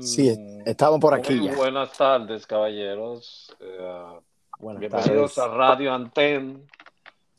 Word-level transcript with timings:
Sí, 0.00 0.36
mm, 0.36 0.62
estamos 0.66 0.98
por 0.98 1.14
aquí. 1.14 1.34
Muy 1.34 1.54
buenas 1.54 1.92
tardes, 1.96 2.46
caballeros. 2.46 3.54
Eh, 3.60 4.20
bienvenidos 4.58 5.38
a 5.38 5.46
Radio 5.48 5.94
Anten. 5.94 6.66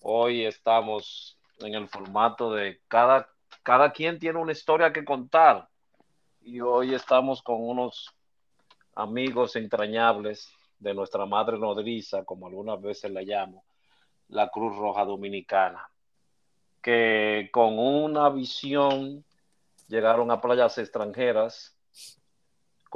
Hoy 0.01 0.45
estamos 0.45 1.37
en 1.59 1.73
el 1.73 1.87
formato 1.89 2.53
de 2.53 2.79
cada, 2.87 3.27
cada 3.61 3.91
quien 3.91 4.19
tiene 4.19 4.39
una 4.39 4.53
historia 4.53 4.93
que 4.93 5.03
contar. 5.03 5.67
Y 6.41 6.61
hoy 6.61 6.93
estamos 6.93 7.41
con 7.41 7.57
unos 7.59 8.15
amigos 8.95 9.57
entrañables 9.57 10.49
de 10.79 10.93
nuestra 10.93 11.25
madre 11.25 11.57
nodriza, 11.57 12.23
como 12.23 12.47
algunas 12.47 12.81
veces 12.81 13.11
la 13.11 13.21
llamo, 13.21 13.65
la 14.29 14.49
Cruz 14.49 14.77
Roja 14.77 15.03
Dominicana, 15.03 15.89
que 16.81 17.49
con 17.51 17.77
una 17.79 18.29
visión 18.29 19.25
llegaron 19.87 20.31
a 20.31 20.39
playas 20.39 20.77
extranjeras 20.77 21.75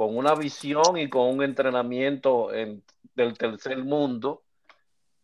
con 0.00 0.16
una 0.16 0.34
visión 0.34 0.96
y 0.96 1.10
con 1.10 1.28
un 1.28 1.42
entrenamiento 1.42 2.54
en, 2.54 2.82
del 3.14 3.36
tercer 3.36 3.84
mundo 3.84 4.42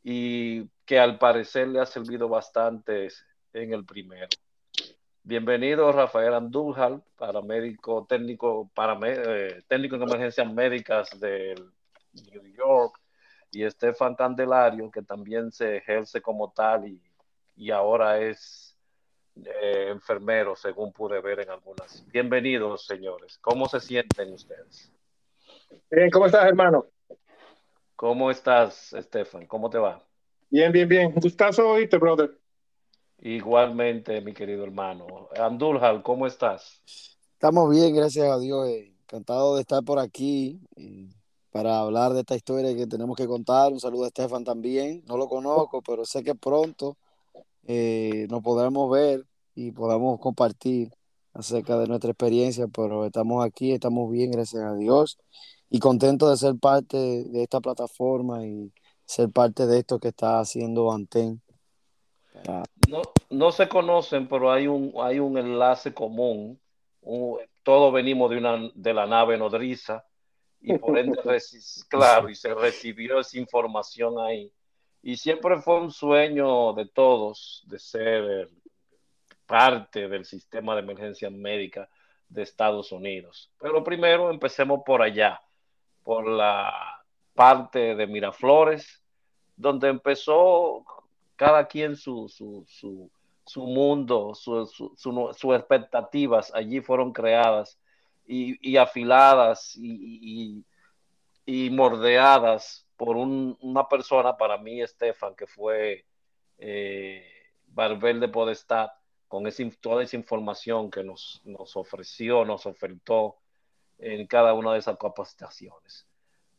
y 0.05 0.69
que 0.85 0.99
al 0.99 1.19
parecer 1.19 1.69
le 1.69 1.81
ha 1.81 1.87
servido 1.87 2.29
bastante 2.29 3.09
en 3.55 3.73
el 3.73 3.87
primero. 3.87 4.29
Bienvenido 5.23 5.91
Rafael 5.93 6.35
Andújar, 6.35 7.01
paramédico 7.17 8.05
técnico, 8.07 8.71
para, 8.75 8.99
eh, 9.05 9.63
técnico 9.67 9.97
en 9.97 10.03
emergencias 10.03 10.53
médicas 10.53 11.09
de 11.19 11.55
New 12.31 12.45
York, 12.55 13.01
y 13.51 13.63
Estefan 13.63 14.15
Candelario, 14.15 14.91
que 14.91 15.01
también 15.01 15.53
se 15.53 15.79
ejerce 15.79 16.21
como 16.21 16.53
tal 16.53 16.87
y, 16.87 17.01
y 17.57 17.71
ahora 17.71 18.21
es 18.21 18.66
eh, 19.45 19.89
enfermeros, 19.91 20.61
según 20.61 20.93
pude 20.93 21.21
ver 21.21 21.41
en 21.41 21.51
algunas. 21.51 22.05
Bienvenidos, 22.11 22.87
señores. 22.87 23.39
¿Cómo 23.41 23.69
se 23.69 23.81
sienten 23.81 24.33
ustedes? 24.33 24.91
Bien, 25.91 26.11
¿cómo 26.11 26.27
estás, 26.27 26.47
hermano? 26.47 26.87
¿Cómo 27.95 28.31
estás, 28.31 28.93
Estefan? 28.93 29.47
¿Cómo 29.47 29.69
te 29.69 29.79
va? 29.79 30.03
Bien, 30.49 30.73
bien, 30.73 30.89
bien. 30.89 31.13
Gustazo 31.15 31.69
oírte, 31.69 31.99
brother. 31.99 32.39
Igualmente, 33.19 34.21
mi 34.21 34.33
querido 34.33 34.65
hermano. 34.65 35.29
Andújar, 35.39 36.03
¿cómo 36.03 36.27
estás? 36.27 36.83
Estamos 37.33 37.71
bien, 37.71 37.95
gracias 37.95 38.29
a 38.29 38.39
Dios. 38.39 38.69
Eh, 38.69 38.95
encantado 39.03 39.57
de 39.57 39.63
estar 39.63 39.83
por 39.83 39.99
aquí 39.99 40.61
para 41.51 41.81
hablar 41.81 42.13
de 42.13 42.21
esta 42.21 42.37
historia 42.37 42.75
que 42.77 42.87
tenemos 42.87 43.17
que 43.17 43.27
contar. 43.27 43.73
Un 43.73 43.81
saludo 43.81 44.05
a 44.05 44.09
Estefan 44.09 44.45
también. 44.45 45.03
No 45.07 45.17
lo 45.17 45.29
conozco, 45.29 45.83
pero 45.83 46.05
sé 46.05 46.23
que 46.23 46.35
pronto 46.35 46.97
eh, 47.67 48.27
nos 48.31 48.43
podamos 48.43 48.91
ver 48.91 49.25
y 49.55 49.73
podamos 49.73 50.21
compartir 50.21 50.91
acerca 51.33 51.77
de 51.79 51.87
nuestra 51.87 52.11
experiencia, 52.11 52.67
pero 52.69 53.05
estamos 53.05 53.45
aquí, 53.45 53.73
estamos 53.73 54.11
bien, 54.11 54.31
gracias 54.31 54.63
a 54.63 54.75
Dios, 54.75 55.19
y 55.69 55.79
contentos 55.79 56.31
de 56.31 56.37
ser 56.37 56.59
parte 56.59 56.97
de 56.97 57.43
esta 57.43 57.61
plataforma 57.61 58.47
y 58.47 58.73
ser 59.05 59.31
parte 59.31 59.67
de 59.67 59.79
esto 59.81 59.99
que 59.99 60.09
está 60.09 60.41
haciendo 60.41 60.93
Anten. 60.93 61.43
No, 62.89 63.03
no 63.31 63.53
se 63.53 63.69
conocen, 63.69 64.29
pero 64.29 64.53
hay 64.53 64.67
un, 64.67 64.93
hay 65.01 65.19
un 65.19 65.39
enlace 65.39 65.93
común. 65.93 66.61
todos 67.63 67.93
venimos 67.93 68.31
de, 68.31 68.39
una, 68.39 68.71
de 68.75 68.95
la 68.95 69.07
nave 69.07 69.37
nodriza 69.37 70.05
y 70.61 70.77
por 70.79 70.99
ende, 70.99 71.19
claro, 71.89 72.29
y 72.29 72.35
se 72.35 72.55
recibió 72.55 73.21
esa 73.21 73.39
información 73.39 74.19
ahí. 74.19 74.53
Y 75.07 75.19
siempre 75.19 75.61
fue 75.61 75.81
un 75.81 75.93
sueño 75.93 76.73
de 76.73 76.85
todos 76.85 77.63
de 77.69 77.79
ser 77.79 78.49
parte 79.47 80.09
del 80.09 80.25
sistema 80.25 80.75
de 80.75 80.81
emergencia 80.81 81.31
médica 81.31 81.89
de 82.29 82.43
Estados 82.43 82.91
Unidos. 82.91 83.53
Pero 83.61 83.85
primero 83.85 84.33
empecemos 84.33 84.81
por 84.85 85.03
allá, 85.03 85.41
por 86.03 86.27
la 86.27 87.05
parte 87.35 87.95
de 87.95 88.09
Miraflores, 88.09 89.01
donde 89.55 89.91
empezó 89.91 90.85
cada 91.37 91.69
quien 91.69 91.95
su, 91.95 92.29
su, 92.29 93.61
mundo, 93.65 94.35
sus 94.35 95.55
expectativas 95.55 96.53
allí 96.53 96.81
fueron 96.81 97.13
creadas 97.13 97.79
y, 98.27 98.77
afiladas 98.77 99.77
y, 99.77 100.65
y 101.45 101.71
mordeadas 101.71 102.86
por 102.97 103.17
una 103.17 103.89
persona, 103.89 104.37
para 104.37 104.59
mí, 104.59 104.81
Estefan, 104.81 105.35
que 105.35 105.47
fue 105.47 106.07
eh, 106.59 107.25
Barbel 107.67 108.21
de 108.21 108.29
Podestad, 108.29 108.89
con 109.29 109.45
toda 109.81 110.03
esa 110.03 110.17
información 110.17 110.91
que 110.91 111.03
nos, 111.03 111.43
nos 111.45 111.77
ofreció, 111.77 112.45
nos 112.45 112.65
ofertó 112.67 113.37
en 113.99 114.27
cada 114.27 114.55
una 114.55 114.73
de 114.73 114.79
esas 114.79 114.97
capacitaciones. 114.99 116.07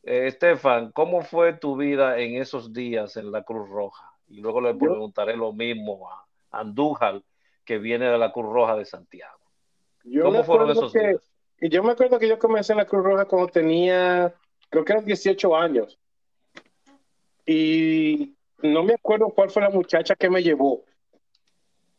Eh, 0.04 0.28
Estefan, 0.28 0.92
¿cómo 0.92 1.22
fue 1.22 1.54
tu 1.54 1.76
vida 1.76 2.20
en 2.20 2.36
esos 2.36 2.74
días 2.74 3.18
en 3.18 3.32
la 3.32 3.44
Cruz 3.44 3.70
Roja? 3.70 4.14
Y 4.28 4.42
luego 4.42 4.62
le 4.62 4.76
preguntaré 4.76 5.36
lo 5.36 5.54
mismo 5.54 6.10
a 6.10 6.26
Andújar, 6.52 7.22
que 7.64 7.78
viene 7.78 8.06
de 8.06 8.18
la 8.18 8.32
Cruz 8.32 8.46
Roja 8.46 8.76
de 8.76 8.86
Santiago. 8.86 9.40
¿Cómo 10.22 10.44
fueron 10.44 10.72
esos 10.72 10.94
días? 10.94 11.32
Yo 11.60 11.84
me 11.84 11.92
acuerdo 11.92 12.20
que 12.20 12.28
yo 12.28 12.38
comencé 12.38 12.74
en 12.74 12.78
la 12.78 12.86
Cruz 12.86 13.04
Roja 13.04 13.26
cuando 13.26 13.48
tenía, 13.48 14.34
creo 14.70 14.86
que 14.86 14.94
eran 14.94 15.06
18 15.06 15.56
años. 15.56 16.00
Y 17.50 18.36
no 18.62 18.84
me 18.84 18.94
acuerdo 18.94 19.30
cuál 19.30 19.50
fue 19.50 19.62
la 19.62 19.70
muchacha 19.70 20.16
que 20.16 20.30
me 20.30 20.44
llevó, 20.44 20.84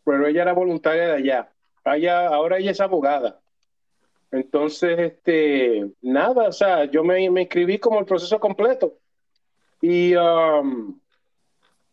pero 0.04 0.26
ella 0.26 0.42
era 0.42 0.52
voluntaria 0.52 1.08
de 1.08 1.14
allá. 1.14 1.52
allá 1.84 2.28
ahora 2.28 2.58
ella 2.58 2.72
es 2.72 2.80
abogada. 2.80 3.40
Entonces, 4.30 4.98
este, 4.98 5.90
nada, 6.02 6.48
o 6.48 6.52
sea, 6.52 6.84
yo 6.84 7.02
me, 7.02 7.30
me 7.30 7.42
inscribí 7.42 7.78
como 7.78 7.98
el 7.98 8.04
proceso 8.04 8.38
completo. 8.38 8.98
Y 9.80 10.14
um, 10.16 11.00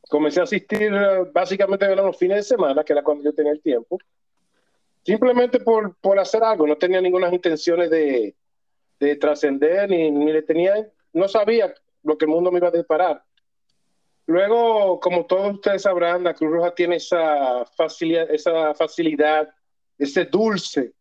comencé 0.10 0.42
a 0.42 0.44
asistir 0.44 0.92
uh, 0.94 1.32
básicamente 1.32 1.86
en 1.86 1.96
los 1.96 2.18
fines 2.18 2.38
de 2.38 2.44
semana, 2.44 2.84
que 2.84 2.92
era 2.92 3.04
cuando 3.04 3.24
yo 3.24 3.34
tenía 3.34 3.54
el 3.54 3.62
tiempo. 3.62 3.98
Simplemente 5.06 5.60
por, 5.62 5.96
por 5.96 6.20
hacer 6.20 6.44
algo, 6.44 6.68
no 6.68 6.76
tenía 6.76 7.00
ninguna 7.00 7.34
intenciones 7.34 7.90
de, 7.90 8.36
de 9.00 9.16
trascender, 9.16 9.90
ni, 9.90 10.12
ni 10.12 10.34
le 10.34 10.42
tenía, 10.42 10.90
no 11.14 11.30
sabía 11.30 11.74
lo 12.04 12.18
que 12.18 12.26
el 12.26 12.32
mundo 12.32 12.52
me 12.52 12.58
iba 12.58 12.68
a 12.68 12.72
disparar. 12.72 13.24
Luego, 14.28 15.00
como 15.00 15.26
todos 15.26 15.54
ustedes 15.54 15.84
sabrán, 15.84 16.24
la 16.24 16.34
Cruz 16.34 16.52
Roja 16.52 16.74
tiene 16.74 16.96
esa 16.96 17.66
facilidad, 17.78 18.30
esa 18.32 18.74
facilidad 18.74 19.54
ese 19.98 20.26
dulce 20.26 20.94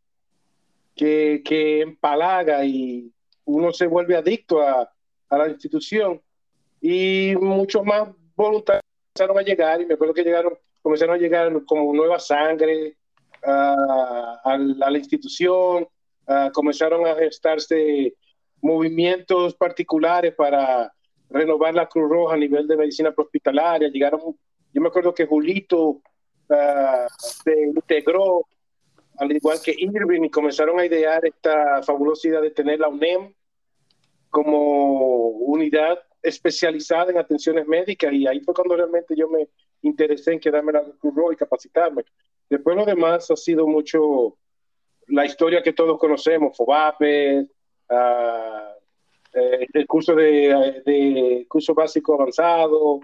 que, 0.94 1.80
empalaga 1.80 2.64
y 2.64 3.10
uno 3.44 3.72
se 3.72 3.86
vuelve 3.86 4.16
adicto 4.16 4.60
a, 4.60 4.90
la 5.30 5.48
institución. 5.48 6.22
Y 6.80 7.34
muchos 7.40 7.84
más 7.84 8.08
voluntarios 8.36 8.82
comenzaron 9.12 9.38
a 9.38 9.42
llegar, 9.42 9.80
y 9.80 9.86
me 9.86 9.94
acuerdo 9.94 10.14
que 10.14 10.22
llegaron, 10.22 10.56
comenzaron 10.80 11.16
a 11.16 11.18
llegar 11.18 11.64
como 11.64 11.92
nueva 11.92 12.20
sangre 12.20 12.96
a, 13.42 14.41
a 14.44 14.58
la 14.58 14.98
institución, 14.98 15.88
comenzaron 16.52 17.06
a 17.06 17.16
gestarse 17.16 18.14
movimientos 18.60 19.54
particulares 19.54 20.34
para 20.34 20.92
renovar 21.30 21.74
la 21.74 21.86
Cruz 21.86 22.10
Roja 22.10 22.34
a 22.34 22.38
nivel 22.38 22.66
de 22.66 22.76
medicina 22.76 23.12
hospitalaria. 23.16 23.88
Llegaron, 23.88 24.20
yo 24.72 24.80
me 24.80 24.88
acuerdo 24.88 25.14
que 25.14 25.26
Julito 25.26 26.00
uh, 26.48 27.06
se 27.18 27.62
integró, 27.62 28.46
al 29.18 29.32
igual 29.32 29.58
que 29.62 29.74
Irving, 29.76 30.24
y 30.24 30.30
comenzaron 30.30 30.78
a 30.80 30.86
idear 30.86 31.24
esta 31.24 31.82
fabulosa 31.82 32.28
idea 32.28 32.40
de 32.40 32.50
tener 32.50 32.80
la 32.80 32.88
UNEM 32.88 33.32
como 34.30 35.28
unidad 35.28 35.98
especializada 36.22 37.12
en 37.12 37.18
atenciones 37.18 37.66
médicas 37.66 38.12
y 38.12 38.26
ahí 38.26 38.41
fue 38.41 38.54
cuando 38.54 38.74
realmente 38.74 39.14
yo 39.14 39.28
me 39.28 39.48
interesé 39.82 40.32
en 40.32 40.41
quedarme 40.41 40.72
en 40.72 40.88
la 40.88 40.92
Cruz 40.98 41.14
Roja 41.14 41.34
y 41.34 41.36
capacitarme. 41.36 42.04
Después 42.48 42.76
lo 42.76 42.84
demás 42.84 43.30
ha 43.30 43.36
sido 43.36 43.66
mucho 43.66 44.36
la 45.08 45.26
historia 45.26 45.62
que 45.62 45.72
todos 45.72 45.98
conocemos, 45.98 46.56
FOBAPE, 46.56 47.47
uh, 47.91 48.73
eh, 49.34 49.66
el 49.72 49.86
curso 49.86 50.15
de, 50.15 51.45
curso 51.48 51.75
básico 51.75 52.15
avanzado 52.15 53.01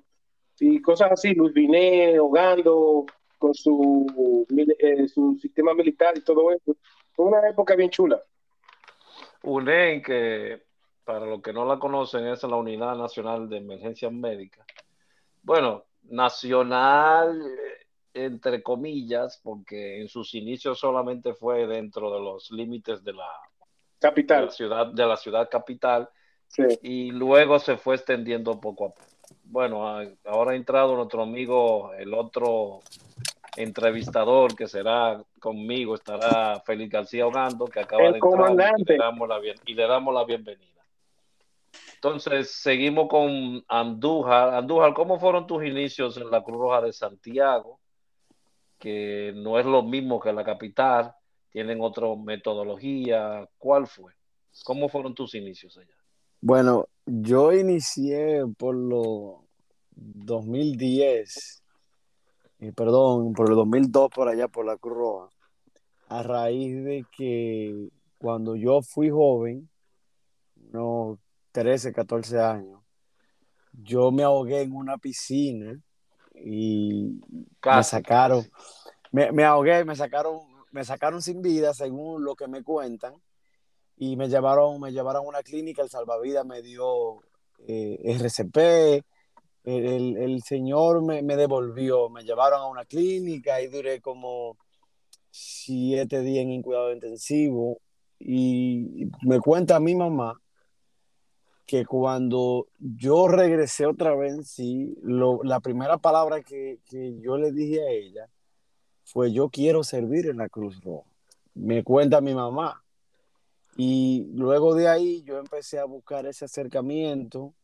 y 0.59 0.81
cosas 0.81 1.12
así, 1.12 1.35
Luis 1.35 1.53
Viné, 1.53 2.19
Hogando, 2.19 3.06
con 3.38 3.55
su, 3.55 4.47
eh, 4.79 5.09
su 5.09 5.37
sistema 5.41 5.75
militar 5.75 6.17
y 6.17 6.21
todo 6.23 6.53
eso. 6.53 6.77
Fue 7.12 7.27
una 7.27 7.49
época 7.49 7.75
bien 7.75 7.91
chula. 7.91 8.23
UNEN, 9.43 10.03
que 10.03 10.62
para 11.05 11.27
los 11.27 11.43
que 11.43 11.53
no 11.53 11.65
la 11.65 11.79
conocen, 11.79 12.27
es 12.27 12.43
la 12.43 12.56
Unidad 12.56 12.94
Nacional 12.97 13.49
de 13.49 13.56
Emergencias 13.56 14.12
Médicas. 14.12 14.67
Bueno, 15.43 15.87
nacional, 16.03 17.43
eh, 17.43 17.87
entre 18.12 18.62
comillas, 18.62 19.41
porque 19.43 20.00
en 20.00 20.09
sus 20.09 20.35
inicios 20.35 20.79
solamente 20.79 21.35
fue 21.35 21.67
dentro 21.67 22.12
de 22.12 22.21
los 22.21 22.50
límites 22.50 23.03
de 23.03 23.15
la 23.15 23.29
capital, 23.99 24.50
ciudad, 24.50 24.88
de 24.88 25.06
la 25.06 25.17
ciudad 25.17 25.49
capital, 25.50 26.09
y 26.82 27.11
luego 27.11 27.58
se 27.58 27.76
fue 27.76 27.94
extendiendo 27.97 28.61
poco 28.61 28.87
a 28.87 28.88
poco. 28.91 29.06
Bueno, 29.44 29.85
ahora 30.25 30.52
ha 30.52 30.56
entrado 30.56 30.97
nuestro 30.97 31.23
amigo, 31.23 31.93
el 31.94 32.14
otro 32.14 32.81
entrevistador 33.56 34.55
que 34.55 34.69
será 34.69 35.23
conmigo, 35.41 35.94
estará 35.94 36.61
Félix 36.61 36.93
García 36.93 37.26
Hogando, 37.26 37.67
que 37.67 37.81
acaba 37.81 38.05
El 38.05 38.14
de 38.14 38.20
comandante. 38.20 38.94
y 38.94 38.97
le, 38.97 38.99
damos 38.99 39.29
la 39.29 39.38
bien- 39.38 39.61
y 39.67 39.75
le 39.75 39.87
damos 39.87 40.14
la 40.14 40.25
bienvenida. 40.25 40.70
Entonces, 41.94 42.50
seguimos 42.52 43.08
con 43.08 43.62
Andújar. 43.69 44.55
Andújar, 44.55 44.94
¿cómo 44.94 45.19
fueron 45.19 45.47
tus 45.47 45.64
inicios 45.64 46.17
en 46.17 46.31
la 46.31 46.43
Cruz 46.43 46.58
Roja 46.58 46.81
de 46.81 46.93
Santiago? 46.93 47.79
Que 48.79 49.32
no 49.37 49.58
es 49.58 49.67
lo 49.67 49.82
mismo 49.82 50.19
que 50.19 50.32
la 50.32 50.44
capital, 50.44 51.14
tienen 51.50 51.81
otra 51.82 52.06
metodología. 52.17 53.47
¿Cuál 53.58 53.87
fue? 53.87 54.12
¿Cómo 54.64 54.88
fueron 54.88 55.14
tus 55.14 55.35
inicios 55.35 55.76
allá? 55.76 55.94
Bueno, 56.42 56.88
yo 57.04 57.52
inicié 57.52 58.44
por 58.56 58.75
los 58.75 59.40
2010, 59.90 61.62
eh, 62.60 62.72
perdón, 62.72 63.34
por 63.34 63.50
el 63.50 63.56
2002 63.56 64.10
por 64.10 64.28
allá 64.28 64.48
por 64.48 64.64
la 64.64 64.78
Cruz 64.78 64.96
Roja, 64.96 65.28
a 66.08 66.22
raíz 66.22 66.82
de 66.82 67.04
que 67.14 67.90
cuando 68.16 68.56
yo 68.56 68.81
fui 68.81 69.10
joven, 69.10 69.69
unos 70.72 71.19
13, 71.52 71.92
14 71.92 72.40
años, 72.40 72.81
yo 73.72 74.10
me 74.10 74.22
ahogué 74.22 74.62
en 74.62 74.75
una 74.75 74.96
piscina 74.96 75.78
y 76.34 77.20
me 77.66 77.84
sacaron, 77.84 78.50
me, 79.12 79.31
me 79.31 79.44
ahogué, 79.44 79.84
me 79.84 79.94
sacaron, 79.94 80.40
me 80.72 80.84
sacaron 80.84 81.20
sin 81.20 81.42
vida, 81.42 81.75
según 81.75 82.25
lo 82.25 82.34
que 82.34 82.48
me 82.48 82.62
cuentan, 82.62 83.14
y 84.02 84.17
me 84.17 84.29
llevaron, 84.31 84.81
me 84.81 84.93
llevaron 84.93 85.26
a 85.26 85.29
una 85.29 85.43
clínica, 85.43 85.82
el 85.82 85.91
salvavidas 85.91 86.47
me 86.47 86.62
dio 86.62 87.20
eh, 87.69 88.00
RCP, 88.02 89.05
el, 89.64 90.17
el- 90.17 90.43
señor 90.43 91.02
me, 91.02 91.20
me 91.23 91.37
devolvió, 91.37 92.08
me 92.08 92.23
llevaron 92.25 92.62
a 92.62 92.67
una 92.67 92.87
clínica 92.87 93.61
y 93.61 93.67
duré 93.67 94.00
como 94.00 94.56
siete 95.31 96.23
días 96.23 96.47
en 96.47 96.62
cuidado 96.62 96.94
intensivo 96.94 97.79
y 98.19 99.06
me 99.20 99.38
cuenta 99.38 99.79
mi 99.81 99.94
mamá 99.94 100.41
que 101.67 101.85
cuando 101.85 102.69
yo 102.79 103.29
regresé 103.29 103.85
otra 103.85 104.14
vez 104.17 104.49
sí, 104.49 104.97
lo- 105.02 105.43
la 105.44 105.61
primera 105.61 105.99
palabra 105.99 106.41
que, 106.41 106.79
que 106.87 107.20
yo 107.20 107.37
le 107.37 107.52
dije 107.52 107.82
a 107.87 107.91
ella 107.91 108.26
fue 109.05 109.31
yo 109.31 109.50
quiero 109.50 109.85
servir 109.85 110.26
en 110.31 110.38
la 110.38 110.49
Cruz 110.49 110.81
Roja. 110.82 111.06
Me 111.55 111.85
cuenta 111.85 112.23
mi 112.23 112.35
mamá. 112.35 112.82
Y 113.76 114.26
luego 114.34 114.75
de 114.75 114.88
ahí 114.88 115.22
yo 115.22 115.38
empecé 115.38 115.78
a 115.78 115.84
buscar 115.84 116.26
ese 116.26 116.44
acercamiento. 116.44 117.55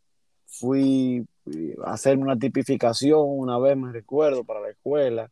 Fui 0.47 1.26
eh, 1.47 1.76
a 1.85 1.93
hacer 1.94 2.19
una 2.19 2.38
tipificación 2.38 3.20
una 3.23 3.58
vez, 3.58 3.76
me 3.76 3.93
recuerdo, 3.93 4.44
para 4.44 4.61
la 4.61 4.70
escuela. 4.70 5.31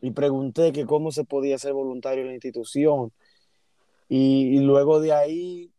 Y 0.00 0.10
pregunté 0.12 0.72
que 0.72 0.86
cómo 0.86 1.12
se 1.12 1.24
podía 1.24 1.58
ser 1.58 1.72
voluntario 1.72 2.22
en 2.22 2.28
la 2.28 2.34
institución. 2.34 3.12
Y, 4.08 4.60
luego 4.60 5.00
de 5.00 5.12
ahí 5.12 5.70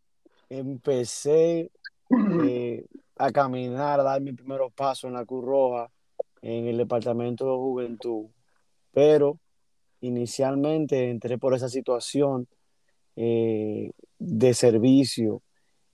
empecé 0.48 1.70
eh, 2.44 2.86
a 3.16 3.30
caminar, 3.32 4.00
a 4.00 4.04
dar 4.04 4.20
mis 4.20 4.36
primeros 4.36 4.72
pasos 4.72 5.08
en 5.08 5.14
la 5.14 5.24
Cruz 5.24 5.44
Roja, 5.44 5.90
en 6.42 6.66
el 6.68 6.76
departamento 6.78 7.44
de 7.46 7.56
juventud. 7.56 8.26
Pero 8.92 9.38
inicialmente 10.00 11.10
entré 11.10 11.38
por 11.38 11.54
esa 11.54 11.68
situación 11.68 12.48
eh, 13.16 13.90
de 14.20 14.54
servicio 14.54 15.42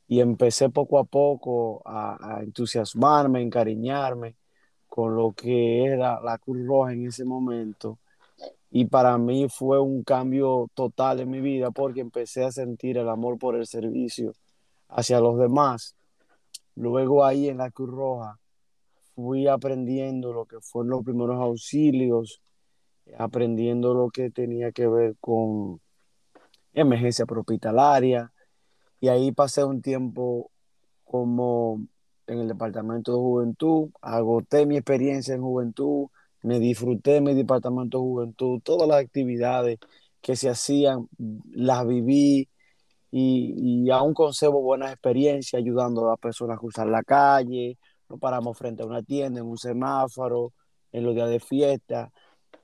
y 0.09 0.21
empecé 0.21 0.69
poco 0.69 0.99
a 0.99 1.05
poco 1.05 1.83
a, 1.87 2.39
a 2.39 2.43
entusiasmarme, 2.43 3.41
encariñarme 3.41 4.37
con 4.87 5.17
lo 5.17 5.33
que 5.33 5.85
era 5.85 6.21
la 6.21 6.39
Cruz 6.39 6.67
Roja 6.67 6.93
en 6.93 7.07
ese 7.07 7.25
momento. 7.25 7.99
Y 8.71 8.87
para 8.87 9.17
mí 9.19 9.47
fue 9.49 9.81
un 9.81 10.03
cambio 10.03 10.69
total 10.75 11.21
en 11.21 11.31
mi 11.31 11.41
vida 11.41 11.71
porque 11.71 12.01
empecé 12.01 12.45
a 12.45 12.53
sentir 12.53 12.99
el 12.99 13.09
amor 13.09 13.39
por 13.39 13.57
el 13.57 13.67
servicio 13.67 14.35
hacia 14.89 15.21
los 15.21 15.39
demás. 15.39 15.97
Luego 16.75 17.25
ahí 17.25 17.49
en 17.49 17.59
la 17.59 17.71
Cruz 17.71 17.91
Roja 17.91 18.39
fui 19.15 19.47
aprendiendo 19.49 20.33
lo 20.33 20.45
que 20.45 20.61
fueron 20.61 20.91
los 20.91 21.05
primeros 21.05 21.37
auxilios, 21.37 22.43
aprendiendo 23.19 23.95
lo 23.95 24.11
que 24.11 24.31
tenía 24.31 24.73
que 24.73 24.87
ver 24.87 25.17
con 25.21 25.81
emergencia 26.77 27.25
hospitalaria. 27.29 28.33
Y 29.01 29.09
ahí 29.09 29.33
pasé 29.33 29.65
un 29.65 29.83
tiempo 29.83 30.51
como 31.05 31.81
en 32.27 32.41
el 32.41 32.49
departamento 32.49 33.13
de 33.13 33.19
juventud, 33.19 33.91
agoté 34.01 34.67
mi 34.67 34.77
experiencia 34.77 35.35
en 35.35 35.43
juventud, 35.43 36.09
me 36.43 36.59
disfruté 36.59 37.21
mi 37.21 37.35
departamento 37.35 37.99
de 37.99 38.03
juventud, 38.03 38.61
todas 38.63 38.89
las 38.89 38.99
actividades 38.99 39.79
que 40.21 40.37
se 40.37 40.49
hacían, 40.49 41.09
las 41.53 41.87
viví 41.87 42.49
y, 43.11 43.89
aún 43.91 44.15
conservo 44.15 44.61
buenas 44.61 44.93
experiencias 44.93 45.61
ayudando 45.61 46.07
a 46.07 46.11
las 46.11 46.19
personas 46.19 46.57
a 46.57 46.61
cruzar 46.61 46.89
la 46.89 47.03
calle, 47.03 47.79
nos 48.09 48.19
paramos 48.19 48.59
frente 48.59 48.83
a 48.83 48.87
una 48.87 49.03
tienda, 49.03 49.41
en 49.41 49.47
un 49.47 49.59
semáforo, 49.59 50.53
en 50.93 51.05
los 51.05 51.15
días 51.15 51.31
de 51.31 51.41
fiesta, 51.41 52.13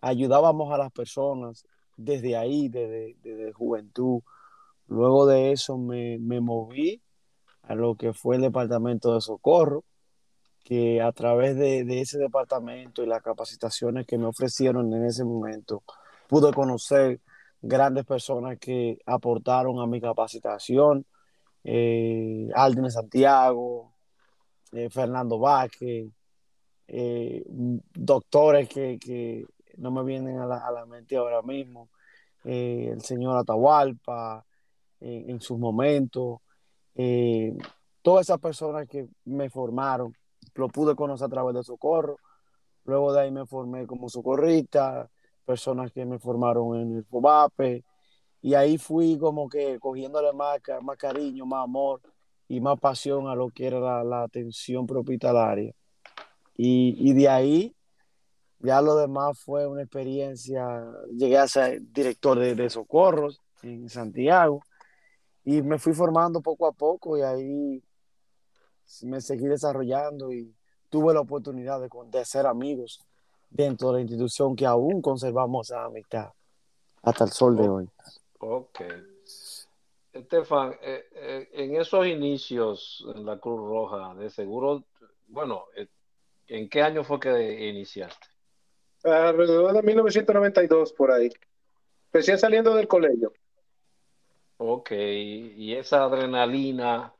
ayudábamos 0.00 0.73
a 0.73 0.79
las 0.79 0.93
personas 0.93 1.64
desde 2.04 2.37
ahí, 2.37 2.69
desde, 2.69 3.16
desde 3.22 3.52
juventud. 3.52 4.22
Luego 4.88 5.26
de 5.26 5.52
eso 5.52 5.78
me, 5.78 6.19
me 6.19 6.40
moví 6.40 7.02
a 7.62 7.75
lo 7.75 7.94
que 7.94 8.12
fue 8.12 8.37
el 8.37 8.43
departamento 8.43 9.14
de 9.14 9.20
socorro, 9.20 9.84
que 10.64 11.00
a 11.00 11.12
través 11.12 11.56
de, 11.56 11.84
de, 11.84 12.00
ese 12.00 12.19
departamento 12.19 13.02
y 13.02 13.06
las 13.06 13.22
capacitaciones 13.22 14.06
que 14.06 14.19
me 14.19 14.26
ofrecieron 14.26 14.93
en 14.93 15.04
ese 15.04 15.25
momento, 15.25 15.82
pude 16.28 16.52
conocer 16.52 17.20
grandes 17.60 18.04
personas 18.04 18.58
que 18.58 18.99
aportaron 19.06 19.81
a 19.81 19.87
mi 19.87 20.00
capacitación, 20.00 21.06
eh, 21.64 22.49
Alden 22.54 22.90
Santiago, 22.90 23.93
eh, 24.72 24.90
Fernando 24.90 25.38
Vázquez, 25.38 26.10
eh, 26.88 27.44
doctores 27.46 28.69
que, 28.69 28.99
que, 28.99 29.46
no 29.76 29.90
me 29.90 30.04
vienen 30.04 30.38
a 30.38 30.46
la, 30.46 30.58
a 30.58 30.70
la 30.70 30.86
mente 30.86 31.16
ahora 31.16 31.42
mismo, 31.42 31.88
eh, 32.44 32.90
el 32.92 33.02
señor 33.02 33.36
Atahualpa, 33.36 34.44
en 35.04 35.40
sus 35.40 35.58
momentos, 35.58 36.38
eh, 36.94 37.56
todas 38.02 38.26
esas 38.26 38.38
personas 38.38 38.86
que 38.88 39.08
me 39.24 39.50
formaron, 39.50 40.14
lo 40.54 40.69
pude 40.69 40.94
conocer 40.94 41.26
a 41.26 41.30
través 41.30 41.54
de 41.54 41.62
Socorro. 41.62 42.19
Luego 42.84 43.12
de 43.12 43.22
ahí 43.22 43.30
me 43.30 43.46
formé 43.46 43.86
como 43.86 44.08
socorrista, 44.08 45.08
personas 45.44 45.92
que 45.92 46.04
me 46.04 46.18
formaron 46.18 46.80
en 46.80 46.96
el 46.96 47.04
FOBAPE, 47.04 47.84
y 48.42 48.54
ahí 48.54 48.76
fui 48.76 49.18
como 49.18 49.48
que 49.48 49.78
cogiéndole 49.78 50.32
más, 50.32 50.58
más 50.82 50.97
cariño, 50.97 51.47
más 51.47 51.64
amor 51.64 52.00
y 52.49 52.61
más 52.61 52.78
pasión 52.80 53.28
a 53.28 53.37
lo 53.37 53.50
que 53.50 53.66
era 53.66 54.02
la, 54.02 54.25
atención 54.25 54.87
hospitalaria. 54.88 55.73
Y, 56.56 56.97
y, 56.99 57.12
de 57.14 57.28
ahí, 57.28 57.75
ya 58.62 58.81
lo 58.81 58.97
demás 58.97 59.38
fue 59.40 59.66
una 59.66 59.83
experiencia, 59.83 60.85
llegué 61.11 61.38
a 61.38 61.49
ser 61.49 61.83
director 61.92 62.38
de, 62.38 62.54
de 62.54 62.71
socorros 62.71 63.40
en 63.62 63.88
Santiago, 63.88 64.62
y 65.45 65.62
me 65.62 65.78
fui 65.78 65.92
formando 65.92 66.40
poco 66.40 66.66
a 66.66 66.73
poco 66.73 67.19
y 67.19 67.23
ahí 67.23 67.83
me 69.02 69.21
seguí 69.21 69.47
desarrollando 69.47 70.33
y 70.33 70.54
tuve 70.88 71.14
la 71.14 71.21
oportunidad 71.21 71.81
de, 71.81 71.88
de 72.11 72.21
hacer 72.21 72.47
amigos 72.47 73.00
dentro 73.50 73.88
de 73.88 73.95
la 73.95 74.00
institución 74.02 74.54
que 74.54 74.66
aún 74.66 75.02
conservamos 75.02 75.71
esa 75.71 75.85
amistad 75.85 76.31
hasta 77.02 77.25
el 77.25 77.31
sol 77.31 77.57
de 77.57 77.69
hoy. 77.69 77.90
Ok. 78.38 78.81
Estefan, 80.12 80.75
eh, 80.83 81.09
eh, 81.14 81.49
en 81.54 81.76
esos 81.76 82.07
inicios 82.07 83.04
en 83.14 83.25
la 83.25 83.38
Cruz 83.38 83.59
Roja, 83.59 84.14
de 84.14 84.28
seguro, 84.28 84.85
bueno, 85.26 85.64
eh, 85.75 85.88
¿en 86.49 86.69
qué 86.69 86.83
año 86.83 87.02
fue 87.02 87.19
que 87.19 87.69
iniciaste? 87.71 88.26
Alrededor 89.04 89.73
de 89.73 89.82
1992, 89.82 90.92
por 90.92 91.11
ahí. 91.11 91.30
Recién 92.12 92.38
saliendo 92.38 92.75
del 92.75 92.88
colegio. 92.88 93.32
Ok, 94.59 94.92
y 94.92 95.75
esa 95.75 96.04
adrenalina, 96.04 97.12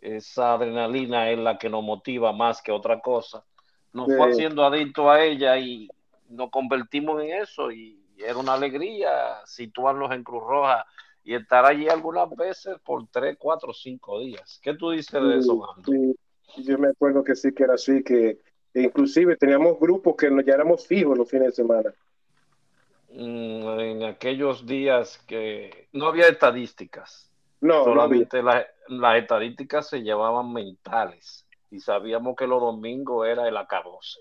esa 0.00 0.54
adrenalina 0.54 1.30
es 1.30 1.38
la 1.38 1.56
que 1.58 1.68
nos 1.68 1.84
motiva 1.84 2.32
más 2.32 2.62
que 2.62 2.72
otra 2.72 3.00
cosa. 3.00 3.44
Nos 3.92 4.08
sí. 4.08 4.14
fue 4.16 4.30
haciendo 4.30 4.64
adicto 4.64 5.10
a 5.10 5.22
ella 5.22 5.56
y 5.58 5.88
nos 6.28 6.50
convertimos 6.50 7.22
en 7.22 7.30
eso 7.42 7.70
y 7.70 8.00
era 8.18 8.36
una 8.36 8.54
alegría 8.54 9.44
situarnos 9.46 10.12
en 10.12 10.24
Cruz 10.24 10.42
Roja 10.42 10.86
y 11.22 11.34
estar 11.34 11.64
allí 11.64 11.88
algunas 11.88 12.28
veces 12.30 12.76
por 12.84 13.06
tres, 13.08 13.36
cuatro, 13.38 13.72
cinco 13.72 14.20
días. 14.20 14.58
¿Qué 14.62 14.74
tú 14.74 14.90
dices 14.90 15.22
de 15.22 15.38
eso, 15.38 15.56
Mando? 15.56 15.92
Sí, 15.92 16.64
yo 16.64 16.78
me 16.78 16.88
acuerdo 16.88 17.22
que 17.22 17.36
sí 17.36 17.52
que 17.52 17.64
era 17.64 17.74
así, 17.74 18.02
que 18.02 18.38
inclusive 18.74 19.36
teníamos 19.36 19.78
grupos 19.78 20.16
que 20.16 20.30
ya 20.44 20.54
éramos 20.54 20.86
fijos 20.86 21.16
los 21.16 21.28
fines 21.28 21.48
de 21.48 21.52
semana. 21.52 21.94
Mm, 23.12 23.80
en 23.80 24.02
aquellos 24.04 24.66
días 24.66 25.18
que 25.26 25.88
no 25.92 26.06
había 26.06 26.28
estadísticas. 26.28 27.30
No, 27.60 27.84
solamente 27.84 28.38
no 28.38 28.44
las, 28.44 28.66
las 28.88 29.16
estadísticas 29.16 29.88
se 29.88 30.02
llevaban 30.02 30.52
mentales 30.52 31.46
y 31.70 31.80
sabíamos 31.80 32.36
que 32.36 32.46
los 32.46 32.60
domingos 32.60 33.28
era 33.28 33.46
el 33.48 33.56
acabose. 33.56 34.20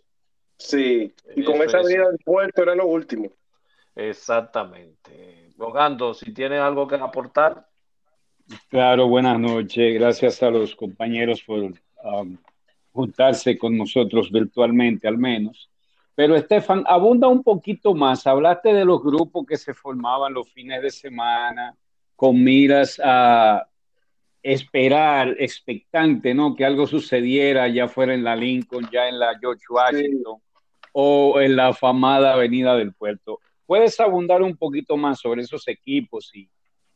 Sí, 0.57 1.13
y 1.35 1.43
con 1.43 1.55
Eso 1.55 1.63
esa 1.63 1.77
avenida 1.79 2.09
del 2.09 2.19
puerto 2.19 2.63
era 2.63 2.75
lo 2.75 2.85
último. 2.85 3.29
Exactamente. 3.95 5.51
Bogando, 5.55 6.13
si 6.13 6.33
tiene 6.33 6.57
algo 6.57 6.87
que 6.87 6.95
aportar. 6.95 7.65
Claro, 8.69 9.07
buenas 9.07 9.39
noches. 9.39 9.93
Gracias 9.93 10.41
a 10.43 10.49
los 10.49 10.75
compañeros 10.75 11.43
por 11.43 11.59
um, 11.59 12.37
juntarse 12.91 13.57
con 13.57 13.77
nosotros 13.77 14.31
virtualmente 14.31 15.07
al 15.07 15.17
menos. 15.17 15.69
Pero 16.15 16.35
Estefan, 16.35 16.83
abunda 16.85 17.27
un 17.27 17.43
poquito 17.43 17.93
más. 17.93 18.27
Hablaste 18.27 18.73
de 18.73 18.83
los 18.83 19.01
grupos 19.01 19.45
que 19.45 19.57
se 19.57 19.73
formaban 19.73 20.33
los 20.33 20.51
fines 20.51 20.81
de 20.81 20.89
semana 20.89 21.75
con 22.15 22.43
miras 22.43 22.99
a 23.01 23.65
esperar, 24.43 25.35
expectante, 25.39 26.33
¿no? 26.33 26.55
Que 26.55 26.65
algo 26.65 26.87
sucediera, 26.87 27.67
ya 27.69 27.87
fuera 27.87 28.13
en 28.13 28.23
la 28.23 28.35
Lincoln, 28.35 28.89
ya 28.91 29.07
en 29.07 29.19
la 29.19 29.37
George 29.39 29.63
Washington 29.69 30.41
o 30.91 31.39
en 31.39 31.55
la 31.55 31.67
afamada 31.67 32.33
Avenida 32.33 32.75
del 32.75 32.93
Puerto. 32.93 33.39
¿Puedes 33.65 33.99
abundar 33.99 34.41
un 34.41 34.57
poquito 34.57 34.97
más 34.97 35.19
sobre 35.19 35.43
esos 35.43 35.67
equipos 35.67 36.31
y 36.33 36.49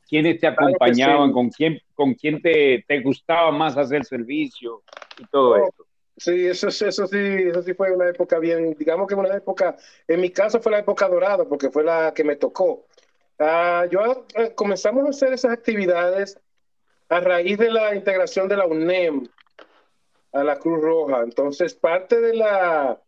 quiénes 0.08 0.40
te 0.40 0.48
acompañaban, 0.48 1.32
con 1.32 1.50
quién, 1.50 1.80
con 1.94 2.14
quién 2.14 2.42
te, 2.42 2.84
te, 2.88 3.00
gustaba 3.02 3.52
más 3.52 3.78
hacer 3.78 4.04
servicio 4.04 4.84
y 5.24 5.28
todo 5.28 5.58
esto? 5.58 5.86
Sí, 6.16 6.46
eso, 6.46 6.68
eso, 6.68 7.08
sí, 7.08 7.18
eso 7.18 7.64
sí 7.64 7.74
fue 7.74 7.92
una 7.92 8.08
época 8.10 8.38
bien, 8.38 8.76
digamos 8.78 9.08
que 9.08 9.16
una 9.16 9.36
época, 9.36 9.76
en 10.08 10.22
mi 10.22 10.30
caso 10.30 10.62
fue 10.62 10.72
la 10.72 10.80
época 10.80 11.08
dorada 11.08 11.46
porque 11.46 11.72
fue 11.72 11.84
la 11.84 12.14
que 12.14 12.24
me 12.24 12.36
tocó. 12.36 12.86
Uh, 13.40 13.90
yo 13.90 14.26
uh, 14.38 14.54
comenzamos 14.56 15.06
a 15.06 15.10
hacer 15.10 15.34
esas 15.34 15.52
actividades 15.52 16.40
a 17.10 17.20
raíz 17.20 17.58
de 17.58 17.72
la 17.72 17.96
integración 17.96 18.48
de 18.48 18.58
la 18.58 18.68
UNEM 18.68 19.28
a 20.34 20.44
la 20.44 20.58
Cruz 20.60 20.82
Roja. 20.82 21.22
Entonces, 21.24 21.74
parte 21.74 22.22
de 22.22 22.36
la, 22.36 23.00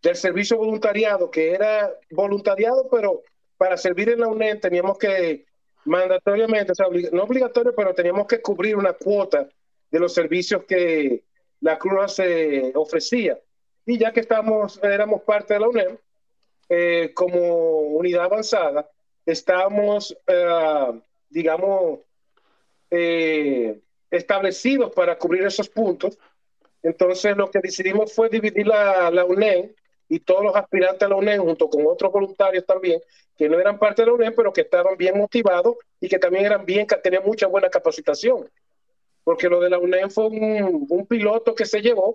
del 0.00 0.16
servicio 0.16 0.56
voluntariado, 0.56 1.30
que 1.30 1.52
era 1.52 1.92
voluntariado, 2.10 2.88
pero 2.88 3.22
para 3.56 3.76
servir 3.76 4.10
en 4.10 4.20
la 4.20 4.28
UNEM 4.28 4.60
teníamos 4.60 4.96
que 4.96 5.44
mandatoriamente, 5.84 6.72
o 6.72 6.74
sea, 6.74 6.86
no 7.12 7.24
obligatorio, 7.24 7.74
pero 7.74 7.94
teníamos 7.94 8.26
que 8.26 8.40
cubrir 8.40 8.76
una 8.76 8.92
cuota 8.92 9.48
de 9.90 9.98
los 9.98 10.14
servicios 10.14 10.64
que 10.64 11.24
la 11.64 11.78
Cruz 11.78 12.12
se 12.16 12.72
ofrecía. 12.74 13.38
Y 13.86 13.98
ya 13.98 14.12
que 14.12 14.20
estamos, 14.20 14.78
éramos 14.82 15.22
parte 15.22 15.54
de 15.54 15.60
la 15.60 15.68
UNEM, 15.68 15.96
eh, 16.68 17.12
como 17.14 17.78
unidad 18.00 18.24
avanzada, 18.24 18.90
estábamos, 19.24 20.14
eh, 20.26 21.00
digamos, 21.30 22.00
eh, 22.90 23.80
establecidos 24.10 24.92
para 24.92 25.16
cubrir 25.16 25.44
esos 25.46 25.70
puntos. 25.70 26.18
Entonces 26.82 27.34
lo 27.34 27.50
que 27.50 27.60
decidimos 27.60 28.12
fue 28.12 28.28
dividir 28.28 28.66
la, 28.66 29.10
la 29.10 29.24
UNEM 29.24 29.72
y 30.10 30.20
todos 30.20 30.44
los 30.44 30.54
aspirantes 30.54 31.02
a 31.02 31.08
la 31.08 31.16
UNEM, 31.16 31.40
junto 31.40 31.70
con 31.70 31.86
otros 31.86 32.12
voluntarios 32.12 32.66
también, 32.66 33.00
que 33.38 33.48
no 33.48 33.58
eran 33.58 33.78
parte 33.78 34.02
de 34.02 34.06
la 34.08 34.12
UNEM, 34.12 34.34
pero 34.36 34.52
que 34.52 34.60
estaban 34.60 34.98
bien 34.98 35.16
motivados 35.16 35.76
y 35.98 36.10
que 36.10 36.18
también 36.18 36.44
eran 36.44 36.66
bien, 36.66 36.86
que 36.86 36.96
tenían 36.96 37.24
mucha 37.24 37.46
buena 37.46 37.70
capacitación. 37.70 38.50
Porque 39.24 39.48
lo 39.48 39.60
de 39.60 39.70
la 39.70 39.78
UNEM 39.78 40.10
fue 40.10 40.26
un, 40.26 40.86
un 40.88 41.06
piloto 41.06 41.54
que 41.54 41.64
se 41.64 41.80
llevó 41.80 42.12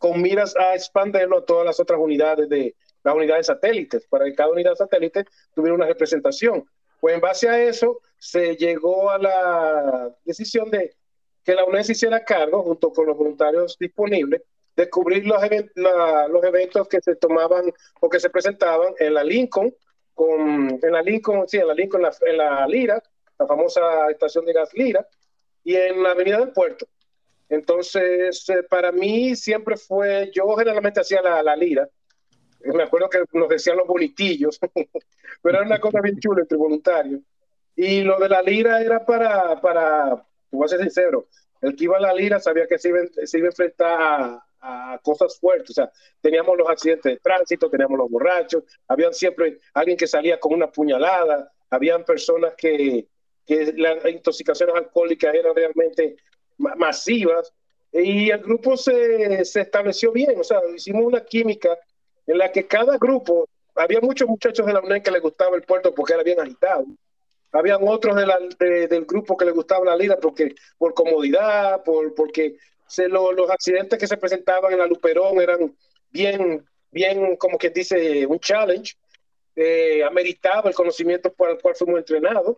con 0.00 0.22
miras 0.22 0.56
a 0.56 0.74
expandirlo 0.74 1.38
a 1.38 1.44
todas 1.44 1.66
las 1.66 1.80
otras 1.80 1.98
unidades 2.00 2.48
de 2.48 2.74
las 3.02 3.14
unidades 3.14 3.46
satélites, 3.46 4.06
para 4.06 4.24
que 4.24 4.34
cada 4.34 4.50
unidad 4.50 4.74
satélite 4.74 5.24
tuviera 5.54 5.74
una 5.74 5.86
representación. 5.86 6.64
Pues 7.00 7.14
en 7.14 7.20
base 7.20 7.48
a 7.48 7.60
eso 7.60 8.00
se 8.16 8.56
llegó 8.56 9.10
a 9.10 9.18
la 9.18 10.16
decisión 10.24 10.70
de 10.70 10.94
que 11.44 11.54
la 11.54 11.64
UNED 11.64 11.82
se 11.82 11.92
hiciera 11.92 12.24
cargo, 12.24 12.62
junto 12.62 12.92
con 12.92 13.06
los 13.06 13.16
voluntarios 13.16 13.76
disponibles, 13.78 14.42
de 14.76 14.88
cubrir 14.88 15.26
los, 15.26 15.42
los 16.30 16.44
eventos 16.44 16.88
que 16.88 17.00
se 17.00 17.16
tomaban 17.16 17.72
o 18.00 18.08
que 18.08 18.20
se 18.20 18.30
presentaban 18.30 18.94
en 18.98 19.14
la 19.14 19.24
Lincoln, 19.24 19.74
con, 20.14 20.78
en 20.82 20.92
la 20.92 21.02
Lincoln, 21.02 21.48
sí, 21.48 21.58
en 21.58 21.66
la 21.66 21.74
Lincoln, 21.74 22.04
en 22.20 22.36
la, 22.36 22.66
Lira, 22.66 23.02
la 23.38 23.46
famosa 23.46 24.10
estación 24.10 24.44
de 24.44 24.52
gas 24.52 24.72
Lira, 24.72 25.06
y 25.64 25.76
en 25.76 26.02
la 26.02 26.10
Avenida 26.10 26.38
del 26.38 26.52
Puerto. 26.52 26.86
Entonces, 27.48 28.48
eh, 28.48 28.62
para 28.62 28.92
mí 28.92 29.36
siempre 29.36 29.76
fue, 29.76 30.30
yo 30.34 30.46
generalmente 30.56 31.00
hacía 31.00 31.20
la, 31.20 31.42
la 31.42 31.54
Lira, 31.54 31.88
me 32.64 32.82
acuerdo 32.82 33.08
que 33.08 33.24
nos 33.32 33.48
decían 33.48 33.76
los 33.76 33.86
bonitillos, 33.86 34.58
pero 35.42 35.58
era 35.58 35.66
una 35.66 35.80
cosa 35.80 36.00
bien 36.00 36.18
chula 36.18 36.42
entre 36.42 36.56
voluntarios. 36.56 37.20
Y 37.74 38.02
lo 38.02 38.18
de 38.18 38.28
la 38.28 38.42
lira 38.42 38.82
era 38.82 39.04
para, 39.04 39.60
para, 39.60 40.24
voy 40.50 40.64
a 40.64 40.68
ser 40.68 40.80
sincero, 40.80 41.26
el 41.60 41.74
que 41.74 41.84
iba 41.84 41.96
a 41.96 42.00
la 42.00 42.12
lira 42.12 42.38
sabía 42.38 42.66
que 42.66 42.78
se 42.78 42.90
iba, 42.90 43.00
se 43.24 43.38
iba 43.38 43.46
a 43.46 43.50
enfrentar 43.50 44.42
a, 44.60 45.00
cosas 45.02 45.38
fuertes. 45.40 45.70
O 45.70 45.72
sea, 45.72 45.90
teníamos 46.20 46.56
los 46.56 46.68
accidentes 46.68 47.14
de 47.14 47.18
tránsito, 47.18 47.68
teníamos 47.68 47.98
los 47.98 48.10
borrachos, 48.10 48.62
habían 48.86 49.12
siempre 49.12 49.58
alguien 49.74 49.96
que 49.96 50.06
salía 50.06 50.38
con 50.38 50.52
una 50.52 50.70
puñalada, 50.70 51.50
habían 51.70 52.04
personas 52.04 52.54
que, 52.56 53.08
que 53.46 53.72
las 53.76 54.04
intoxicaciones 54.06 54.74
alcohólicas 54.74 55.34
eran 55.34 55.54
realmente 55.54 56.16
masivas. 56.56 57.52
Y 57.92 58.30
el 58.30 58.38
grupo 58.38 58.76
se, 58.76 59.44
se 59.44 59.60
estableció 59.60 60.12
bien, 60.12 60.38
o 60.38 60.44
sea, 60.44 60.60
hicimos 60.74 61.04
una 61.04 61.22
química 61.24 61.78
en 62.26 62.38
la 62.38 62.50
que 62.50 62.66
cada 62.66 62.96
grupo, 62.98 63.48
había 63.74 64.00
muchos 64.00 64.28
muchachos 64.28 64.66
de 64.66 64.72
la 64.72 64.80
UNED 64.80 65.02
que 65.02 65.10
les 65.10 65.22
gustaba 65.22 65.56
el 65.56 65.62
puerto 65.62 65.94
porque 65.94 66.14
era 66.14 66.22
bien 66.22 66.40
agitado. 66.40 66.86
Habían 67.52 67.80
otros 67.86 68.16
del 68.16 69.04
grupo 69.04 69.36
que 69.36 69.44
les 69.44 69.54
gustaba 69.54 69.84
la 69.84 69.96
lira 69.96 70.16
porque, 70.18 70.54
por 70.78 70.94
comodidad, 70.94 71.82
por, 71.84 72.14
porque 72.14 72.56
se 72.86 73.08
los 73.08 73.50
accidentes 73.50 73.98
que 73.98 74.06
se 74.06 74.16
presentaban 74.16 74.72
en 74.72 74.78
la 74.78 74.86
Luperón 74.86 75.40
eran 75.40 75.74
bien, 76.10 76.64
bien, 76.90 77.36
como 77.36 77.58
que 77.58 77.70
dice, 77.70 78.26
un 78.26 78.38
challenge. 78.38 78.94
Eh, 79.54 80.02
ameritaba 80.02 80.70
el 80.70 80.74
conocimiento 80.74 81.30
por 81.30 81.50
el 81.50 81.58
cual 81.58 81.74
fuimos 81.74 81.98
entrenados. 81.98 82.56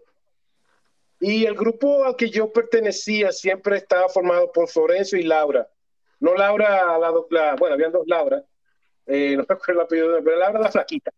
Y 1.26 1.46
el 1.46 1.54
grupo 1.54 2.04
al 2.04 2.16
que 2.16 2.28
yo 2.28 2.52
pertenecía 2.52 3.32
siempre 3.32 3.78
estaba 3.78 4.10
formado 4.10 4.52
por 4.52 4.68
Florencio 4.68 5.18
y 5.18 5.22
Laura. 5.22 5.66
No 6.20 6.34
Laura, 6.34 6.98
la, 6.98 7.14
la, 7.30 7.56
bueno, 7.56 7.74
habían 7.74 7.92
dos 7.92 8.06
Laura, 8.06 8.44
eh, 9.06 9.34
no 9.34 9.42
recuerdo 9.48 9.80
el 9.80 9.86
apellido, 9.86 10.22
pero 10.22 10.36
la 10.36 10.52
verdad 10.52 10.70
flaquita. 10.70 11.10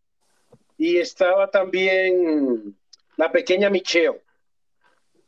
Y 0.78 0.98
estaba 0.98 1.50
también 1.50 2.76
la 3.16 3.32
pequeña 3.32 3.68
Micheo. 3.68 4.20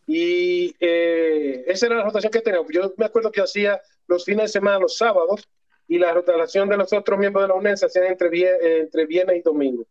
Y 0.06 0.76
eh, 0.78 1.64
esa 1.66 1.86
era 1.86 1.96
la 1.96 2.04
rotación 2.04 2.30
que 2.30 2.40
teníamos. 2.40 2.70
Yo 2.72 2.94
me 2.98 3.06
acuerdo 3.06 3.32
que 3.32 3.40
hacía 3.40 3.82
los 4.06 4.24
fines 4.24 4.44
de 4.44 4.48
semana, 4.60 4.78
los 4.78 4.96
sábados, 4.96 5.48
y 5.88 5.98
la 5.98 6.12
rotación 6.12 6.68
de 6.68 6.76
los 6.76 6.92
otros 6.92 7.18
miembros 7.18 7.42
de 7.42 7.48
la 7.48 7.54
UNED 7.54 7.74
se 7.74 7.86
hacía 7.86 8.06
entre, 8.06 8.80
entre 8.82 9.06
viernes 9.06 9.38
y 9.38 9.42
domingo. 9.42 9.88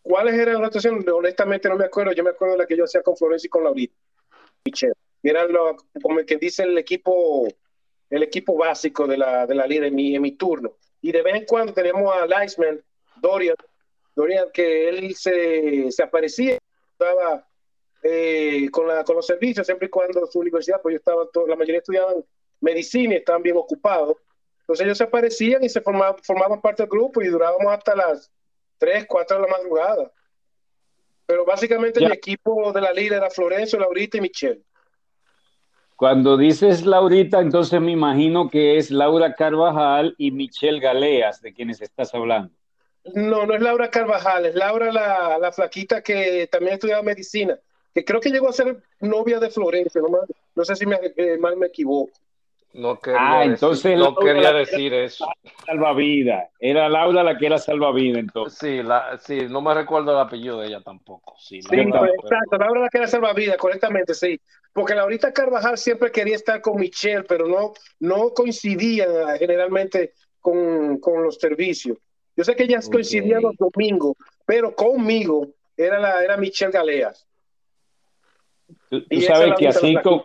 ¿Cuáles 0.00 0.34
eran 0.34 0.54
las 0.54 0.62
rotaciones? 0.66 1.04
Honestamente 1.08 1.68
no 1.68 1.74
me 1.74 1.86
acuerdo. 1.86 2.12
Yo 2.12 2.22
me 2.22 2.30
acuerdo 2.30 2.54
de 2.54 2.58
la 2.58 2.66
que 2.66 2.76
yo 2.76 2.84
hacía 2.84 3.02
con 3.02 3.16
Florencia 3.16 3.48
y 3.48 3.50
con 3.50 3.64
Laurita. 3.64 3.96
Eran 5.22 5.52
lo, 5.52 5.76
como 6.02 6.24
que 6.24 6.36
dice 6.36 6.64
el 6.64 6.76
equipo, 6.78 7.46
el 8.10 8.22
equipo 8.22 8.56
básico 8.56 9.06
de 9.06 9.16
la, 9.16 9.46
de 9.46 9.54
la 9.54 9.66
liga 9.66 9.86
en 9.86 9.94
mi, 9.94 10.16
en 10.16 10.22
mi 10.22 10.32
turno. 10.32 10.76
Y 11.00 11.12
de 11.12 11.22
vez 11.22 11.34
en 11.34 11.44
cuando 11.44 11.72
tenemos 11.72 12.14
a 12.14 12.26
Leisman, 12.26 12.82
Dorian, 13.20 13.56
Dorian 14.14 14.50
que 14.52 14.88
él 14.88 15.14
se, 15.14 15.90
se 15.90 16.02
aparecía, 16.02 16.58
estaba 16.92 17.46
eh, 18.02 18.68
con, 18.70 18.86
la, 18.88 19.04
con 19.04 19.16
los 19.16 19.26
servicios, 19.26 19.66
siempre 19.66 19.86
y 19.86 19.90
cuando 19.90 20.26
su 20.26 20.40
universidad, 20.40 20.80
pues 20.82 20.94
yo 20.94 20.96
estaba, 20.96 21.24
la 21.46 21.56
mayoría 21.56 21.78
estudiaban 21.78 22.24
medicina 22.60 23.14
y 23.14 23.18
estaban 23.18 23.42
bien 23.42 23.56
ocupados. 23.56 24.16
Entonces 24.60 24.84
ellos 24.84 24.98
se 24.98 25.04
aparecían 25.04 25.62
y 25.62 25.68
se 25.68 25.80
formaban, 25.80 26.16
formaban 26.22 26.60
parte 26.60 26.82
del 26.82 26.90
grupo 26.90 27.22
y 27.22 27.28
durábamos 27.28 27.72
hasta 27.72 27.94
las 27.94 28.30
3, 28.78 29.06
4 29.06 29.36
de 29.36 29.42
la 29.42 29.48
madrugada. 29.48 30.12
Pero 31.32 31.46
básicamente 31.46 32.04
el 32.04 32.12
equipo 32.12 32.74
de 32.74 32.82
la 32.82 32.92
liga 32.92 33.16
era 33.16 33.30
Florencio, 33.30 33.78
Laurita 33.78 34.18
y 34.18 34.20
Michelle. 34.20 34.60
Cuando 35.96 36.36
dices 36.36 36.84
Laurita, 36.84 37.40
entonces 37.40 37.80
me 37.80 37.92
imagino 37.92 38.50
que 38.50 38.76
es 38.76 38.90
Laura 38.90 39.34
Carvajal 39.34 40.14
y 40.18 40.30
Michelle 40.30 40.78
Galeas, 40.78 41.40
de 41.40 41.54
quienes 41.54 41.80
estás 41.80 42.14
hablando. 42.14 42.52
No, 43.14 43.46
no 43.46 43.54
es 43.54 43.62
Laura 43.62 43.88
Carvajal, 43.88 44.44
es 44.44 44.54
Laura 44.54 44.92
la, 44.92 45.38
la 45.40 45.52
flaquita 45.52 46.02
que 46.02 46.48
también 46.52 46.74
estudiaba 46.74 47.02
medicina, 47.02 47.58
que 47.94 48.04
creo 48.04 48.20
que 48.20 48.28
llegó 48.28 48.50
a 48.50 48.52
ser 48.52 48.82
novia 49.00 49.40
de 49.40 49.48
Florencia, 49.48 50.02
no, 50.02 50.10
no 50.54 50.64
sé 50.66 50.76
si 50.76 50.84
me, 50.84 50.98
eh, 51.16 51.38
mal 51.38 51.56
me 51.56 51.68
equivoco. 51.68 52.12
No 52.74 52.98
quería, 52.98 53.20
ah, 53.20 53.44
entonces 53.44 53.98
no 53.98 54.14
quería 54.14 54.52
decir 54.52 54.94
eso. 54.94 55.26
Salvavidas. 55.66 56.48
Era 56.58 56.88
Laura 56.88 57.22
la 57.22 57.36
que 57.36 57.46
era 57.46 57.58
salvavidas, 57.58 58.18
entonces. 58.18 58.58
Sí, 58.58 58.82
la, 58.82 59.18
sí, 59.18 59.46
no 59.48 59.60
me 59.60 59.74
recuerdo 59.74 60.12
el 60.12 60.18
apellido 60.18 60.58
de 60.60 60.68
ella 60.68 60.80
tampoco. 60.80 61.34
Sí, 61.38 61.60
sí 61.60 61.68
exacto, 61.74 62.56
Laura 62.58 62.80
la 62.80 62.88
que 62.88 62.98
era 62.98 63.06
salvavidas, 63.06 63.58
correctamente, 63.58 64.14
sí. 64.14 64.40
Porque 64.72 64.94
Laurita 64.94 65.32
Carvajal 65.32 65.76
siempre 65.76 66.10
quería 66.10 66.36
estar 66.36 66.62
con 66.62 66.80
Michelle, 66.80 67.24
pero 67.24 67.46
no, 67.46 67.74
no 68.00 68.30
coincidía 68.30 69.06
generalmente 69.38 70.14
con, 70.40 70.98
con 70.98 71.22
los 71.22 71.36
servicios. 71.36 71.98
Yo 72.34 72.44
sé 72.44 72.56
que 72.56 72.64
ellas 72.64 72.88
coincidían 72.88 73.42
los 73.42 73.54
domingos, 73.56 74.16
pero 74.46 74.74
conmigo 74.74 75.48
era, 75.76 76.00
la, 76.00 76.24
era 76.24 76.38
Michelle 76.38 76.72
Galeas. 76.72 77.26
Tú, 78.88 79.02
sabes 79.20 79.54
que 79.58 79.68
así 79.68 79.94
como 80.02 80.22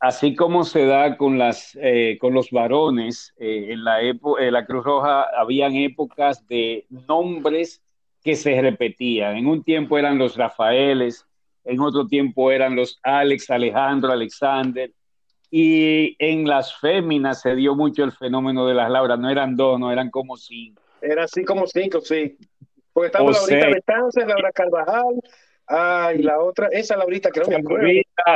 así 0.00 0.34
como 0.34 0.64
se 0.64 0.86
da 0.86 1.16
con, 1.16 1.38
las, 1.38 1.76
eh, 1.80 2.18
con 2.20 2.34
los 2.34 2.50
varones, 2.50 3.34
eh, 3.38 3.68
en 3.70 3.84
la, 3.84 4.02
época, 4.02 4.42
la 4.50 4.66
Cruz 4.66 4.84
Roja 4.84 5.26
habían 5.36 5.74
épocas 5.74 6.46
de 6.48 6.86
nombres 6.88 7.82
que 8.22 8.36
se 8.36 8.60
repetían. 8.60 9.36
En 9.36 9.46
un 9.46 9.62
tiempo 9.62 9.98
eran 9.98 10.18
los 10.18 10.36
Rafaeles, 10.36 11.26
en 11.64 11.80
otro 11.80 12.06
tiempo 12.06 12.50
eran 12.50 12.76
los 12.76 12.98
Alex, 13.02 13.50
Alejandro, 13.50 14.12
Alexander, 14.12 14.90
y 15.50 16.16
en 16.18 16.46
las 16.46 16.76
féminas 16.76 17.40
se 17.40 17.54
dio 17.54 17.74
mucho 17.74 18.04
el 18.04 18.12
fenómeno 18.12 18.66
de 18.66 18.74
las 18.74 18.90
Lauras, 18.90 19.18
no 19.18 19.30
eran 19.30 19.56
dos, 19.56 19.78
no 19.78 19.92
eran 19.92 20.10
como 20.10 20.36
cinco. 20.36 20.82
Era 21.00 21.24
así 21.24 21.44
como 21.44 21.66
cinco, 21.66 22.00
sí. 22.00 22.36
Porque 22.92 23.06
estaba 23.06 23.30
Laurita 23.30 23.68
Betances, 23.68 24.26
Laura 24.26 24.50
Carvajal, 24.52 25.20
ah, 25.68 26.12
y 26.16 26.22
la 26.22 26.40
otra, 26.40 26.68
esa 26.68 26.96
Laurita 26.96 27.30
que 27.30 27.40
no 27.40 27.48
me 27.48 27.56
acuerdo. 27.56 27.88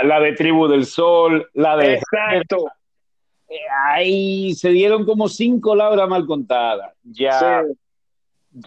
La 0.05 0.21
de 0.21 0.33
Tribu 0.33 0.69
del 0.69 0.87
Sol, 0.87 1.49
la 1.55 1.77
de... 1.77 1.95
Exacto. 1.95 2.67
Ahí 3.85 4.55
se 4.55 4.71
dieron 4.71 5.05
como 5.05 5.29
cinco 5.29 5.75
Laura 5.75 6.07
mal 6.07 6.25
contadas. 6.27 6.95
Ya. 7.03 7.65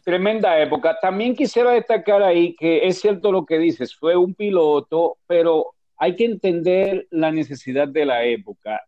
Tremenda 0.03 0.59
época. 0.59 0.97
También 1.01 1.35
quisiera 1.35 1.71
destacar 1.71 2.21
ahí 2.21 2.55
que 2.55 2.85
es 2.87 2.99
cierto 2.99 3.31
lo 3.31 3.45
que 3.45 3.57
dices, 3.57 3.95
fue 3.95 4.15
un 4.15 4.33
piloto, 4.33 5.17
pero 5.27 5.73
hay 5.97 6.15
que 6.15 6.25
entender 6.25 7.07
la 7.11 7.31
necesidad 7.31 7.87
de 7.87 8.05
la 8.05 8.23
época. 8.23 8.81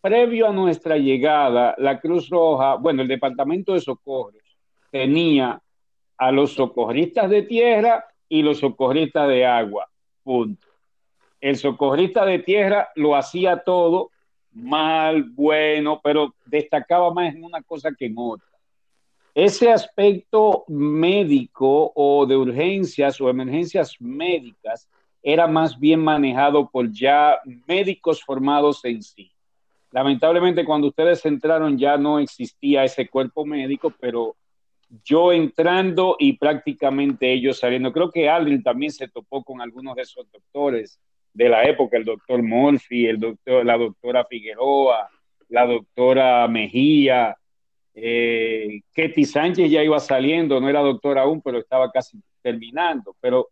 Previo 0.00 0.48
a 0.48 0.52
nuestra 0.52 0.96
llegada, 0.96 1.74
la 1.78 2.00
Cruz 2.00 2.28
Roja, 2.28 2.76
bueno, 2.76 3.02
el 3.02 3.08
Departamento 3.08 3.72
de 3.72 3.80
Socorros 3.80 4.42
tenía 4.90 5.60
a 6.16 6.32
los 6.32 6.54
socorristas 6.54 7.30
de 7.30 7.42
tierra 7.42 8.04
y 8.28 8.42
los 8.42 8.58
socorristas 8.58 9.28
de 9.28 9.46
agua. 9.46 9.88
Punto. 10.22 10.66
El 11.40 11.56
socorrista 11.56 12.24
de 12.24 12.40
tierra 12.40 12.88
lo 12.96 13.14
hacía 13.16 13.58
todo 13.58 14.10
mal, 14.52 15.22
bueno, 15.22 16.00
pero 16.02 16.34
destacaba 16.44 17.12
más 17.12 17.34
en 17.34 17.44
una 17.44 17.62
cosa 17.62 17.90
que 17.96 18.06
en 18.06 18.14
otra. 18.16 18.46
Ese 19.34 19.70
aspecto 19.70 20.64
médico 20.66 21.92
o 21.94 22.26
de 22.26 22.36
urgencias 22.36 23.20
o 23.20 23.30
emergencias 23.30 23.94
médicas 24.00 24.88
era 25.22 25.46
más 25.46 25.78
bien 25.78 26.00
manejado 26.00 26.68
por 26.68 26.90
ya 26.90 27.38
médicos 27.66 28.22
formados 28.24 28.84
en 28.84 29.02
sí. 29.02 29.30
Lamentablemente 29.90 30.64
cuando 30.64 30.88
ustedes 30.88 31.24
entraron 31.24 31.78
ya 31.78 31.96
no 31.96 32.18
existía 32.18 32.84
ese 32.84 33.08
cuerpo 33.08 33.44
médico, 33.44 33.92
pero 34.00 34.34
yo 35.04 35.32
entrando 35.32 36.16
y 36.18 36.34
prácticamente 36.34 37.32
ellos 37.32 37.58
saliendo. 37.58 37.92
Creo 37.92 38.10
que 38.10 38.28
Aldrin 38.28 38.62
también 38.62 38.92
se 38.92 39.08
topó 39.08 39.42
con 39.44 39.60
algunos 39.60 39.96
de 39.96 40.02
esos 40.02 40.30
doctores 40.30 41.00
de 41.32 41.48
la 41.48 41.64
época, 41.64 41.96
el 41.96 42.04
doctor 42.04 42.42
Murphy, 42.42 43.06
el 43.06 43.20
doctor, 43.20 43.64
la 43.64 43.76
doctora 43.76 44.24
Figueroa, 44.24 45.08
la 45.48 45.66
doctora 45.66 46.48
Mejía, 46.48 47.36
eh, 47.94 48.80
Ketty 48.92 49.24
Sánchez 49.24 49.70
ya 49.70 49.82
iba 49.82 49.98
saliendo, 50.00 50.60
no 50.60 50.68
era 50.68 50.80
doctora 50.80 51.22
aún, 51.22 51.42
pero 51.42 51.58
estaba 51.58 51.90
casi 51.90 52.18
terminando. 52.42 53.14
Pero 53.20 53.48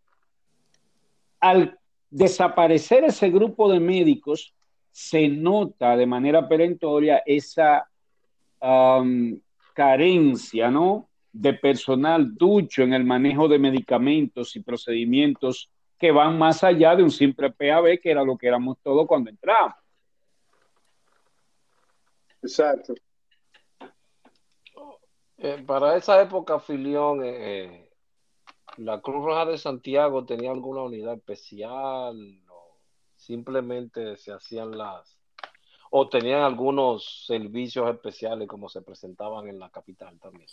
al 1.40 1.78
desaparecer 2.10 3.04
ese 3.04 3.30
grupo 3.30 3.70
de 3.70 3.80
médicos, 3.80 4.54
se 4.90 5.28
nota 5.28 5.96
de 5.96 6.06
manera 6.06 6.48
perentoria 6.48 7.22
esa 7.26 7.86
carencia, 9.74 10.70
¿no? 10.70 11.05
De 11.38 11.52
personal 11.52 12.34
ducho 12.34 12.82
en 12.82 12.94
el 12.94 13.04
manejo 13.04 13.46
de 13.46 13.58
medicamentos 13.58 14.56
y 14.56 14.60
procedimientos 14.60 15.70
que 15.98 16.10
van 16.10 16.38
más 16.38 16.64
allá 16.64 16.96
de 16.96 17.02
un 17.02 17.10
simple 17.10 17.50
PAB, 17.50 17.98
que 18.00 18.10
era 18.10 18.24
lo 18.24 18.36
que 18.36 18.48
éramos 18.48 18.78
todos 18.82 19.06
cuando 19.06 19.30
entramos. 19.30 19.74
Exacto. 22.42 22.94
Eh, 25.38 25.62
para 25.66 25.96
esa 25.96 26.20
época, 26.22 26.58
Filión, 26.58 27.22
eh, 27.22 27.64
eh, 27.64 27.90
la 28.78 29.00
Cruz 29.00 29.24
Roja 29.24 29.44
de 29.44 29.58
Santiago 29.58 30.24
tenía 30.24 30.50
alguna 30.50 30.82
unidad 30.82 31.14
especial, 31.14 32.42
o 32.48 32.78
simplemente 33.14 34.16
se 34.16 34.32
hacían 34.32 34.76
las, 34.76 35.18
o 35.90 36.08
tenían 36.08 36.42
algunos 36.42 37.26
servicios 37.26 37.90
especiales 37.90 38.48
como 38.48 38.68
se 38.68 38.80
presentaban 38.80 39.48
en 39.48 39.58
la 39.58 39.70
capital 39.70 40.18
también. 40.18 40.48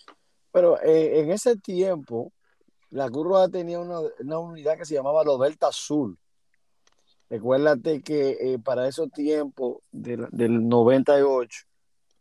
Pero 0.54 0.80
eh, 0.84 1.20
en 1.20 1.32
ese 1.32 1.58
tiempo, 1.58 2.32
la 2.92 3.10
Cruz 3.10 3.52
tenía 3.52 3.80
una, 3.80 4.38
unidad 4.38 4.78
que 4.78 4.86
se 4.86 4.94
llamaba 4.94 5.24
los 5.24 5.40
Delta 5.40 5.70
Azul. 5.70 6.16
Recuérdate 7.28 8.04
que 8.04 8.38
eh, 8.40 8.60
para 8.60 8.88
esos 8.88 9.12
tiempos 9.12 9.78
del, 9.92 10.30
98, 10.32 11.66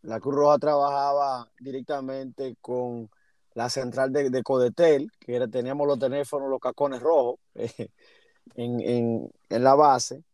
la 0.01 0.19
Cruz 0.19 0.35
Roja 0.35 0.59
trabajaba 0.59 1.47
directamente 1.61 2.57
con 2.63 3.11
la 3.53 3.69
central 3.69 4.11
de, 4.13 4.43
Codetel, 4.43 5.11
que 5.21 5.47
teníamos 5.49 5.87
los 5.87 5.99
teléfonos, 5.99 6.49
los 6.49 6.59
cacones 6.59 7.01
rojos 7.01 7.39
en, 8.55 9.29
en, 9.51 9.63
la 9.63 9.75
base, 9.75 10.25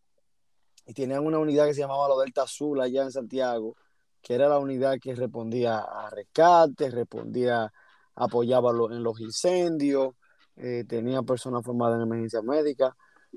y 0.87 0.94
tenían 0.94 1.26
una 1.26 1.40
unidad 1.40 1.66
que 1.66 1.74
se 1.74 1.80
llamaba 1.80 2.06
los 2.06 2.20
Delta 2.20 2.42
Azul 2.42 2.80
allá 2.80 3.02
en 3.02 3.11
Santiago, 3.11 3.74
que 4.22 4.34
era 4.34 4.48
la 4.48 4.61
unidad 4.61 4.98
que 5.00 5.16
respondía 5.16 5.80
a 5.80 6.11
rescate, 6.11 6.90
respondía 6.90 7.72
apoyaba 8.18 8.70
en 8.70 9.02
los 9.02 9.20
incendios, 9.20 10.14
eh, 10.57 10.85
tenía 10.88 11.22
personas 11.22 11.64
formadas 11.64 11.96
en 11.96 12.02
emergencia 12.02 12.42
médica, 12.42 12.96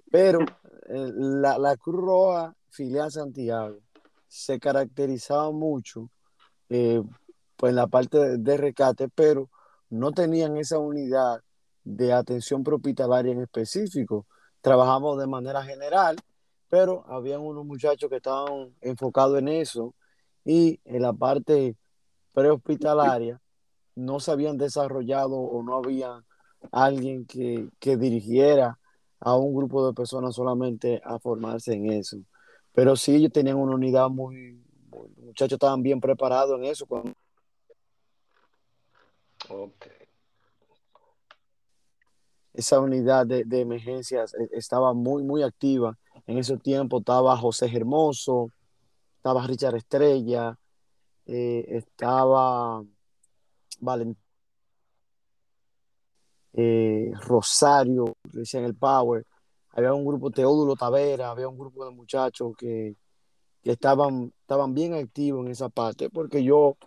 pero 0.10 0.42
eh, 0.42 1.12
la, 1.16 1.58
la, 1.58 1.78
Cruz 1.78 2.02
Roja 2.02 2.56
filial 2.70 3.12
Santiago 3.12 3.80
se 4.28 4.60
caracterizaba 4.60 5.52
mucho 5.52 6.10
eh, 6.70 7.02
pues 7.58 7.72
en 7.72 7.76
la 7.76 7.88
parte 7.88 8.38
de, 8.38 8.58
rescate, 8.58 9.10
pero 9.10 9.50
no 9.90 10.12
tenían 10.14 10.58
esa 10.58 10.80
unidad 10.80 11.42
de 11.84 12.14
atención 12.14 12.64
propitalaria 12.64 13.34
en 13.34 13.42
específico. 13.42 14.26
Trabajamos 14.62 15.20
de 15.20 15.28
manera 15.28 15.62
general, 15.64 16.16
pero 16.70 17.04
habían 17.08 17.42
unos 17.42 17.66
muchachos 17.66 18.10
que 18.10 18.16
estaban 18.18 18.74
enfocados 18.80 19.38
en 19.38 19.50
eso 19.50 19.94
y 20.46 20.80
en 20.86 21.02
la 21.02 21.14
parte 21.14 21.76
prehospitalaria 22.34 23.41
no 23.96 24.20
se 24.20 24.32
habían 24.32 24.58
desarrollado 24.58 25.38
o 25.38 25.64
no 25.64 25.78
había 25.78 26.24
alguien 26.72 27.26
que, 27.26 27.98
dirigiera 27.98 28.78
a 29.20 29.36
un 29.36 29.56
grupo 29.56 29.86
de 29.86 29.94
personas 29.94 30.36
solamente 30.36 31.02
a 31.04 31.20
formarse 31.20 31.74
en 31.74 31.92
eso. 31.92 32.18
Pero 32.74 32.96
sí, 32.96 33.16
ellos 33.16 33.32
tenían 33.32 33.58
una 33.58 33.76
unidad 33.76 34.10
muy, 34.10 34.64
los 34.92 35.18
muchachos 35.18 35.54
estaban 35.54 35.82
bien 35.84 36.00
preparados 36.00 36.58
en 36.58 36.66
eso. 36.66 36.86
Cuando... 36.86 37.14
Esa 42.54 42.80
unidad 42.80 43.26
de, 43.26 43.62
emergencias 43.62 44.34
e, 44.34 44.50
estaba 44.54 44.94
muy, 44.94 45.24
muy 45.24 45.44
activa. 45.44 45.98
En 46.28 46.38
ese 46.38 46.58
tiempo 46.58 47.00
estaba 47.00 47.36
José 47.38 47.70
Hermoso, 47.74 48.52
estaba 49.18 49.46
Richard 49.48 49.76
Estrella, 49.76 50.58
eh, 51.26 51.66
estaba 51.70 52.84
Valen, 53.82 54.16
eh, 56.54 57.12
Rosario, 57.22 58.16
decían 58.24 58.64
el 58.64 58.76
Power, 58.76 59.26
había 59.72 59.94
un 59.94 60.06
grupo, 60.06 60.32
Teodulo 60.32 60.76
Tavera, 60.76 61.32
había 61.32 61.48
un 61.48 61.58
grupo 61.58 61.84
de 61.86 61.92
muchachos 61.92 62.54
que, 62.58 62.96
estaban, 63.64 64.34
estaban 64.42 64.74
bien 64.74 64.94
activos 64.94 65.46
en 65.46 65.52
esa 65.52 65.70
parte, 65.70 66.10
porque 66.10 66.44
yo 66.44 66.78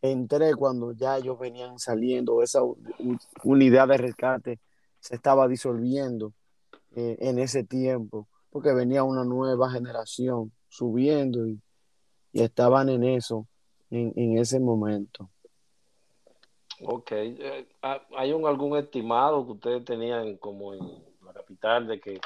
entré 0.00 0.54
cuando 0.54 0.92
ya 0.92 1.18
ellos 1.18 1.38
venían 1.38 1.78
saliendo, 1.78 2.42
esa 2.42 2.60
unidad 3.44 3.88
de 3.88 3.96
rescate 3.98 4.60
se 5.00 5.16
estaba 5.16 5.48
disolviendo 5.48 6.32
eh, 6.96 7.16
en 7.20 7.38
ese 7.38 7.64
tiempo, 7.64 8.28
porque 8.50 8.72
venía 8.72 9.04
una 9.04 9.24
nueva 9.24 9.70
generación 9.70 10.52
subiendo 10.68 11.46
y, 11.46 11.60
estaban 12.32 12.88
en 12.88 13.04
eso 13.04 13.46
en 13.90 14.38
ese 14.38 14.58
momento. 14.58 15.31
Ok. 16.84 17.12
Eh, 17.12 17.68
¿Hay 18.16 18.32
un, 18.32 18.46
algún 18.46 18.76
estimado 18.76 19.44
que 19.46 19.52
ustedes 19.52 19.84
tenían 19.84 20.36
como 20.36 20.74
en 20.74 20.80
la 21.24 21.32
capital 21.32 21.86
de 21.86 22.00
que 22.00 22.20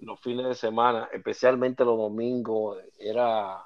los 0.00 0.20
fines 0.20 0.46
de 0.46 0.54
semana, 0.54 1.08
especialmente 1.12 1.84
los 1.84 1.98
domingos, 1.98 2.78
era 2.98 3.62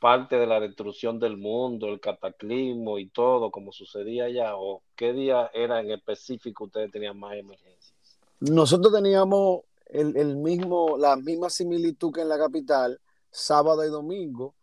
parte 0.00 0.36
de 0.36 0.46
la 0.46 0.60
destrucción 0.60 1.18
del 1.18 1.36
mundo, 1.36 1.88
el 1.88 2.00
cataclismo 2.00 2.98
y 2.98 3.08
todo, 3.08 3.50
como 3.50 3.72
sucedía 3.72 4.24
allá? 4.24 4.56
¿O 4.56 4.82
qué 4.94 5.12
día 5.12 5.50
era 5.54 5.80
en 5.80 5.90
específico 5.90 6.64
ustedes 6.64 6.90
tenían 6.90 7.18
más 7.18 7.34
emergencias? 7.34 7.94
Nosotros 8.40 8.92
teníamos 8.92 9.62
el, 9.86 10.36
mismo, 10.36 10.98
la 10.98 11.16
misma 11.16 11.48
similitud 11.48 12.12
que 12.12 12.20
en 12.20 12.28
la 12.28 12.38
capital, 12.38 13.00
sábado 13.30 13.84
y 13.84 13.88
domingo, 13.88 14.54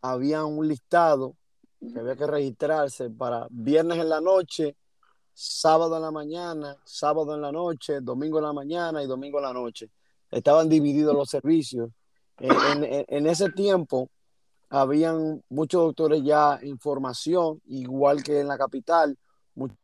había 0.00 0.44
un 0.44 0.68
listado 0.68 1.34
que 1.80 1.98
había 1.98 2.16
que 2.16 2.26
registrarse 2.26 3.10
para 3.10 3.46
viernes 3.50 3.98
en 3.98 4.08
la 4.08 4.20
noche, 4.20 4.76
sábado 5.32 5.96
en 5.96 6.02
la 6.02 6.10
mañana, 6.10 6.76
sábado 6.84 7.34
en 7.34 7.42
la 7.42 7.52
noche, 7.52 8.00
domingo 8.00 8.38
en 8.38 8.44
la 8.44 8.52
mañana 8.52 9.02
y 9.02 9.06
domingo 9.06 9.38
en 9.38 9.44
la 9.44 9.52
noche. 9.52 9.90
Estaban 10.30 10.68
divididos 10.68 11.14
los 11.14 11.28
servicios. 11.28 11.90
En, 12.38 13.26
ese 13.26 13.50
tiempo 13.50 14.10
habían 14.68 15.42
muchos 15.48 15.82
doctores 15.82 16.22
ya 16.22 16.58
en 16.60 16.78
formación, 16.78 17.60
igual 17.66 18.22
que 18.22 18.40
en 18.40 18.48
la 18.48 18.58
capital, 18.58 19.16
muchos 19.54 19.78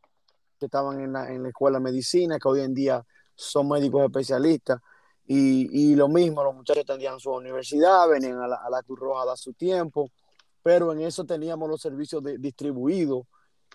que 0.59 0.65
estaban 0.65 0.99
en 1.01 1.13
la, 1.13 1.31
en 1.31 1.43
la 1.43 1.49
escuela 1.49 1.77
de 1.77 1.83
medicina, 1.83 2.39
que 2.39 2.47
hoy 2.47 2.61
en 2.61 2.73
día 2.73 3.05
son 3.35 3.69
médicos 3.69 4.03
especialistas. 4.03 4.79
Y, 5.25 5.91
y 5.91 5.95
lo 5.95 6.07
mismo, 6.09 6.43
los 6.43 6.55
muchachos 6.55 6.85
tendían 6.85 7.19
su 7.19 7.31
universidad, 7.31 8.09
venían 8.09 8.39
a 8.39 8.47
la, 8.47 8.55
a 8.55 8.69
la 8.69 8.81
Cruz 8.83 8.99
Roja 8.99 9.23
a 9.23 9.25
dar 9.25 9.37
su 9.37 9.53
tiempo, 9.53 10.09
pero 10.63 10.93
en 10.93 11.01
eso 11.01 11.25
teníamos 11.25 11.69
los 11.69 11.81
servicios 11.81 12.23
distribuidos 12.39 13.25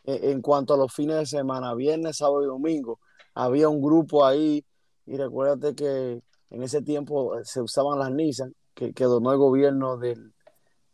eh, 0.05 0.21
en 0.31 0.41
cuanto 0.41 0.75
a 0.75 0.77
los 0.79 0.93
fines 0.93 1.17
de 1.17 1.27
semana, 1.27 1.75
viernes, 1.75 2.17
sábado 2.17 2.43
y 2.43 2.47
domingo. 2.47 2.99
Había 3.35 3.69
un 3.69 3.83
grupo 3.83 4.25
ahí 4.25 4.65
y 5.07 5.17
recuérdate 5.17 5.75
que 5.75 6.23
en 6.51 6.63
ese 6.63 6.83
tiempo 6.83 7.35
se 7.45 7.61
usaban 7.61 7.99
las 7.99 8.11
Nissan, 8.11 8.55
que, 8.75 8.93
donó 9.05 9.33
el 9.33 9.39
gobierno 9.39 9.99
del, 9.99 10.33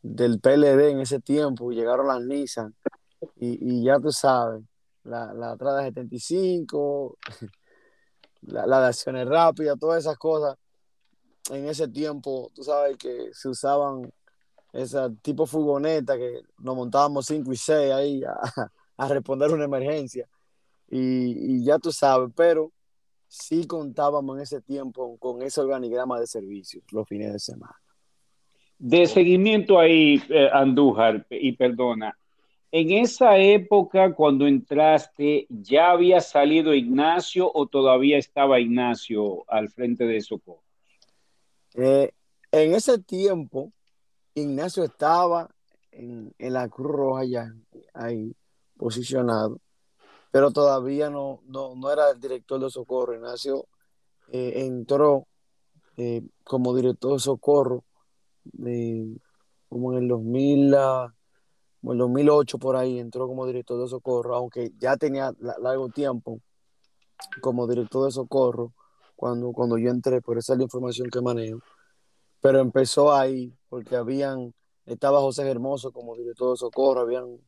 del 0.02 0.40
PLD 0.40 0.90
en 0.90 1.00
ese 1.00 1.20
tiempo, 1.20 1.70
llegaron 1.70 2.08
las 2.08 2.20
Nissan 2.22 2.74
y, 3.36 3.84
ya 3.84 3.98
tú 4.00 4.10
sabes, 4.10 4.62
la, 5.04 5.32
la 5.32 5.56
de 5.56 5.84
75, 5.84 7.18
la, 8.42 8.66
la 8.66 8.80
de 8.80 8.86
acciones 8.86 9.28
rápidas, 9.28 9.78
todas 9.78 10.00
esas 10.00 10.16
cosas. 10.18 10.56
En 11.50 11.68
ese 11.68 11.88
tiempo, 11.88 12.50
tú 12.54 12.62
sabes 12.62 12.96
que 12.96 13.28
se 13.32 13.48
usaban 13.48 14.10
esa 14.74 15.10
tipo 15.22 15.46
furgoneta 15.46 16.16
que 16.16 16.42
nos 16.58 16.76
montábamos 16.76 17.26
5 17.26 17.52
y 17.52 17.56
6 17.56 17.92
ahí 17.92 18.24
a, 18.24 18.34
a, 18.96 19.08
responder 19.08 19.50
una 19.52 19.64
emergencia. 19.64 20.28
Y, 20.90 21.56
y, 21.56 21.64
ya 21.64 21.78
tú 21.78 21.92
sabes, 21.92 22.30
pero 22.36 22.70
sí 23.28 23.66
contábamos 23.66 24.36
en 24.36 24.42
ese 24.42 24.60
tiempo 24.60 25.16
con 25.18 25.42
ese 25.42 25.60
organigrama 25.60 26.20
de 26.20 26.26
servicios 26.26 26.84
los 26.92 27.08
fines 27.08 27.32
de 27.32 27.38
semana. 27.38 27.76
De 28.78 29.06
seguimiento 29.06 29.78
ahí, 29.78 30.22
eh, 30.28 30.50
Andújar, 30.52 31.26
y 31.30 31.52
perdona, 31.52 32.16
en 32.76 32.90
esa 32.90 33.38
época, 33.38 34.12
cuando 34.14 34.48
entraste, 34.48 35.46
¿ya 35.48 35.92
había 35.92 36.20
salido 36.20 36.74
Ignacio 36.74 37.48
o 37.54 37.66
todavía 37.68 38.18
estaba 38.18 38.58
Ignacio 38.58 39.44
al 39.48 39.68
frente 39.68 40.04
de 40.04 40.20
Socorro? 40.20 40.64
Eh, 41.74 42.10
en 42.50 42.74
ese 42.74 42.98
tiempo, 42.98 43.72
Ignacio 44.34 44.84
estaba 44.84 45.48
en, 45.92 46.34
en, 46.38 46.52
la 46.52 46.68
Cruz 46.68 46.90
Roja 46.90 47.24
ya 47.24 47.54
ahí 47.92 48.34
posicionado, 48.76 49.60
pero 50.30 50.50
todavía 50.50 51.10
no, 51.10 51.40
no, 51.46 51.74
no 51.76 51.90
era 51.90 52.10
el 52.10 52.20
director 52.20 52.60
de 52.60 52.70
Socorro. 52.70 53.14
Ignacio 53.14 53.66
eh, 54.28 54.64
entró 54.64 55.26
eh, 55.96 56.22
como 56.42 56.74
director 56.74 57.12
de 57.12 57.18
Socorro 57.20 57.84
como 59.68 59.92
en 59.92 59.98
el 59.98 60.08
2000. 60.08 60.74
Uh, 60.74 61.12
en 61.84 61.92
el 61.92 61.98
2008 61.98 62.58
por 62.58 62.76
ahí 62.76 62.98
entró 62.98 63.26
como 63.26 63.46
director 63.46 63.80
de 63.80 63.88
socorro, 63.88 64.34
aunque 64.34 64.72
ya 64.78 64.96
tenía 64.96 65.32
largo 65.38 65.90
tiempo 65.90 66.40
como 67.42 67.66
director 67.66 68.06
de 68.06 68.10
socorro 68.10 68.72
cuando, 69.14 69.52
cuando 69.52 69.76
yo 69.78 69.90
entré, 69.90 70.22
por 70.22 70.38
esa 70.38 70.54
es 70.54 70.58
la 70.58 70.64
información 70.64 71.08
que 71.10 71.20
manejo. 71.20 71.60
Pero 72.44 72.58
empezó 72.58 73.14
ahí 73.14 73.56
porque 73.70 73.96
habían, 73.96 74.52
estaba 74.84 75.18
José 75.20 75.48
Hermoso 75.48 75.92
como 75.92 76.14
director 76.14 76.50
de 76.50 76.58
socorro, 76.58 77.00
habían 77.00 77.38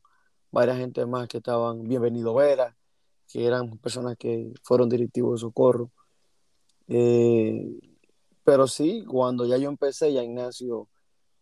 varias 0.50 0.78
gente 0.78 1.04
más 1.04 1.28
que 1.28 1.36
estaban, 1.36 1.86
Bienvenido 1.86 2.32
Vera, 2.32 2.74
que 3.30 3.44
eran 3.44 3.76
personas 3.76 4.16
que 4.16 4.54
fueron 4.62 4.88
directivos 4.88 5.34
de 5.34 5.40
socorro. 5.40 5.90
Eh, 6.88 7.78
pero 8.42 8.66
sí, 8.66 9.04
cuando 9.06 9.44
ya 9.44 9.58
yo 9.58 9.68
empecé, 9.68 10.14
ya 10.14 10.22
Ignacio 10.22 10.88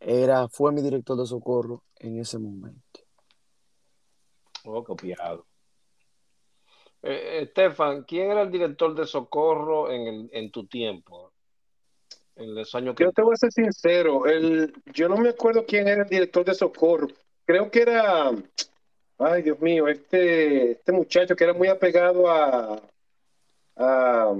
era, 0.01 0.49
fue 0.49 0.73
mi 0.73 0.83
director 0.83 1.17
de 1.17 1.25
socorro 1.25 1.85
en 2.01 2.19
ese 2.19 2.41
momento. 2.41 3.03
Oh, 4.65 4.83
copiado. 4.83 5.47
Eh, 7.03 7.43
Estefan, 7.43 8.03
¿quién 8.03 8.33
era 8.33 8.43
el 8.43 8.51
director 8.51 8.97
de 8.97 9.07
socorro 9.07 9.93
en, 9.93 10.09
el, 10.09 10.31
en 10.33 10.51
tu 10.51 10.67
tiempo? 10.67 11.34
En 12.37 12.55
los 12.55 12.75
años 12.75 12.95
que... 12.95 13.05
Yo 13.05 13.13
te 13.13 13.23
voy 13.23 13.35
a 13.35 13.37
ser 13.37 13.53
sincero, 13.53 14.27
el, 14.27 14.75
yo 14.87 15.09
no 15.09 15.17
me 15.17 15.31
acuerdo 15.31 15.65
quién 15.67 15.87
era 15.87 16.03
el 16.03 16.09
director 16.09 16.45
de 16.45 16.55
socorro. 16.55 17.09
Creo 17.45 17.71
que 17.71 17.83
era, 17.83 18.33
ay 19.19 19.43
Dios 19.43 19.61
mío, 19.61 19.87
este, 19.87 20.73
este 20.73 20.93
muchacho 20.93 21.37
que 21.37 21.45
era 21.45 21.53
muy 21.53 21.69
apegado 21.69 22.29
a, 22.29 22.83
a 23.77 24.35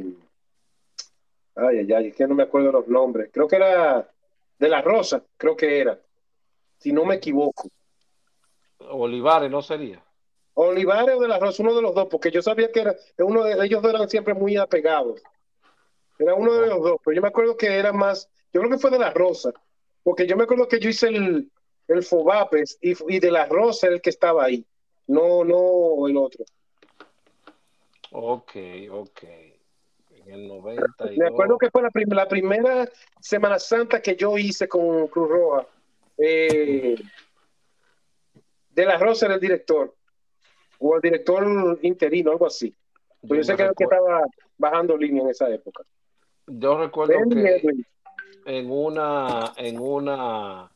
ay, 1.57 1.79
ay, 1.79 1.93
ay, 1.93 2.07
es 2.09 2.17
que 2.17 2.27
no 2.27 2.35
me 2.35 2.43
acuerdo 2.43 2.73
los 2.73 2.89
nombres. 2.89 3.31
Creo 3.33 3.47
que 3.47 3.57
era 3.57 4.09
de 4.59 4.69
la 4.69 4.83
Rosa, 4.83 5.23
creo 5.37 5.57
que 5.57 5.79
era, 5.81 5.99
si 6.79 6.93
no 6.93 7.05
me 7.05 7.17
equivoco. 7.17 7.69
Olivares 8.79 9.51
no 9.51 9.63
sería. 9.63 10.03
Olivares 10.55 11.17
o 11.17 11.21
de 11.21 11.29
la 11.29 11.39
Rosa, 11.39 11.63
uno 11.63 11.75
de 11.75 11.83
los 11.83 11.95
dos, 11.95 12.09
porque 12.11 12.31
yo 12.31 12.43
sabía 12.43 12.71
que 12.71 12.81
era, 12.81 12.97
uno 13.19 13.45
de 13.45 13.65
ellos 13.65 13.85
eran 13.85 14.09
siempre 14.09 14.35
muy 14.35 14.57
apegados. 14.57 15.21
Era 16.19 16.35
uno 16.35 16.55
de 16.55 16.69
los 16.69 16.83
dos, 16.83 17.01
pero 17.05 17.15
yo 17.15 17.23
me 17.23 17.29
acuerdo 17.29 17.57
que 17.57 17.67
era 17.67 17.93
más, 17.93 18.29
yo 18.53 18.61
creo 18.61 18.71
que 18.71 18.79
fue 18.79 18.91
de 18.91 18.99
la 18.99 19.11
Rosa, 19.11 19.53
porque 20.03 20.27
yo 20.27 20.37
me 20.37 20.45
acuerdo 20.45 20.69
que 20.69 20.79
yo 20.79 20.89
hice 20.89 21.09
el, 21.09 21.51
el 21.89 22.03
Fobapes 22.03 22.79
y, 22.81 22.95
y 23.15 23.19
de 23.19 23.31
la 23.31 23.47
Rosa 23.47 23.89
el 23.89 24.01
que 24.01 24.11
estaba 24.11 24.45
ahí, 24.45 24.65
no, 25.07 25.45
no 25.45 26.07
el 26.09 26.17
otro. 26.17 26.45
Ok, 28.13 28.53
ok. 28.91 29.23
En 30.27 30.31
el 30.33 30.49
90. 30.49 30.87
Me 31.17 31.27
acuerdo 31.27 31.59
que 31.59 31.69
fue 31.69 31.83
la, 31.83 31.91
prim 31.91 32.09
la 32.11 32.29
primera 32.29 32.89
Semana 33.21 33.59
Santa 33.59 34.01
que 34.01 34.15
yo 34.17 34.39
hice 34.39 34.69
con 34.69 35.09
Cruz 35.09 35.29
Roja. 35.29 35.67
Eh, 36.17 36.95
de 38.71 38.85
la 38.87 38.99
Rosa 38.99 39.27
era 39.27 39.35
el 39.35 39.41
director 39.41 39.95
o 40.79 40.97
el 40.97 41.03
director 41.03 41.79
interino, 41.83 42.31
algo 42.31 42.47
así. 42.47 42.75
Pues 43.27 43.39
yo, 43.39 43.45
sé 43.45 43.57
que, 43.57 43.71
que, 43.77 43.85
estaba 43.85 44.23
bajando 44.59 44.97
línea 44.97 45.23
en 45.23 45.31
esa 45.31 45.51
época. 45.51 45.83
Yo 46.47 46.79
recuerdo 46.79 47.15
que 47.31 47.85
en 48.47 48.71
una, 48.71 49.53
en 49.57 49.79
una, 49.79 50.71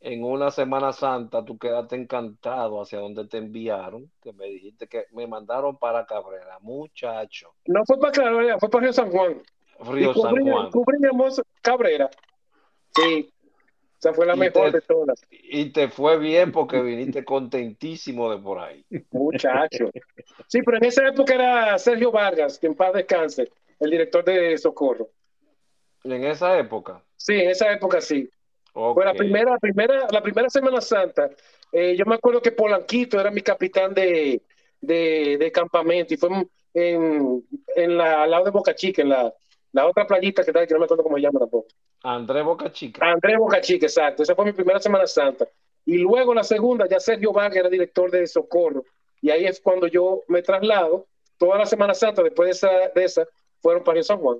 en 0.00 0.24
una 0.24 0.50
Semana 0.50 0.92
Santa 0.92 1.44
tú 1.44 1.58
quedaste 1.58 1.96
encantado 1.96 2.80
hacia 2.82 2.98
donde 2.98 3.26
te 3.26 3.38
enviaron, 3.38 4.10
que 4.22 4.32
me 4.32 4.46
dijiste 4.46 4.88
que 4.88 5.06
me 5.12 5.26
mandaron 5.26 5.76
para 5.78 6.06
Cabrera, 6.06 6.58
muchacho. 6.60 7.54
No 7.66 7.84
fue 7.84 7.98
para 7.98 8.12
Cabrera, 8.12 8.58
fue 8.58 8.68
para 8.68 8.82
Río 8.82 8.92
San 8.92 9.10
Juan. 9.10 9.42
Río 9.80 10.14
San 10.14 10.36
Juan. 10.44 10.70
Cubrimos 10.70 11.40
Cabrera. 11.62 12.10
Sí, 12.94 13.32
esa 13.98 14.12
fue 14.12 14.26
la 14.26 14.34
y 14.34 14.38
mejor 14.38 14.70
te, 14.70 14.78
de 14.78 14.80
todas. 14.82 15.26
Y 15.30 15.70
te 15.70 15.88
fue 15.88 16.18
bien 16.18 16.52
porque 16.52 16.80
viniste 16.80 17.24
contentísimo 17.24 18.30
de 18.30 18.38
por 18.38 18.58
ahí. 18.60 18.84
Muchacho. 19.10 19.90
Sí, 20.46 20.62
pero 20.62 20.78
en 20.78 20.84
esa 20.84 21.06
época 21.06 21.34
era 21.34 21.78
Sergio 21.78 22.12
Vargas, 22.12 22.58
que 22.58 22.68
en 22.68 22.74
paz 22.74 22.92
descanse, 22.94 23.50
el 23.80 23.90
director 23.90 24.24
de 24.24 24.56
Socorro. 24.58 25.08
¿En 26.04 26.24
esa 26.24 26.58
época? 26.58 27.02
Sí, 27.16 27.34
en 27.34 27.50
esa 27.50 27.72
época 27.72 28.00
sí. 28.00 28.28
Okay. 28.72 28.94
Fue 28.94 29.04
la 29.04 29.14
primera, 29.14 29.50
la 29.52 29.58
primera, 29.58 30.06
la 30.10 30.22
primera 30.22 30.48
Semana 30.48 30.80
Santa. 30.80 31.30
Eh, 31.72 31.96
yo 31.96 32.04
me 32.06 32.14
acuerdo 32.14 32.40
que 32.40 32.52
Polanquito 32.52 33.20
era 33.20 33.30
mi 33.30 33.40
capitán 33.40 33.92
de, 33.92 34.42
de, 34.80 35.36
de 35.38 35.52
campamento 35.52 36.14
y 36.14 36.16
fue 36.16 36.30
en, 36.74 37.44
en 37.74 37.96
la, 37.96 38.22
al 38.22 38.30
lado 38.30 38.44
de 38.44 38.50
Boca 38.50 38.74
Chica, 38.74 39.02
en 39.02 39.08
la, 39.08 39.34
la 39.72 39.86
otra 39.86 40.06
playita 40.06 40.44
que 40.44 40.50
está, 40.50 40.66
que 40.66 40.74
no 40.74 40.80
me 40.80 40.84
acuerdo 40.84 41.02
cómo 41.02 41.16
se 41.16 41.22
llama 41.22 41.40
tampoco. 41.40 41.68
André 42.02 42.42
Boca 42.42 42.70
Chica. 42.70 43.04
André 43.04 43.36
Boca 43.36 43.60
Chica, 43.60 43.86
exacto. 43.86 44.22
Esa 44.22 44.34
fue 44.34 44.44
mi 44.44 44.52
primera 44.52 44.78
Semana 44.78 45.06
Santa. 45.06 45.48
Y 45.84 45.98
luego 45.98 46.32
la 46.32 46.44
segunda, 46.44 46.86
ya 46.88 47.00
Sergio 47.00 47.32
Vargas 47.32 47.56
era 47.56 47.68
director 47.68 48.10
de 48.10 48.26
Socorro. 48.26 48.84
Y 49.20 49.30
ahí 49.30 49.46
es 49.46 49.60
cuando 49.60 49.88
yo 49.88 50.22
me 50.28 50.42
traslado. 50.42 51.08
Toda 51.38 51.58
la 51.58 51.66
Semana 51.66 51.94
Santa, 51.94 52.22
después 52.22 52.46
de 52.46 52.52
esa, 52.52 52.88
de 52.94 53.04
esa 53.04 53.26
fueron 53.60 53.84
para 53.84 54.02
San 54.02 54.18
Juan. 54.18 54.38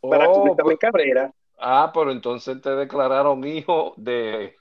Oh, 0.00 0.10
para 0.10 0.28
pues, 0.62 0.78
Cabrera. 0.78 1.32
Ah, 1.58 1.90
pero 1.94 2.10
entonces 2.10 2.60
te 2.60 2.70
declararon 2.70 3.44
hijo 3.44 3.94
de. 3.96 4.56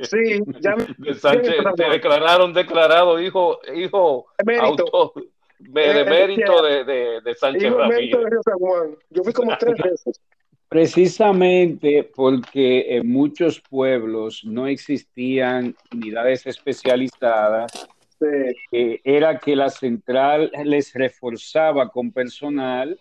Sí, 0.00 0.40
ya. 0.60 0.74
de 0.98 1.14
Sánchez, 1.14 1.54
te 1.76 1.88
declararon 1.88 2.52
declarado 2.52 3.20
hijo, 3.20 3.60
hijo 3.74 4.26
Emérito. 4.38 4.66
autor, 4.66 5.12
de 5.60 6.04
mérito 6.04 6.62
de, 6.62 6.84
de, 6.84 7.20
de 7.22 7.34
Sánchez 7.34 7.64
hijo 7.64 7.78
Ramírez. 7.78 8.10
De 8.10 8.42
San 8.42 8.58
Juan. 8.58 8.96
Yo 9.10 9.22
fui 9.22 9.32
como 9.32 9.56
tres 9.56 9.78
veces. 9.84 10.20
Precisamente 10.68 12.10
porque 12.14 12.96
en 12.96 13.10
muchos 13.10 13.60
pueblos 13.60 14.42
no 14.44 14.66
existían 14.66 15.76
unidades 15.94 16.46
especializadas, 16.46 17.88
sí. 18.30 18.54
eh, 18.72 19.00
era 19.04 19.38
que 19.38 19.56
la 19.56 19.70
central 19.70 20.50
les 20.64 20.92
reforzaba 20.94 21.88
con 21.88 22.12
personal, 22.12 22.98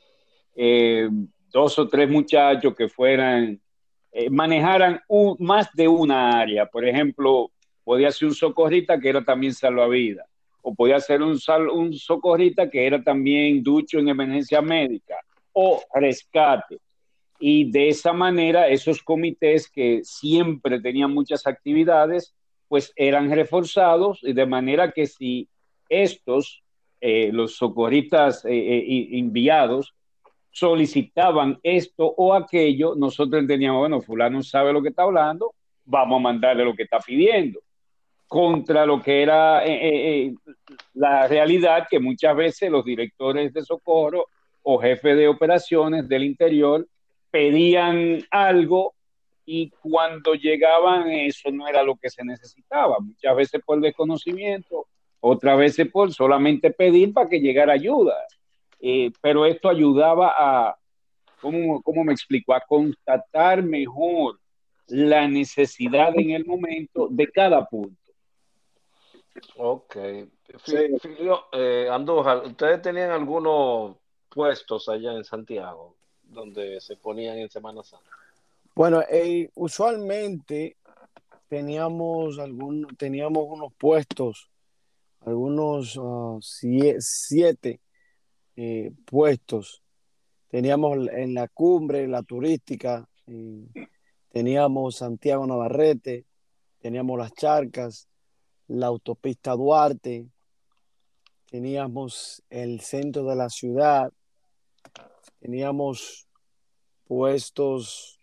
eh, 0.55 1.09
dos 1.49 1.77
o 1.79 1.87
tres 1.87 2.09
muchachos 2.09 2.75
que 2.75 2.89
fueran, 2.89 3.59
eh, 4.11 4.29
manejaran 4.29 5.01
un, 5.07 5.35
más 5.39 5.69
de 5.73 5.87
una 5.87 6.39
área. 6.39 6.65
Por 6.65 6.85
ejemplo, 6.85 7.51
podía 7.83 8.11
ser 8.11 8.29
un 8.29 8.35
socorrista 8.35 8.99
que 8.99 9.09
era 9.09 9.23
también 9.23 9.53
salvavidas, 9.53 10.27
o 10.61 10.73
podía 10.73 10.99
ser 10.99 11.21
un, 11.21 11.39
sal, 11.39 11.69
un 11.69 11.93
socorrista 11.93 12.69
que 12.69 12.85
era 12.85 13.03
también 13.03 13.63
ducho 13.63 13.99
en 13.99 14.09
emergencia 14.09 14.61
médica, 14.61 15.15
o 15.53 15.81
rescate 15.93 16.79
y 17.41 17.69
de 17.69 17.89
esa 17.89 18.13
manera 18.13 18.69
esos 18.69 19.01
comités 19.01 19.67
que 19.69 20.01
siempre 20.03 20.79
tenían 20.79 21.11
muchas 21.11 21.47
actividades, 21.47 22.33
pues 22.71 22.93
eran 22.95 23.29
reforzados 23.29 24.21
y 24.23 24.31
de 24.31 24.45
manera 24.45 24.93
que 24.93 25.05
si 25.05 25.49
estos 25.89 26.63
los 27.01 27.57
socorristas 27.57 28.45
enviados 28.45 29.93
solicitaban 30.51 31.59
esto 31.63 32.05
o 32.05 32.33
aquello, 32.33 32.93
nosotros 32.95 33.41
entendíamos, 33.41 33.79
bueno, 33.79 34.01
fulano 34.01 34.41
sabe 34.41 34.71
lo 34.71 34.81
que 34.81 34.89
está 34.89 35.03
hablando, 35.03 35.53
vamos 35.83 36.19
a 36.19 36.23
mandarle 36.23 36.63
lo 36.63 36.73
que 36.73 36.83
está 36.83 36.99
pidiendo, 36.99 37.59
contra 38.27 38.85
lo 38.85 39.01
que 39.01 39.21
era 39.21 39.65
eh, 39.65 39.73
eh, 39.73 40.25
eh, 40.25 40.35
la 40.93 41.27
realidad 41.27 41.87
que 41.89 41.99
muchas 41.99 42.33
veces 42.35 42.71
los 42.71 42.85
directores 42.85 43.51
de 43.53 43.61
socorro 43.61 44.27
o 44.63 44.79
jefes 44.79 45.17
de 45.17 45.27
operaciones 45.27 46.07
del 46.07 46.23
interior 46.23 46.87
pedían 47.29 48.23
algo 48.29 48.93
y 49.45 49.69
cuando 49.69 50.33
llegaban 50.33 51.09
eso 51.09 51.51
no 51.51 51.67
era 51.67 51.83
lo 51.83 51.95
que 51.95 52.09
se 52.09 52.23
necesitaba, 52.23 52.97
muchas 52.99 53.35
veces 53.35 53.61
por 53.65 53.81
desconocimiento, 53.81 54.87
otras 55.19 55.57
veces 55.57 55.89
por 55.91 56.13
solamente 56.13 56.71
pedir 56.71 57.13
para 57.13 57.29
que 57.29 57.39
llegara 57.39 57.73
ayuda. 57.73 58.15
Eh, 58.79 59.11
pero 59.21 59.45
esto 59.45 59.69
ayudaba 59.69 60.33
a, 60.35 60.77
¿cómo, 61.39 61.81
¿cómo, 61.83 62.03
me 62.03 62.13
explico? 62.13 62.53
A 62.53 62.61
constatar 62.61 63.61
mejor 63.61 64.39
la 64.87 65.27
necesidad 65.27 66.13
en 66.17 66.31
el 66.31 66.45
momento 66.45 67.07
de 67.09 67.31
cada 67.31 67.65
punto. 67.65 68.11
Ok. 69.57 69.95
Eh, 69.95 71.87
Andújar, 71.89 72.43
¿ustedes 72.45 72.81
tenían 72.81 73.11
algunos 73.11 73.97
puestos 74.29 74.89
allá 74.89 75.13
en 75.13 75.23
Santiago 75.23 75.95
donde 76.23 76.81
se 76.81 76.97
ponían 76.97 77.37
en 77.37 77.49
Semana 77.49 77.83
Santa? 77.83 78.09
Bueno, 78.73 79.01
eh, 79.09 79.49
usualmente 79.55 80.77
teníamos, 81.49 82.39
algún, 82.39 82.87
teníamos 82.97 83.43
unos 83.45 83.73
puestos, 83.73 84.49
algunos 85.19 85.97
uh, 85.97 86.39
siete 86.41 87.81
eh, 88.55 88.91
puestos. 89.05 89.83
Teníamos 90.47 91.09
en 91.11 91.33
la 91.33 91.49
cumbre, 91.49 92.07
la 92.07 92.23
turística, 92.23 93.05
eh, 93.27 93.67
teníamos 94.29 94.95
Santiago 94.95 95.45
Navarrete, 95.45 96.25
teníamos 96.79 97.19
las 97.19 97.33
charcas, 97.33 98.07
la 98.67 98.87
autopista 98.87 99.51
Duarte, 99.51 100.29
teníamos 101.49 102.41
el 102.49 102.79
centro 102.79 103.25
de 103.25 103.35
la 103.35 103.49
ciudad, 103.49 104.13
teníamos 105.41 106.29
puestos 107.03 108.20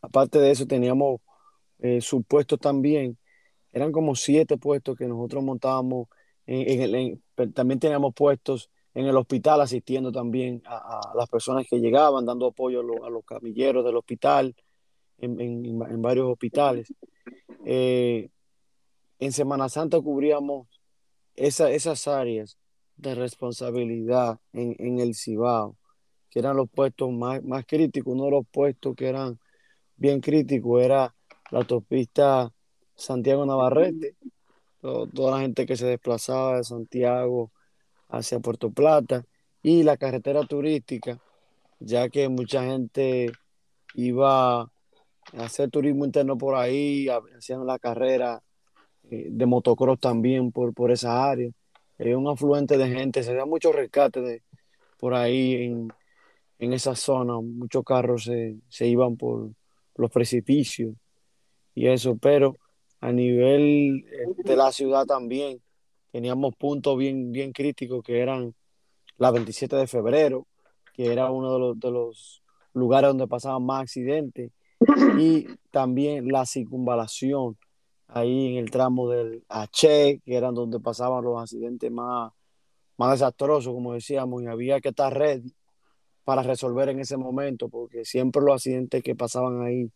Aparte 0.00 0.38
de 0.38 0.50
eso, 0.50 0.66
teníamos 0.66 1.20
eh, 1.80 2.00
supuestos 2.00 2.58
también, 2.58 3.18
eran 3.72 3.92
como 3.92 4.14
siete 4.14 4.56
puestos 4.56 4.96
que 4.96 5.06
nosotros 5.06 5.42
montábamos 5.44 6.08
también 7.52 7.78
teníamos 7.78 8.14
puestos 8.14 8.70
en 8.94 9.06
el 9.06 9.16
hospital 9.16 9.60
asistiendo 9.60 10.10
también 10.10 10.62
a, 10.66 11.12
las 11.14 11.28
personas 11.28 11.66
que 11.68 11.78
llegaban, 11.78 12.24
dando 12.24 12.46
apoyo 12.46 12.80
a, 13.04 13.10
los 13.10 13.24
camilleros 13.24 13.84
del 13.84 13.96
hospital, 13.96 14.56
en, 15.18 16.02
varios 16.02 16.28
hospitales. 16.28 16.92
Eh, 17.64 18.28
en 19.20 19.32
Semana 19.32 19.68
Santa 19.68 20.00
cubríamos 20.00 20.66
esas 21.36 22.08
áreas 22.08 22.58
de 22.96 23.14
responsabilidad 23.14 24.40
en, 24.52 24.98
el 24.98 25.14
Cibao, 25.14 25.76
que 26.30 26.38
eran 26.38 26.56
los 26.56 26.68
puestos 26.68 27.10
más, 27.12 27.42
más 27.42 27.64
críticos. 27.66 28.14
Uno 28.14 28.26
de 28.26 28.30
los 28.32 28.46
puestos 28.50 28.94
que 28.94 29.08
eran 29.08 29.38
bien 29.96 30.20
críticos 30.20 30.82
era 30.82 31.14
la 31.50 31.58
autopista 31.60 32.52
Santiago 32.94 33.46
Navarrete, 33.46 34.16
toda 34.80 35.36
la 35.36 35.40
gente 35.40 35.66
que 35.66 35.76
se 35.76 35.86
desplazaba 35.86 36.56
de 36.56 36.64
Santiago 36.64 37.52
hacia 38.08 38.40
Puerto 38.40 38.70
Plata 38.70 39.24
y 39.62 39.82
la 39.82 39.96
carretera 39.96 40.42
turística, 40.44 41.20
ya 41.78 42.08
que 42.08 42.28
mucha 42.28 42.64
gente 42.64 43.32
iba 43.94 44.60
a 44.62 44.70
hacer 45.38 45.70
turismo 45.70 46.04
interno 46.04 46.38
por 46.38 46.54
ahí, 46.54 47.08
hacían 47.08 47.66
la 47.66 47.78
carrera 47.78 48.42
eh, 49.10 49.28
de 49.30 49.46
motocross 49.46 50.00
también 50.00 50.52
por, 50.52 50.74
por 50.74 50.90
esa 50.90 51.28
área. 51.30 51.50
Hay 51.98 52.14
un 52.14 52.28
afluente 52.28 52.78
de 52.78 52.88
gente, 52.88 53.22
se 53.22 53.34
da 53.34 53.44
mucho 53.44 53.72
rescate 53.72 54.20
de, 54.20 54.42
por 54.98 55.14
ahí 55.14 55.54
en, 55.64 55.92
en 56.58 56.72
esa 56.72 56.94
zona, 56.94 57.40
muchos 57.40 57.84
carros 57.84 58.24
se, 58.24 58.56
se 58.68 58.86
iban 58.86 59.16
por 59.16 59.50
los 59.96 60.10
precipicios 60.10 60.94
y 61.74 61.86
eso, 61.86 62.16
pero 62.16 62.56
a 63.00 63.12
nivel 63.12 64.04
de 64.38 64.56
la 64.56 64.72
ciudad 64.72 65.06
también 65.06 65.62
teníamos 66.10 66.56
puntos 66.56 66.98
bien, 66.98 67.30
bien 67.30 67.52
críticos 67.52 68.02
que 68.02 68.20
eran 68.20 68.54
la 69.16 69.30
27 69.30 69.76
de 69.76 69.86
febrero, 69.86 70.46
que 70.94 71.12
era 71.12 71.30
uno 71.30 71.52
de 71.52 71.58
los, 71.58 71.80
de 71.80 71.90
los 71.90 72.42
lugares 72.72 73.08
donde 73.08 73.28
pasaban 73.28 73.64
más 73.64 73.82
accidentes, 73.82 74.50
y 75.18 75.46
también 75.70 76.28
la 76.28 76.46
circunvalación, 76.46 77.56
ahí 78.08 78.48
en 78.48 78.56
el 78.56 78.70
tramo 78.70 79.08
del 79.08 79.44
H, 79.48 80.20
que 80.24 80.34
eran 80.34 80.54
donde 80.54 80.80
pasaban 80.80 81.24
los 81.24 81.40
accidentes 81.40 81.90
más, 81.90 82.32
más 82.96 83.12
desastrosos, 83.12 83.72
como 83.72 83.92
decíamos, 83.92 84.42
y 84.42 84.46
había 84.46 84.80
que 84.80 84.88
estar 84.88 85.16
ready 85.16 85.52
para 86.28 86.42
resolver 86.42 86.90
en 86.90 87.00
ese 87.00 87.16
momento, 87.16 87.70
porque 87.70 88.04
siempre 88.04 88.42
los 88.42 88.56
accidentes 88.56 89.02
que 89.02 89.16
pasaban 89.16 89.62
ahí 89.62 89.90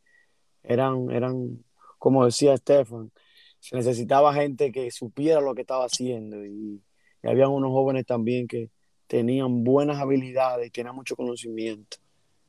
eran, 0.62 1.10
eran 1.10 1.62
como 1.98 2.24
decía 2.24 2.54
Estefan, 2.54 3.12
se 3.60 3.76
necesitaba 3.76 4.32
gente 4.32 4.72
que 4.72 4.90
supiera 4.90 5.42
lo 5.42 5.54
que 5.54 5.60
estaba 5.60 5.84
haciendo 5.84 6.42
y, 6.42 6.80
había 7.22 7.48
unos 7.48 7.70
jóvenes 7.72 8.06
también 8.06 8.48
que 8.48 8.70
tenían 9.06 9.62
buenas 9.62 9.98
habilidades 9.98 10.68
y 10.68 10.70
tenían 10.70 10.94
mucho 10.94 11.16
conocimiento, 11.16 11.98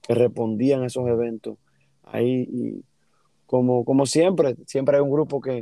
que 0.01 0.13
respondían 0.15 0.83
a 0.83 0.85
esos 0.85 1.05
eventos 1.05 1.57
ahí 2.03 2.47
y 2.49 2.85
como, 3.45 3.83
como 3.83 4.05
siempre, 4.05 4.55
siempre 4.65 4.95
hay 4.95 5.01
un 5.01 5.11
grupo 5.11 5.41
que, 5.41 5.61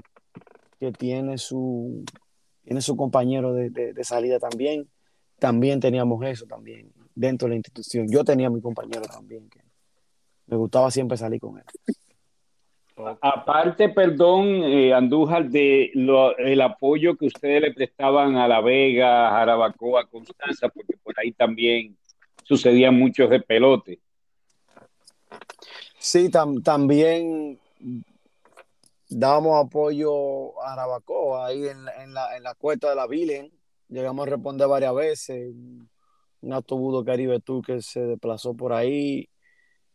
que 0.79 0.91
tiene 0.91 1.39
su 1.39 2.05
tiene 2.63 2.81
su 2.81 2.95
compañero 2.95 3.51
de, 3.55 3.71
de, 3.71 4.03
salida 4.03 4.37
también. 4.37 4.87
También 5.39 5.79
teníamos 5.79 6.23
eso 6.23 6.45
también 6.45 6.91
dentro 7.15 7.47
de 7.47 7.51
la 7.51 7.55
institución. 7.57 8.07
Yo 8.09 8.23
tenía 8.23 8.49
mi 8.49 8.61
compañero 8.61 9.03
también, 9.03 9.49
que 9.49 9.61
me 10.47 10.57
gustaba 10.57 10.91
siempre 10.91 11.17
salir 11.17 11.39
con 11.39 11.57
él. 11.57 11.65
Aparte, 13.21 13.89
perdón, 13.89 14.47
eh, 14.63 14.93
Andújar, 14.93 15.49
de 15.49 15.91
el 15.93 16.61
apoyo 16.61 17.15
que 17.15 17.27
ustedes 17.27 17.61
le 17.61 17.73
prestaban 17.73 18.35
a 18.35 18.47
La 18.47 18.61
Vega, 18.61 19.29
a 19.29 19.31
Jarabacoa, 19.39 20.01
a 20.01 20.05
Constanza, 20.05 20.69
porque 20.69 20.97
por 21.01 21.19
ahí 21.19 21.31
también 21.31 21.97
sucedían 22.43 22.95
muchos 22.95 23.29
de 23.29 23.39
pelote. 23.39 23.99
Sí, 25.97 26.29
también 26.63 27.59
dábamos 29.07 29.65
apoyo 29.65 30.61
a 30.61 30.69
Jarabacoa, 30.69 31.47
ahí 31.47 31.67
en, 31.67 32.13
la, 32.13 32.37
en 32.37 32.43
la 32.43 32.53
cuesta 32.55 32.89
de 32.89 32.95
la 32.95 33.07
Virgen. 33.07 33.51
Llegamos 33.87 34.27
a 34.27 34.29
responder 34.29 34.67
varias 34.67 34.93
veces. 34.93 35.53
Un 36.41 36.53
autobús 36.53 37.05
Caribe 37.05 37.39
Tour 37.39 37.65
que 37.65 37.81
se 37.81 38.01
desplazó 38.01 38.55
por 38.55 38.73
ahí 38.73 39.29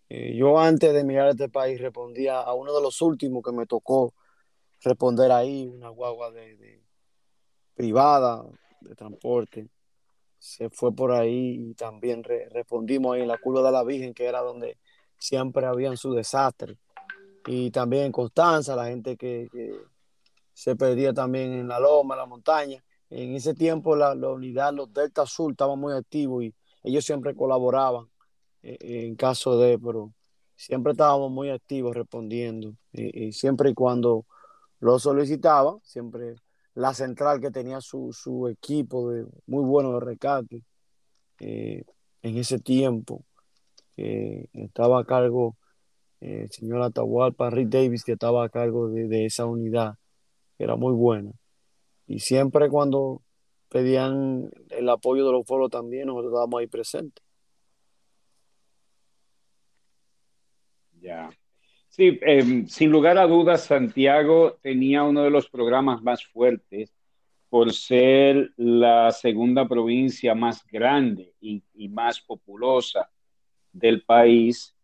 eh, 0.08 0.36
yo 0.36 0.58
antes 0.58 0.92
de 0.92 1.00
emigrar 1.00 1.28
a 1.28 1.30
este 1.30 1.48
país 1.48 1.80
respondía 1.80 2.40
a 2.40 2.54
uno 2.54 2.72
de 2.74 2.80
los 2.80 3.02
últimos 3.02 3.42
que 3.42 3.52
me 3.52 3.66
tocó 3.66 4.14
responder 4.80 5.32
ahí, 5.32 5.66
una 5.66 5.88
guagua 5.88 6.30
de, 6.30 6.82
privada 7.74 8.44
de 8.80 8.94
transporte. 8.94 9.68
Se 10.38 10.70
fue 10.70 10.94
por 10.94 11.12
ahí 11.12 11.70
y 11.70 11.74
también 11.74 12.22
respondimos 12.22 13.14
ahí 13.14 13.22
en 13.22 13.28
la 13.28 13.38
curva 13.38 13.62
de 13.62 13.72
la 13.72 13.82
Virgen, 13.82 14.14
que 14.14 14.26
era 14.26 14.40
donde 14.40 14.78
siempre 15.18 15.66
habían 15.66 15.96
su 15.96 16.12
desastre. 16.12 16.78
Y 17.46 17.70
también 17.70 18.04
en 18.04 18.12
Constanza, 18.12 18.76
la 18.76 18.86
gente 18.86 19.16
que, 19.16 19.48
se 20.52 20.74
perdía 20.74 21.12
también 21.12 21.52
en 21.52 21.68
la 21.68 21.78
loma, 21.78 22.14
en 22.14 22.20
la 22.20 22.26
montaña. 22.26 22.82
En 23.10 23.34
ese 23.34 23.54
tiempo 23.54 23.96
la, 23.96 24.12
unidad, 24.14 24.72
los 24.74 24.92
Delta 24.92 25.22
Azul, 25.22 25.52
estaban 25.52 25.78
muy 25.78 25.94
activos 25.94 26.44
y 26.44 26.54
ellos 26.82 27.04
siempre 27.04 27.34
colaboraban 27.34 28.06
en 28.62 29.14
caso 29.14 29.58
de, 29.58 29.78
pero 29.78 30.12
siempre 30.56 30.92
estábamos 30.92 31.30
muy 31.30 31.50
activos 31.50 31.94
respondiendo 31.94 32.74
y, 32.92 33.32
siempre 33.32 33.70
y 33.70 33.74
cuando 33.74 34.26
lo 34.80 34.98
solicitaba, 34.98 35.78
siempre 35.82 36.34
la 36.74 36.92
central 36.94 37.40
que 37.40 37.50
tenía 37.50 37.80
su, 37.80 38.12
su 38.12 38.48
equipo 38.48 39.10
de 39.10 39.26
muy 39.46 39.64
bueno 39.64 39.92
de 39.94 40.00
rescate 40.00 40.62
eh, 41.40 41.84
en 42.22 42.38
ese 42.38 42.58
tiempo 42.58 43.24
estaba 43.96 45.00
a 45.00 45.04
cargo 45.04 45.56
eh, 46.20 46.42
el 46.44 46.50
señor 46.50 46.82
Atahualpa, 46.82 47.50
Rick 47.50 47.68
Davis, 47.68 48.04
que 48.04 48.12
estaba 48.12 48.44
a 48.44 48.48
cargo 48.48 48.88
de, 48.88 49.08
de 49.08 49.26
esa 49.26 49.46
unidad, 49.46 49.96
que 50.56 50.64
era 50.64 50.76
muy 50.76 50.92
buena. 50.94 51.32
Y 52.06 52.20
siempre 52.20 52.68
cuando 52.68 53.22
pedían 53.68 54.50
el 54.70 54.88
apoyo 54.88 55.26
de 55.26 55.32
los 55.32 55.44
pueblos 55.46 55.70
también, 55.70 56.06
nosotros 56.06 56.32
estábamos 56.32 56.60
ahí 56.60 56.66
presentes. 56.66 57.24
Sí, 61.88 62.18
em, 62.22 62.66
sin 62.66 62.90
lugar 62.90 63.16
a 63.16 63.26
dudas, 63.26 63.64
Santiago 63.64 64.58
tenía 64.62 65.02
uno 65.04 65.22
de 65.22 65.30
los 65.30 65.48
programas 65.48 66.02
más 66.02 66.24
fuertes 66.26 66.92
por 67.48 67.72
ser 67.72 68.52
la 68.56 69.12
segunda 69.12 69.66
provincia 69.66 70.34
más 70.34 70.64
grande 70.66 71.34
y 71.40 71.88
más 71.88 72.20
populosa 72.20 73.08
del 73.72 74.02
país. 74.02 74.74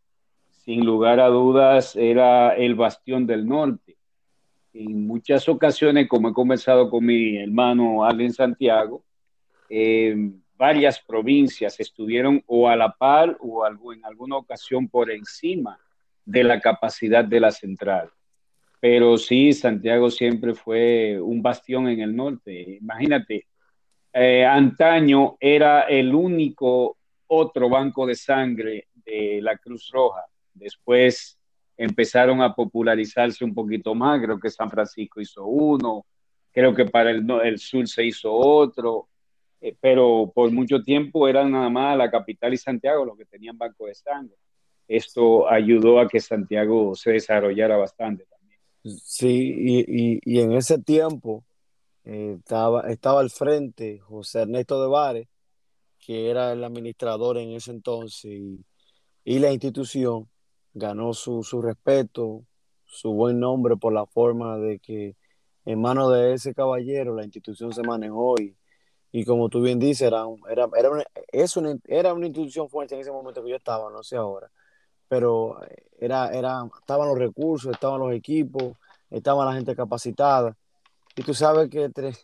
Sin 0.65 0.85
lugar 0.87 1.21
a 1.21 1.27
dudas, 1.27 1.97
era 1.97 2.57
el 2.57 2.77
bastión 2.77 3.27
del 3.27 3.47
norte. 3.47 3.99
En 4.75 5.07
muchas 5.07 5.49
ocasiones, 5.49 6.09
como 6.09 6.29
he 6.29 6.33
conversado 6.33 6.89
con 6.89 7.05
mi 7.05 7.37
hermano 7.37 8.05
Allen 8.05 8.33
Santiago, 8.33 9.05
em, 9.69 10.41
varias 10.57 11.01
provincias 11.01 11.79
estuvieron 11.81 12.43
o 12.47 12.69
a 12.69 12.77
la 12.77 12.93
par 12.93 13.37
o 13.41 13.67
en 13.93 14.05
alguna 14.05 14.37
ocasión 14.37 14.89
por 14.89 15.11
encima 15.11 15.79
de 16.25 16.45
la 16.45 16.61
capacidad 16.61 17.25
de 17.25 17.41
la 17.41 17.51
central. 17.51 18.11
Pero 18.81 19.17
sí, 19.17 19.53
Santiago 19.53 20.11
siempre 20.11 20.55
fue 20.55 21.21
un 21.21 21.43
bastión 21.43 21.89
en 21.89 22.01
el 22.01 22.17
norte. 22.17 22.79
Imagínate, 22.81 23.47
eh, 24.13 24.45
antaño 24.45 25.37
era 25.39 25.83
el 25.83 26.15
único 26.15 26.99
otro 27.29 27.69
banco 27.69 28.07
de 28.07 28.15
sangre 28.15 28.89
de 28.93 29.41
la 29.41 29.57
Cruz 29.57 29.91
Roja. 29.93 30.25
Después 30.53 31.39
empezaron 31.77 32.41
a 32.43 32.55
popularizarse 32.55 33.45
un 33.45 33.55
poquito 33.55 33.95
más. 33.95 34.21
Creo 34.21 34.39
que 34.39 34.51
San 34.51 34.71
Francisco 34.71 35.21
hizo 35.21 35.45
uno, 35.45 36.07
creo 36.53 36.75
que 36.75 36.85
para 36.85 37.11
el, 37.11 37.29
el 37.45 37.59
sur 37.59 37.87
se 37.89 38.05
hizo 38.05 38.33
otro, 38.33 39.09
eh, 39.61 39.77
pero 39.81 40.31
por 40.35 40.51
mucho 40.51 40.83
tiempo 40.83 41.29
eran 41.29 41.51
nada 41.53 41.69
más 41.71 41.97
la 41.97 42.11
capital 42.11 42.55
y 42.55 42.57
Santiago 42.57 43.05
los 43.05 43.17
que 43.17 43.27
tenían 43.27 43.57
banco 43.57 43.87
de 43.87 43.95
sangre 43.95 44.37
esto 44.89 45.49
ayudó 45.51 46.01
a 46.01 46.09
que 46.09 46.21
Santiago 46.21 46.95
se 46.95 47.13
desarrollara 47.13 47.77
bastante 47.77 48.27
también. 48.27 48.59
Sí, 48.85 49.55
y, 49.57 50.21
y, 50.25 50.41
en 50.41 50.53
ese 50.53 50.79
tiempo 50.79 51.45
eh, 52.05 52.37
estaba, 52.39 52.83
estaba 52.91 53.21
al 53.21 53.31
frente 53.31 54.01
José 54.01 54.43
Ernesto 54.43 54.83
de 54.83 54.89
Vares, 54.89 55.29
que 55.99 56.31
era 56.31 56.53
el 56.53 56.65
administrador 56.65 57.39
en 57.39 57.53
ese 57.53 57.71
entonces, 57.71 58.25
y, 58.25 58.65
y 59.25 59.39
la 59.39 59.53
institución 59.53 60.29
ganó 60.75 61.15
su, 61.15 61.43
su, 61.43 61.63
respeto, 61.63 62.45
su 62.87 63.13
buen 63.13 63.41
nombre 63.41 63.77
por 63.77 63.93
la 63.93 64.07
forma 64.07 64.59
de 64.59 64.79
que 64.79 65.17
en 65.65 65.81
manos 65.81 66.13
de 66.13 66.35
ese 66.35 66.55
caballero 66.55 67.15
la 67.15 67.25
institución 67.25 67.73
se 67.73 67.83
manejó 67.83 68.35
y, 68.41 68.57
y 69.13 69.25
como 69.25 69.49
tú 69.49 69.63
bien 69.63 69.79
dices, 69.79 70.03
era, 70.03 70.25
era, 70.51 70.69
era, 70.77 70.91
una, 70.91 71.05
es 71.31 71.57
una, 71.57 71.77
era 71.87 72.15
una 72.15 72.27
institución 72.27 72.69
fuerte 72.69 72.95
en 72.95 73.03
ese 73.03 73.13
momento 73.13 73.43
que 73.43 73.51
yo 73.51 73.57
estaba, 73.57 73.91
no 73.91 74.03
sé 74.03 74.17
ahora 74.17 74.51
pero 75.13 75.61
era, 76.01 76.31
era, 76.33 76.67
estaban 76.81 77.07
los 77.07 77.19
recursos, 77.19 77.71
estaban 77.71 78.01
los 78.01 78.15
equipos, 78.15 78.79
estaba 79.11 79.45
la 79.45 79.53
gente 79.53 79.77
capacitada. 79.77 80.57
Y 81.15 81.23
tú 81.23 81.35
sabes 81.35 81.69
que 81.69 81.85
entre, 81.85 82.15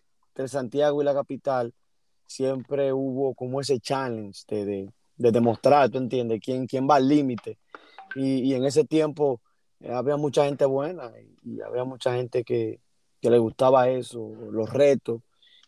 Santiago 0.47 1.03
y 1.03 1.05
la 1.05 1.13
capital 1.13 1.75
siempre 2.25 2.91
hubo 2.95 3.35
como 3.35 3.61
ese 3.61 3.79
challenge 3.79 4.43
de, 4.49 4.91
de, 5.17 5.31
demostrar, 5.33 5.91
¿tú 5.91 5.99
entiendes? 5.99 6.41
¿Quién, 6.43 6.67
quién 6.67 6.89
va 6.89 6.95
al 6.95 7.07
límite? 7.07 7.59
Y, 8.15 8.51
y, 8.51 8.55
en 8.55 8.65
ese 8.65 8.85
tiempo 8.85 9.41
eh, 9.81 9.93
había 9.93 10.17
mucha 10.17 10.45
gente 10.45 10.65
buena 10.65 11.13
y, 11.45 11.61
había 11.61 11.85
mucha 11.85 12.15
gente 12.15 12.45
que, 12.45 12.81
que, 13.21 13.31
le 13.31 13.39
gustaba 13.39 13.89
eso, 13.89 14.33
los 14.51 14.73
retos, 14.73 15.23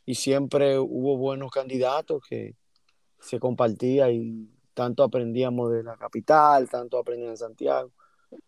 y 0.05 0.14
siempre 0.14 0.79
hubo 0.79 1.16
buenos 1.16 1.50
candidatos 1.50 2.22
que 2.29 2.57
se 3.20 3.38
compartía 3.38 4.11
y 4.11 4.48
tanto 4.74 5.03
aprendíamos 5.03 5.70
de 5.72 5.83
la 5.83 5.96
capital, 5.96 6.68
tanto 6.68 6.98
aprendíamos 6.98 7.40
en 7.40 7.48
Santiago, 7.48 7.92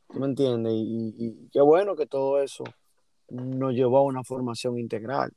¿tú 0.09 0.19
me 0.19 0.27
entiendes? 0.27 0.73
Y, 0.75 1.49
qué 1.53 1.61
bueno 1.61 1.95
que 1.95 2.07
todo 2.07 2.41
eso 2.41 2.65
nos 3.29 3.73
llevó 3.75 3.99
a 3.99 4.03
una 4.03 4.25
formación 4.25 4.79
integral. 4.79 5.33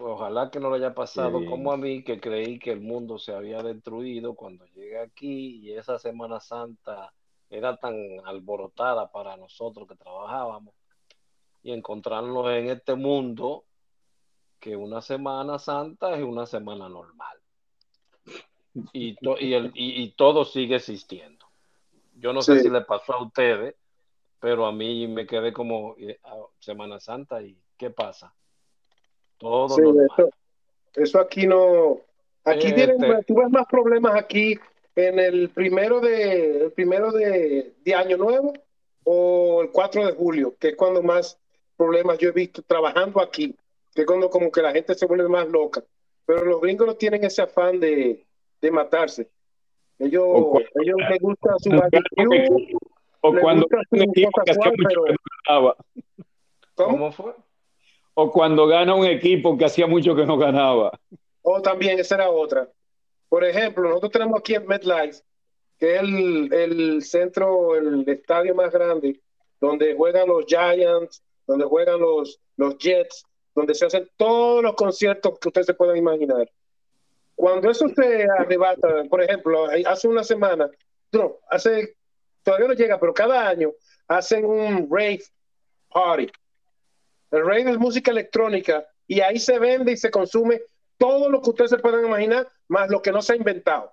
Ojalá 0.00 0.50
que 0.50 0.60
no 0.60 0.70
le 0.70 0.76
haya 0.76 0.94
pasado 0.94 1.44
como 1.46 1.72
a 1.72 1.76
mí, 1.76 2.02
que 2.02 2.20
creí 2.20 2.58
que 2.58 2.72
el 2.72 2.80
mundo 2.80 3.18
se 3.18 3.34
había 3.34 3.62
destruido 3.62 4.34
cuando 4.34 4.64
llegué 4.66 4.98
aquí 4.98 5.60
y 5.62 5.72
esa 5.72 5.98
Semana 5.98 6.40
Santa 6.40 7.12
era 7.50 7.76
tan 7.76 7.94
alborotada 8.24 9.10
para 9.10 9.36
nosotros 9.36 9.86
que 9.86 9.96
trabajábamos 9.96 10.74
y 11.62 11.72
encontrarnos 11.72 12.48
en 12.50 12.70
este 12.70 12.94
mundo 12.94 13.64
que 14.60 14.76
una 14.76 15.00
Semana 15.02 15.58
Santa 15.58 16.16
es 16.16 16.24
una 16.24 16.46
semana 16.46 16.88
normal 16.88 17.36
y, 18.92 19.16
y, 19.40 19.54
el, 19.54 19.72
y, 19.74 20.10
todo 20.12 20.44
sigue 20.44 20.76
existiendo. 20.76 21.46
Yo 22.14 22.32
no 22.32 22.42
sé 22.42 22.60
si 22.60 22.68
le 22.68 22.82
pasó 22.82 23.14
a 23.14 23.22
ustedes, 23.22 23.74
pero 24.40 24.66
a 24.66 24.72
mí 24.72 25.06
me 25.06 25.26
quedé 25.26 25.52
como 25.52 25.94
eh, 25.98 26.18
Semana 26.58 27.00
Santa 27.00 27.42
y 27.42 27.58
¿qué 27.76 27.90
pasa? 27.90 28.34
Todo 29.38 29.66
eso, 29.66 30.30
eso, 30.94 31.20
aquí 31.20 31.46
no. 31.46 32.00
Aquí 32.44 32.68
este 32.68 32.86
tú 33.26 33.34
ves 33.34 33.50
más 33.50 33.66
problemas 33.66 34.14
aquí 34.14 34.58
en 34.94 35.18
el 35.18 35.50
primero 35.50 36.00
de 36.00 36.64
el 36.64 36.72
primero 36.72 37.10
de, 37.12 37.74
de, 37.84 37.94
año 37.94 38.16
nuevo 38.16 38.52
o 39.04 39.62
el 39.62 39.70
4 39.70 40.06
de 40.06 40.12
julio, 40.12 40.54
que 40.58 40.68
es 40.68 40.76
cuando 40.76 41.02
más 41.02 41.38
problemas 41.76 42.18
yo 42.18 42.30
he 42.30 42.32
visto 42.32 42.62
trabajando 42.62 43.20
aquí, 43.20 43.54
que 43.94 44.02
es 44.02 44.06
cuando 44.06 44.30
como 44.30 44.50
que 44.50 44.62
la 44.62 44.72
gente 44.72 44.94
se 44.94 45.06
vuelve 45.06 45.28
más 45.28 45.48
loca. 45.48 45.82
Pero 46.24 46.44
los 46.44 46.60
gringos 46.60 46.86
no 46.86 46.94
tienen 46.94 47.24
ese 47.24 47.42
afán 47.42 47.78
de, 47.78 48.24
de 48.60 48.70
matarse. 48.70 49.28
Ellos, 49.98 50.24
ellos 50.74 50.96
les 51.08 51.20
gusta 51.20 51.54
su 51.58 51.70
barbecue. 51.70 52.48
O 53.20 53.34
cuando 53.40 53.66
un 53.90 54.02
equipo 54.02 54.30
que 54.44 54.50
hacía 54.52 54.72
mucho 54.76 55.02
que 55.04 55.12
no 55.12 55.18
ganaba. 55.46 55.76
¿Cómo? 56.74 57.12
fue? 57.12 57.32
O 58.18 58.32
cuando 58.32 58.66
gana 58.66 58.94
un 58.94 59.04
equipo 59.04 59.58
que 59.58 59.66
hacía 59.66 59.86
mucho 59.86 60.16
que 60.16 60.24
no 60.24 60.38
ganaba. 60.38 60.98
O 61.42 61.60
también, 61.60 61.98
esa 61.98 62.14
era 62.14 62.30
otra. 62.30 62.66
Por 63.28 63.44
ejemplo, 63.44 63.88
nosotros 63.88 64.12
tenemos 64.12 64.40
aquí 64.40 64.54
en 64.54 64.66
MetLife, 64.66 65.20
que 65.78 65.96
es 65.96 66.00
el, 66.00 66.52
el 66.52 67.02
centro, 67.02 67.76
el 67.76 68.08
estadio 68.08 68.54
más 68.54 68.72
grande, 68.72 69.20
donde 69.60 69.94
juegan 69.94 70.28
los 70.28 70.46
Giants, 70.46 71.22
donde 71.46 71.66
juegan 71.66 72.00
los, 72.00 72.40
los 72.56 72.78
Jets, 72.78 73.26
donde 73.54 73.74
se 73.74 73.84
hacen 73.84 74.08
todos 74.16 74.62
los 74.62 74.74
conciertos 74.74 75.38
que 75.38 75.48
ustedes 75.48 75.66
se 75.66 75.74
puedan 75.74 75.98
imaginar. 75.98 76.50
Cuando 77.34 77.70
eso 77.70 77.86
se 77.88 78.26
arrebata, 78.38 79.04
por 79.10 79.22
ejemplo, 79.22 79.66
hace 79.86 80.08
una 80.08 80.24
semana, 80.24 80.70
no, 81.12 81.36
hace, 81.50 81.96
todavía 82.42 82.68
no 82.68 82.74
llega, 82.74 82.98
pero 82.98 83.12
cada 83.12 83.46
año 83.46 83.72
hacen 84.08 84.46
un 84.46 84.88
rave 84.90 85.22
party. 85.92 86.30
El 87.38 87.46
rave 87.46 87.70
es 87.70 87.78
música 87.78 88.10
electrónica 88.10 88.86
y 89.06 89.20
ahí 89.20 89.38
se 89.38 89.58
vende 89.58 89.92
y 89.92 89.96
se 89.96 90.10
consume 90.10 90.60
todo 90.98 91.28
lo 91.30 91.42
que 91.42 91.50
ustedes 91.50 91.70
se 91.70 91.78
puedan 91.78 92.04
imaginar, 92.04 92.48
más 92.68 92.88
lo 92.90 93.02
que 93.02 93.12
no 93.12 93.22
se 93.22 93.34
ha 93.34 93.36
inventado. 93.36 93.92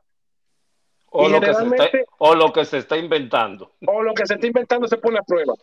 O, 1.07 1.29
lo 1.29 1.39
que, 1.39 1.53
se 1.53 1.63
está, 1.63 1.89
o 2.17 2.35
lo 2.35 2.51
que 2.51 2.65
se 2.65 2.77
está 2.79 2.97
inventando. 2.97 3.71
O 3.85 4.01
lo 4.01 4.13
que 4.13 4.25
se 4.25 4.33
está 4.33 4.47
inventando 4.47 4.87
se 4.87 4.97
pone 4.97 5.19
a 5.19 5.21
prueba. 5.21 5.53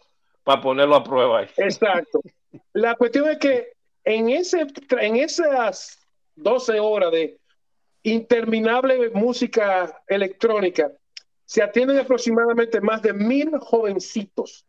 Para 0.45 0.61
ponerlo 0.61 0.95
a 0.95 1.03
prueba 1.03 1.41
ahí. 1.41 1.49
Exacto. 1.57 2.21
La 2.73 2.95
cuestión 2.95 3.29
es 3.29 3.39
que 3.39 3.73
en, 4.05 4.31
ese, 4.31 4.67
en 5.01 5.17
esas 5.17 5.99
12 6.37 6.79
horas 6.79 7.11
de 7.11 7.41
interminable 8.03 9.11
música 9.11 10.03
electrónica, 10.07 10.93
se 11.45 11.63
atienden 11.63 11.99
aproximadamente 11.99 12.81
más 12.81 13.03
de 13.03 13.13
mil 13.13 13.59
jovencitos 13.59 14.65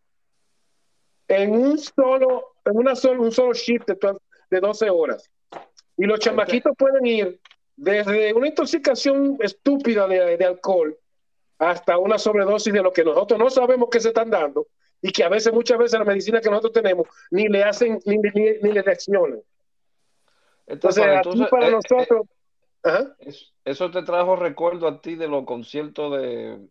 en 1.32 1.52
un 1.52 1.78
solo, 1.78 2.56
en 2.66 2.78
una 2.78 2.96
solo, 2.96 3.22
un 3.22 3.32
solo 3.32 3.54
shift 3.54 3.88
de, 3.88 4.18
de 4.50 4.60
12 4.60 4.90
horas. 4.90 5.30
Y 5.98 6.06
los 6.06 6.20
chamaquitos 6.20 6.74
pueden 6.78 7.06
ir 7.06 7.40
desde 7.76 8.34
una 8.34 8.48
intoxicación 8.48 9.38
estúpida 9.42 10.08
de, 10.08 10.38
de, 10.38 10.46
alcohol 10.46 10.98
hasta 11.58 11.98
una 11.98 12.18
sobredosis 12.18 12.74
de 12.74 12.82
lo 12.82 12.92
que 12.92 13.04
nosotros 13.04 13.40
no 13.40 13.50
sabemos 13.50 13.90
que 13.90 14.00
se 14.00 14.10
están 14.10 14.30
dando 14.30 14.68
y 15.02 15.12
que 15.12 15.24
a 15.24 15.30
veces, 15.30 15.54
muchas 15.54 15.78
veces 15.78 16.00
la 16.00 16.06
medicina 16.06 16.42
que 16.42 16.50
nosotros 16.50 16.74
tenemos 16.74 17.08
ni 17.32 17.48
le 17.48 17.64
hacen 17.64 18.00
ni, 18.06 18.18
ni, 18.18 18.72
le 18.72 18.82
reaccionan. 18.82 19.42
Entonces, 20.68 21.04
entonces 21.06 21.48
para 21.50 21.68
eh, 21.68 21.70
eh, 21.70 21.72
nosotros... 21.72 22.28
Eso, 23.64 23.92
te 23.92 24.04
trajo 24.04 24.36
recuerdo 24.36 24.88
a 24.88 25.02
ti 25.02 25.16
de 25.16 25.28
los 25.28 25.46
conciertos 25.46 26.20
de, 26.20 26.68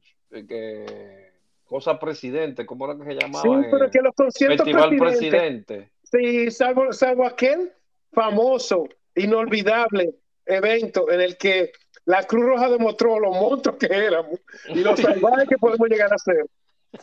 que 0.46 1.29
cosa 1.70 2.00
presidente, 2.00 2.66
¿cómo 2.66 2.84
era 2.84 2.98
que 2.98 3.04
se 3.04 3.14
llamaba? 3.14 3.42
Sí, 3.42 3.68
pero 3.70 3.88
que 3.88 4.00
los 4.00 4.14
conciertos 4.16 4.64
Festival 4.64 4.96
presidente. 4.96 5.92
Sí, 6.02 6.50
salvo, 6.50 6.92
salvo 6.92 7.24
aquel 7.24 7.70
famoso, 8.10 8.88
inolvidable 9.14 10.16
evento 10.46 11.08
en 11.12 11.20
el 11.20 11.36
que 11.36 11.70
la 12.06 12.24
Cruz 12.24 12.44
Roja 12.44 12.68
demostró 12.68 13.20
los 13.20 13.30
monstruos 13.30 13.78
que 13.78 13.86
éramos 13.86 14.40
y 14.68 14.80
los 14.80 14.98
salvajes 15.00 15.48
que 15.48 15.58
podemos 15.58 15.88
llegar 15.88 16.12
a 16.12 16.18
ser. 16.18 16.44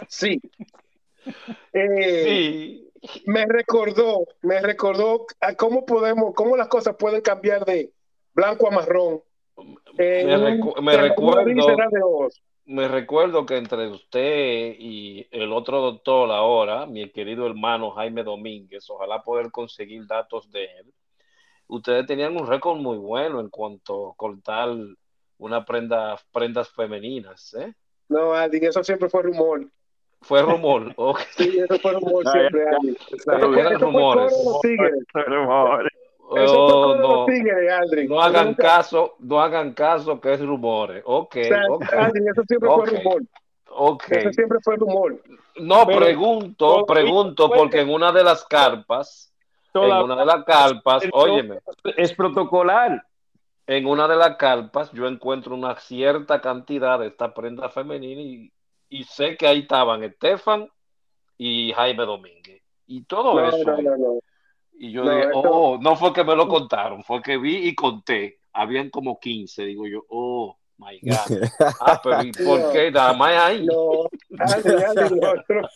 Sí. 0.09 0.41
Eh, 1.71 2.23
sí. 2.25 3.23
Me 3.25 3.45
recordó, 3.45 4.25
me 4.41 4.59
recordó 4.59 5.27
a 5.39 5.53
cómo 5.53 5.85
podemos, 5.85 6.33
cómo 6.35 6.57
las 6.57 6.67
cosas 6.67 6.97
pueden 6.97 7.21
cambiar 7.21 7.63
de, 7.63 7.89
blanco 8.33 8.67
a 8.67 8.71
marrón. 8.71 9.21
me, 9.97 10.97
recuerdo, 10.97 12.29
me 12.67 12.87
recuerdo 12.89 13.45
que 13.45 13.57
entre 13.57 13.87
usted 13.87 14.75
y 14.77 15.25
el 15.31 15.53
otro 15.53 15.81
doctor 15.81 16.29
ahora, 16.31 16.85
mi 16.85 17.09
querido 17.09 17.47
hermano 17.47 17.91
Jaime 17.91 18.23
Domínguez, 18.23 18.89
ojalá 18.89 19.23
poder 19.23 19.51
conseguir 19.51 20.05
datos 20.05 20.51
de 20.51 20.65
él, 20.65 20.93
ustedes 21.67 22.05
tenían 22.05 22.35
un 22.35 22.45
récord 22.45 22.77
muy 22.77 22.97
bueno 22.97 23.39
en 23.39 23.49
cuanto 23.49 24.11
a 24.11 24.15
cortar 24.15 24.69
una 25.37 25.63
prenda, 25.63 26.17
prendas 26.31 26.69
femeninas, 26.69 27.53
¿eh? 27.53 27.73
No, 28.09 28.33
Andy, 28.33 28.57
eso 28.61 28.83
siempre 28.83 29.09
fue 29.09 29.23
rumor. 29.23 29.65
Fue 30.21 30.41
rumor, 30.41 30.93
ok. 30.97 31.19
Sí, 31.37 31.59
eso 31.59 31.79
fue 31.79 31.93
rumor 31.93 32.25
siempre, 32.29 32.65
Andy. 32.67 32.97
Eran 33.59 33.79
rumores. 33.79 34.33
Oh, 36.29 37.25
no, 37.25 37.25
no 38.07 38.21
hagan 38.21 38.53
caso, 38.53 39.15
no 39.19 39.39
hagan 39.39 39.73
caso 39.73 40.19
que 40.19 40.33
es 40.33 40.45
rumores. 40.45 41.01
Ok, 41.05 41.37
Andy, 41.37 42.19
eso 42.29 42.43
siempre 42.45 42.69
fue 42.69 42.85
rumor. 42.85 43.21
Okay. 43.69 44.17
Eso 44.19 44.33
siempre 44.33 44.57
fue 44.61 44.75
rumor. 44.75 45.21
No, 45.57 45.85
pregunto, 45.85 46.85
pregunto, 46.85 47.49
porque 47.49 47.81
en 47.81 47.89
una 47.89 48.11
de 48.11 48.23
las 48.23 48.43
carpas, 48.43 49.31
en 49.73 49.91
una 49.91 50.17
de 50.17 50.25
las 50.25 50.43
carpas, 50.43 51.03
óyeme. 51.13 51.59
Es 51.95 52.13
protocolar 52.13 53.03
en 53.67 53.85
una 53.85 54.07
de 54.07 54.15
las 54.15 54.37
carpas 54.37 54.91
yo 54.93 55.07
encuentro 55.07 55.53
una 55.53 55.75
cierta 55.75 56.39
cantidad 56.39 56.99
de 56.99 57.07
esta 57.07 57.33
prenda 57.33 57.69
femenina 57.69 58.21
y, 58.89 59.03
sé 59.03 59.35
que 59.35 59.45
ahí 59.45 59.59
estaban 59.59 60.03
Estefan 60.03 60.69
y 61.37 61.73
Jaime 61.73 62.05
Domínguez. 62.05 62.63
Y 62.87 63.03
todo 63.03 63.45
eso. 63.45 64.19
Y 64.79 64.91
yo 64.91 65.03
dije, 65.03 65.29
oh, 65.33 65.77
no 65.81 65.95
fue 65.95 66.13
que 66.13 66.23
me 66.23 66.35
lo 66.35 66.47
contaron, 66.47 67.03
fue 67.03 67.21
que 67.21 67.37
vi 67.37 67.67
y 67.67 67.75
conté. 67.75 68.39
Habían 68.53 68.89
como 68.89 69.19
15, 69.19 69.65
digo 69.65 69.87
yo, 69.87 70.03
oh, 70.09 70.57
my 70.77 70.99
God. 71.03 71.49
Ah, 71.79 71.99
pero 72.03 72.23
¿y 72.23 72.31
por 72.31 72.71
qué? 72.71 72.91
Nada 72.91 73.13
más 73.13 73.37
ahí. 73.37 73.65
No, 73.65 74.07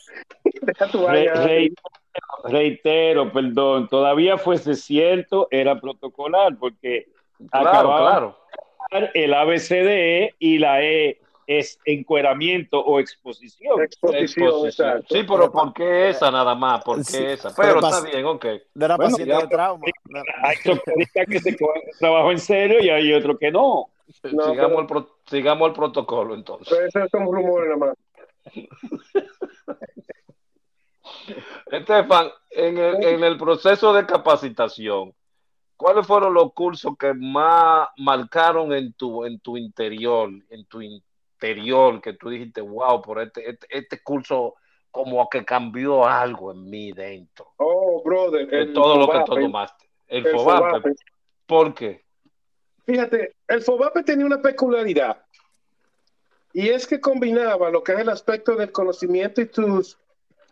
reitero, 2.44 3.32
perdón, 3.32 3.88
todavía 3.88 4.38
fuese 4.38 4.76
cierto, 4.76 5.48
era 5.52 5.80
protocolar, 5.80 6.58
porque 6.58 7.08
Claro, 7.50 7.98
claro. 7.98 8.38
El 9.14 9.34
ABCDE 9.34 10.36
y 10.38 10.58
la 10.58 10.84
E 10.84 11.21
es 11.48 11.80
encueramiento 11.86 12.80
o 12.80 13.00
exposición. 13.00 13.82
Exposición, 13.82 14.72
Sí, 14.72 15.24
pero 15.28 15.52
¿por 15.52 15.74
qué 15.74 16.10
esa 16.10 16.32
nada 16.32 16.56
más? 16.56 16.84
¿Por 16.84 17.06
qué 17.06 17.34
esa? 17.34 17.54
Pero 17.56 17.80
está 17.80 18.02
bien, 18.02 18.26
ok. 18.26 18.46
De 18.74 18.88
la 18.88 18.98
paciente 18.98 19.36
de 19.36 19.48
trauma. 19.48 19.86
Hay 20.44 20.56
doctoristas 20.64 21.26
que 21.28 21.40
se 21.40 21.58
cogen 21.58 21.82
trabajo 22.00 22.32
en 22.32 22.40
serio 22.40 22.80
y 22.82 22.90
hay 22.90 23.14
otros 23.14 23.38
que 23.40 23.52
no. 23.52 23.90
sigamos, 24.24 24.86
el 24.90 25.06
sigamos 25.26 25.68
el 25.70 25.74
protocolo 25.74 26.34
entonces. 26.36 26.68
Pero 26.70 26.88
eso 26.88 27.00
es 27.00 27.14
un 27.14 27.34
rumor 27.34 27.66
nada 27.66 27.78
más. 27.78 27.98
Estefan, 31.72 32.30
en 32.50 32.78
el, 32.78 33.04
en 33.04 33.24
el 33.24 33.38
proceso 33.38 33.94
de 33.94 34.06
capacitación, 34.06 35.14
¿cuáles 35.78 36.06
fueron 36.06 36.34
los 36.34 36.54
cursos 36.54 36.94
que 37.00 37.14
más 37.14 37.88
marcaron 37.98 38.74
en 38.74 38.94
tu, 38.94 39.26
en 39.26 39.40
tu 39.40 39.58
interior, 39.58 40.30
en 40.50 40.66
tu 40.66 40.82
interior, 40.82 41.11
que 42.02 42.14
tú 42.20 42.30
dijiste, 42.30 42.62
wow, 42.62 43.02
por 43.02 43.22
este, 43.22 43.50
este, 43.50 43.68
este 43.70 44.02
curso 44.04 44.56
como 44.92 45.28
que 45.30 45.44
cambió 45.44 46.06
algo 46.06 46.52
en 46.52 46.70
mí 46.70 46.92
dentro? 46.92 47.54
Oh, 47.58 48.02
brother. 48.04 48.48
De 48.48 48.68
todo 48.68 48.98
lo 48.98 49.12
que 49.12 49.20
tú 49.26 49.36
tomaste. 49.36 49.90
El, 50.08 50.28
FOBAPE. 50.28 50.94
¿Por 51.46 51.74
qué? 51.74 52.04
Fíjate, 52.86 53.36
el 53.48 53.62
FOBAPE 53.62 54.04
tenía 54.04 54.26
una 54.26 54.42
peculiaridad. 54.42 55.24
Y 56.54 56.70
es 56.70 56.86
que 56.86 57.00
combinaba 57.00 57.70
lo 57.70 57.82
que 57.82 57.94
es 57.94 58.00
el 58.00 58.10
aspecto 58.10 58.56
del 58.56 58.72
conocimiento 58.72 59.42
y 59.42 59.46
tus 59.46 59.98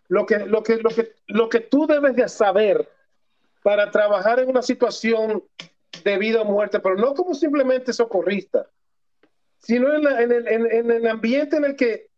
lo 0.08 0.26
que, 0.26 0.40
lo 0.40 0.62
que, 0.62 0.78
lo 0.78 0.90
que, 0.90 1.12
lo 1.28 1.48
que 1.48 1.60
tú 1.60 1.86
debes 1.86 2.16
de 2.16 2.28
saber 2.28 2.90
para 3.62 3.90
trabajar 3.90 4.40
en 4.40 4.48
una 4.48 4.62
situación 4.62 5.44
de 6.02 6.18
vida 6.18 6.40
o 6.40 6.44
muerte, 6.44 6.80
pero 6.80 6.96
no 6.96 7.14
como 7.14 7.34
simplemente 7.34 7.92
socorrista, 7.92 8.66
sino 9.60 9.92
en, 9.92 10.32
el, 10.32 11.06
ambiente 11.06 11.56
en 11.56 11.64
el 11.64 11.76
que 11.76 12.08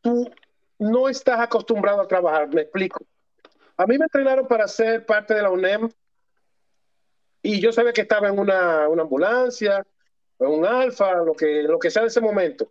tú 0.00 0.30
no 0.78 1.08
estás 1.08 1.40
acostumbrado 1.40 2.00
a 2.00 2.08
trabajar. 2.08 2.52
Me 2.52 2.62
explico. 2.62 3.04
A 3.76 3.86
mí 3.86 3.96
me 3.96 4.04
entrenaron 4.04 4.46
para 4.46 4.66
ser 4.66 5.06
parte 5.06 5.34
de 5.34 5.42
la 5.42 5.50
UNEM 5.50 5.88
y 7.42 7.60
yo 7.60 7.72
sabía 7.72 7.92
que 7.92 8.00
estaba 8.02 8.28
en 8.28 8.38
una, 8.38 8.84
ambulancia, 8.84 9.86
en 10.40 10.46
un 10.48 10.66
alfa, 10.66 11.14
lo 11.22 11.34
que, 11.34 11.62
lo 11.62 11.78
que 11.78 11.90
sea 11.90 12.02
en 12.02 12.08
ese 12.08 12.20
momento. 12.20 12.70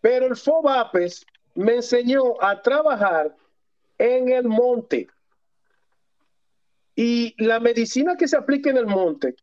Pero 0.00 0.26
el 0.26 0.36
FOBAPES 0.36 1.26
me 1.56 1.76
enseñó 1.76 2.40
a 2.40 2.62
trabajar 2.62 3.34
en 3.98 4.30
el 4.30 4.44
monte. 4.44 5.08
Y 6.94 7.34
la 7.42 7.58
medicina 7.58 8.16
que 8.16 8.28
se 8.28 8.36
aplica 8.36 8.70
en 8.70 8.76
el 8.76 8.86
monte, 8.86 9.34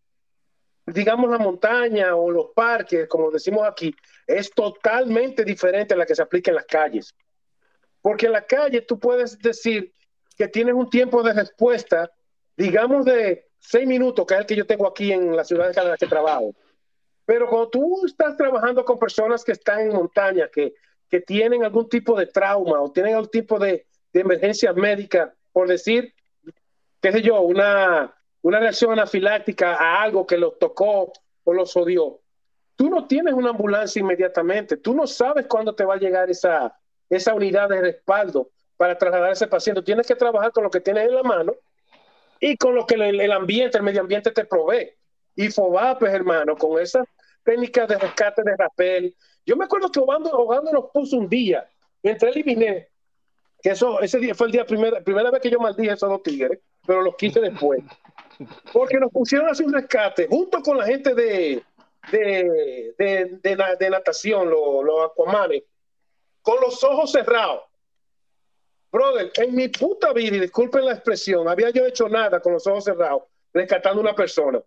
digamos 0.88 1.30
la 1.30 1.38
montaña 1.38 2.16
o 2.16 2.32
los 2.32 2.48
parques, 2.56 3.08
como 3.08 3.30
decimos 3.30 3.68
aquí, 3.68 3.94
es 4.26 4.50
totalmente 4.52 5.44
diferente 5.44 5.94
a 5.94 5.98
la 5.98 6.06
que 6.06 6.16
se 6.16 6.22
aplica 6.22 6.52
en 6.52 6.56
las 6.56 6.66
calles. 6.66 7.14
Porque 8.02 8.28
en 8.28 8.32
la 8.32 8.46
calle 8.46 8.82
tú 8.82 8.98
puedes 8.98 9.38
decir 9.40 9.94
que 10.38 10.48
tienes 10.48 10.76
un 10.76 10.90
tiempo 10.90 11.22
de 11.24 11.34
respuesta, 11.34 12.10
digamos 12.56 13.06
de 13.06 13.50
seis 13.60 13.86
minutos, 13.86 14.26
que 14.26 14.36
es 14.36 14.40
el 14.40 14.46
que 14.46 14.56
yo 14.56 14.66
tengo 14.66 14.88
aquí 14.88 15.12
en 15.12 15.36
la 15.36 15.44
ciudad 15.44 15.74
de 15.74 15.84
la 15.84 15.98
que 15.98 16.08
trabajo. 16.08 16.56
Pero 17.26 17.50
cuando 17.50 17.70
tú 17.70 18.06
estás 18.06 18.38
trabajando 18.38 18.86
con 18.86 18.98
personas 18.98 19.44
que 19.44 19.52
están 19.52 19.82
en 19.82 19.94
montaña, 19.94 20.48
que, 20.48 20.76
que 21.10 21.20
tienen 21.20 21.66
algún 21.66 21.90
tipo 21.90 22.18
de 22.18 22.28
trauma 22.28 22.80
o 22.80 22.92
tienen 22.92 23.16
algún 23.16 23.30
tipo 23.30 23.60
de, 23.60 23.88
de 24.14 24.22
emergencia 24.22 24.72
médica, 24.72 25.34
por 25.52 25.68
decir, 25.68 26.14
qué 27.02 27.12
sé 27.12 27.22
yo, 27.22 27.42
una, 27.42 28.17
una 28.48 28.62
reacción 28.62 28.94
anafiláctica 28.94 29.76
a 29.76 30.02
algo 30.02 30.26
que 30.26 30.38
los 30.38 30.58
tocó 30.58 31.12
o 31.44 31.54
los 31.54 31.76
odió, 31.76 32.22
tú 32.78 32.90
no 32.90 33.06
tienes 33.06 33.34
una 33.34 33.50
ambulancia 33.50 34.00
inmediatamente, 34.00 34.78
tú 34.78 34.94
no 34.94 35.06
sabes 35.06 35.48
cuándo 35.48 35.76
te 35.76 35.84
va 35.84 35.96
a 35.96 36.00
llegar 36.00 36.30
esa, 36.30 36.74
esa 37.10 37.34
unidad 37.34 37.68
de 37.68 37.82
respaldo 37.82 38.50
para 38.78 38.98
trasladar 38.98 39.32
a 39.32 39.34
ese 39.34 39.48
paciente. 39.48 39.82
Tienes 39.82 40.08
que 40.08 40.16
trabajar 40.16 40.54
con 40.54 40.64
lo 40.64 40.70
que 40.70 40.80
tienes 40.80 41.10
en 41.10 41.16
la 41.16 41.24
mano 41.24 41.56
y 42.40 42.56
con 42.56 42.74
lo 42.74 42.86
que 42.86 42.94
el, 42.94 43.32
ambiente, 43.34 43.80
el 43.80 43.84
medio 43.84 44.00
ambiente 44.00 44.32
te 44.32 44.46
provee. 44.46 44.94
Y 45.36 45.50
FOBAPES, 45.50 46.14
hermano, 46.14 46.56
con 46.56 46.82
esas 46.82 47.06
técnicas 47.44 47.90
de 47.90 47.98
rescate 47.98 48.44
de 48.44 48.56
rapel. 48.56 49.14
Yo 49.46 49.58
me 49.58 49.66
acuerdo 49.66 49.92
que 49.92 50.00
Hogando, 50.00 50.72
nos 50.72 50.86
puso 50.94 51.18
un 51.18 51.28
día, 51.28 51.70
entre 52.02 52.30
él 52.30 52.38
y 52.38 52.44
Binet, 52.44 52.90
que 53.62 53.72
eso, 53.72 54.00
ese 54.00 54.20
día 54.20 54.34
fue 54.34 54.48
el 54.48 54.54
día 54.54 54.66
primera, 54.66 55.02
primera 55.02 55.32
vez 55.32 55.42
que 55.42 55.50
yo 55.50 55.60
maldije 55.60 55.92
esos 55.92 56.10
dos 56.10 56.24
tigres 56.24 56.62
pero 56.88 57.02
los 57.02 57.16
quise 57.18 57.40
después. 57.42 57.84
Porque 58.72 58.98
nos 59.00 59.12
pusieron 59.12 59.48
a 59.48 59.52
hacer 59.52 59.66
un 59.66 59.74
rescate 59.74 60.28
junto 60.28 60.62
con 60.62 60.78
la 60.78 60.86
gente 60.86 61.14
de, 61.14 61.64
de, 62.12 63.40
de, 63.42 63.90
natación, 63.90 64.50
los, 64.50 64.84
los 64.84 65.12
aquamanes, 65.12 65.64
con 66.42 66.60
los 66.62 66.84
ojos 66.84 67.12
cerrados. 67.12 67.64
Brother, 68.92 69.32
en 69.36 69.54
mi 69.54 69.68
puta 69.68 70.14
vida, 70.14 70.38
y 70.38 70.40
disculpen 70.40 70.86
la 70.86 70.94
expresión, 70.94 71.48
había 71.48 71.70
yo 71.72 71.86
hecho 71.86 72.08
nada 72.08 72.40
con 72.40 72.54
los 72.54 72.66
ojos 72.68 72.86
cerrados, 72.86 73.24
rescatando 73.54 74.00
a 74.00 74.04
una 74.04 74.16
persona. 74.16 74.62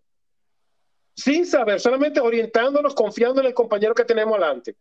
Sin 1.15 1.47
saber, 1.47 1.81
solamente 1.81 2.21
orientándonos, 2.21 2.95
confiando 2.95 3.41
en 3.41 3.49
el 3.49 3.55
compañero 3.55 3.95
que 3.95 4.05
tenemos 4.05 4.37
adelante. 4.37 4.77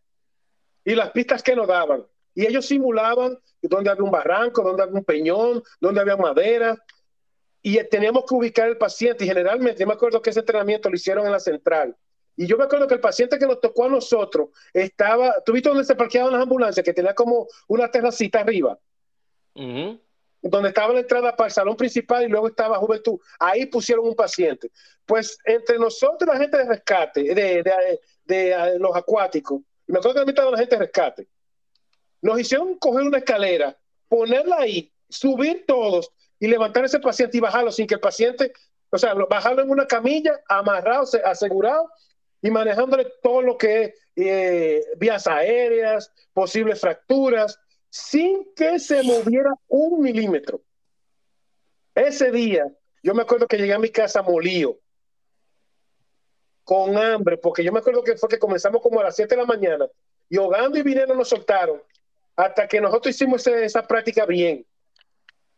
Y 0.84 0.94
las 0.94 1.10
pistas 1.10 1.42
que 1.42 1.54
nos 1.56 1.66
daban. 1.66 2.06
Y 2.34 2.46
ellos 2.46 2.66
simulaban 2.66 3.38
donde 3.60 3.90
había 3.90 4.04
un 4.04 4.10
barranco, 4.10 4.62
donde 4.62 4.82
había 4.82 4.94
un 4.94 5.04
peñón, 5.04 5.62
donde 5.80 6.00
había 6.00 6.16
madera, 6.16 6.78
y 7.62 7.82
teníamos 7.84 8.24
que 8.26 8.34
ubicar 8.34 8.68
el 8.68 8.78
paciente 8.78 9.24
y 9.24 9.28
generalmente, 9.28 9.80
yo 9.80 9.86
me 9.86 9.92
acuerdo 9.92 10.22
que 10.22 10.30
ese 10.30 10.40
entrenamiento 10.40 10.88
lo 10.88 10.96
hicieron 10.96 11.26
en 11.26 11.32
la 11.32 11.40
central. 11.40 11.96
Y 12.36 12.46
yo 12.46 12.56
me 12.56 12.64
acuerdo 12.64 12.86
que 12.86 12.94
el 12.94 13.00
paciente 13.00 13.38
que 13.38 13.46
nos 13.46 13.60
tocó 13.60 13.84
a 13.84 13.88
nosotros 13.88 14.48
estaba, 14.72 15.42
¿tú 15.44 15.52
viste 15.52 15.68
donde 15.68 15.84
se 15.84 15.94
parqueaban 15.94 16.32
las 16.32 16.42
ambulancias? 16.42 16.82
Que 16.82 16.94
tenía 16.94 17.14
como 17.14 17.46
una 17.68 17.90
terracita 17.90 18.40
arriba. 18.40 18.78
Donde 19.54 20.68
estaba 20.68 20.94
la 20.94 21.00
entrada 21.00 21.36
para 21.36 21.48
el 21.48 21.52
salón 21.52 21.76
principal 21.76 22.24
y 22.24 22.28
luego 22.28 22.48
estaba 22.48 22.78
Juventud. 22.78 23.20
Ahí 23.38 23.66
pusieron 23.66 24.06
un 24.06 24.14
paciente. 24.14 24.70
Pues 25.04 25.36
entre 25.44 25.78
nosotros, 25.78 26.32
la 26.32 26.40
gente 26.40 26.56
de 26.56 26.64
rescate, 26.64 27.34
de, 27.34 27.98
de, 28.24 28.78
los 28.78 28.96
acuáticos, 28.96 29.60
me 29.86 29.98
acuerdo 29.98 30.14
que 30.14 30.20
también 30.20 30.34
estaba 30.34 30.50
la 30.52 30.58
gente 30.58 30.76
de 30.76 30.82
rescate, 30.82 31.28
nos 32.22 32.40
hicieron 32.40 32.78
coger 32.78 33.02
una 33.02 33.18
escalera, 33.18 33.76
ponerla 34.08 34.60
ahí, 34.60 34.90
subir 35.10 35.64
todos 35.66 36.10
y 36.40 36.48
levantar 36.48 36.84
ese 36.84 36.98
paciente 36.98 37.36
y 37.36 37.40
bajarlo 37.40 37.70
sin 37.70 37.86
que 37.86 37.94
el 37.94 38.00
paciente, 38.00 38.52
o 38.90 38.98
sea, 38.98 39.14
bajarlo 39.14 39.62
en 39.62 39.70
una 39.70 39.86
camilla, 39.86 40.40
amarrado, 40.48 41.06
asegurado 41.24 41.88
y 42.42 42.50
manejándole 42.50 43.06
todo 43.22 43.42
lo 43.42 43.56
que 43.56 43.82
es 43.84 43.94
eh, 44.16 44.84
vías 44.96 45.26
aéreas, 45.26 46.12
posibles 46.32 46.80
fracturas, 46.80 47.60
sin 47.90 48.52
que 48.54 48.78
se 48.78 49.02
moviera 49.02 49.52
un 49.68 50.02
milímetro. 50.02 50.60
Ese 51.94 52.30
día, 52.30 52.66
yo 53.02 53.14
me 53.14 53.22
acuerdo 53.22 53.46
que 53.46 53.58
llegué 53.58 53.74
a 53.74 53.78
mi 53.78 53.90
casa 53.90 54.22
molío, 54.22 54.78
con 56.64 56.96
hambre, 56.96 57.36
porque 57.36 57.64
yo 57.64 57.72
me 57.72 57.80
acuerdo 57.80 58.02
que 58.04 58.16
fue 58.16 58.28
que 58.28 58.38
comenzamos 58.38 58.80
como 58.80 59.00
a 59.00 59.04
las 59.04 59.16
7 59.16 59.34
de 59.34 59.40
la 59.40 59.46
mañana 59.46 59.88
Y 60.28 60.36
Ogando 60.36 60.78
y 60.78 60.82
Vinero 60.82 61.14
nos 61.16 61.28
soltaron 61.28 61.82
hasta 62.36 62.68
que 62.68 62.80
nosotros 62.80 63.14
hicimos 63.14 63.46
esa, 63.46 63.82
práctica 63.82 64.24
bien. 64.24 64.64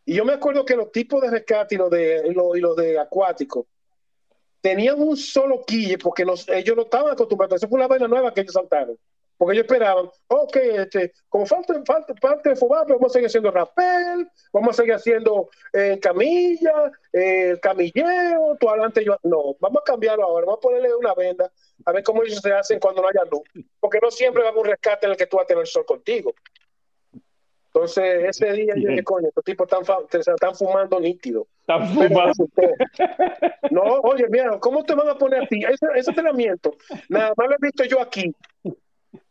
Y 0.05 0.15
yo 0.15 0.25
me 0.25 0.33
acuerdo 0.33 0.65
que 0.65 0.75
los 0.75 0.91
tipos 0.91 1.21
de 1.21 1.29
rescate 1.29 1.75
y 1.75 1.77
los 1.77 1.89
de, 1.89 2.23
y 2.27 2.59
los, 2.59 2.75
de 2.75 2.99
acuático 2.99 3.67
tenían 4.61 5.01
un 5.01 5.15
solo 5.17 5.63
quille 5.65 5.97
porque 5.97 6.23
ellos 6.23 6.75
no 6.75 6.83
estaban 6.83 7.13
acostumbrados. 7.13 7.57
Esa 7.57 7.67
fue 7.67 7.77
una 7.77 7.87
vaina 7.87 8.07
nueva 8.07 8.33
que 8.33 8.41
ellos 8.41 8.53
saltaron. 8.53 8.97
Porque 9.37 9.53
ellos 9.53 9.65
esperaban, 9.65 10.09
ok, 10.27 10.55
este, 10.55 11.11
como 11.27 11.45
falta, 11.45 11.73
falta 11.85 12.13
parte 12.13 12.49
de 12.49 12.55
FOBAP, 12.55 12.89
vamos 12.89 13.07
a 13.07 13.13
seguir 13.13 13.27
haciendo 13.27 13.51
rapel, 13.51 14.29
vamos 14.53 14.69
a 14.69 14.73
seguir 14.73 14.93
haciendo 14.93 15.49
eh, 15.73 15.99
camilla, 15.99 16.91
eh, 17.11 17.57
camilleo, 17.61 18.55
tú 18.59 18.69
adelante, 18.69 19.03
yo. 19.03 19.17
No, 19.23 19.55
vamos 19.59 19.81
a 19.81 19.85
cambiarlo 19.85 20.23
ahora, 20.23 20.45
vamos 20.45 20.59
a 20.59 20.61
ponerle 20.61 20.95
una 20.95 21.13
venda, 21.15 21.51
a 21.83 21.91
ver 21.91 22.03
cómo 22.03 22.23
ellos 22.23 22.39
se 22.39 22.53
hacen 22.53 22.79
cuando 22.79 23.01
no 23.01 23.07
haya 23.07 23.23
luz. 23.29 23.41
Porque 23.79 23.99
no 24.01 24.11
siempre 24.11 24.43
va 24.43 24.49
a 24.49 24.51
haber 24.51 24.61
un 24.61 24.69
rescate 24.69 25.07
en 25.07 25.11
el 25.13 25.17
que 25.17 25.25
tú 25.25 25.37
vas 25.37 25.45
a 25.45 25.47
tener 25.47 25.61
el 25.61 25.67
sol 25.67 25.85
contigo. 25.85 26.33
Entonces, 27.73 28.25
ese 28.25 28.51
día 28.53 28.73
yo 28.75 28.89
dije, 28.89 29.03
coño, 29.03 29.29
estos 29.29 29.43
tipos 29.43 29.67
están, 29.71 30.05
están 30.13 30.55
fumando 30.55 30.99
nítido. 30.99 31.47
Están 31.61 31.87
fumando. 31.93 32.47
No, 33.71 33.81
oye, 33.81 34.27
mira, 34.29 34.59
¿cómo 34.59 34.83
te 34.83 34.93
van 34.93 35.09
a 35.09 35.17
poner 35.17 35.43
a 35.43 35.47
ti? 35.47 35.63
Ese, 35.63 35.87
ese 35.95 36.11
entrenamiento, 36.11 36.75
nada 37.09 37.33
más 37.35 37.47
lo 37.47 37.55
he 37.55 37.57
visto 37.59 37.83
yo 37.85 37.99
aquí. 37.99 38.31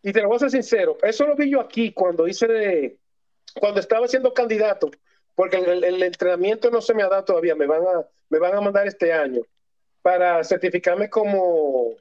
Y 0.03 0.13
te 0.13 0.21
lo 0.21 0.29
voy 0.29 0.37
a 0.37 0.41
ser 0.41 0.51
sincero, 0.51 0.97
eso 1.03 1.27
lo 1.27 1.37
vi 1.37 1.51
yo 1.51 1.61
aquí 1.61 1.93
cuando 1.93 2.27
hice 2.27 2.49
de, 2.49 2.97
cuando 3.61 3.79
estaba 3.79 4.09
siendo 4.09 4.35
candidato, 4.35 4.91
porque 5.37 5.59
el, 5.59 6.03
entrenamiento 6.03 6.71
no 6.71 6.81
se 6.81 6.95
me 6.95 7.05
ha 7.05 7.09
dado 7.09 7.25
todavía, 7.25 7.55
me 7.55 7.67
van 7.67 7.83
a, 7.83 8.05
me 8.29 8.39
van 8.41 8.57
a 8.57 8.61
mandar 8.61 8.89
este 8.89 9.13
año 9.13 9.43
para 10.01 10.43
certificarme 10.43 11.09
como 11.09 11.95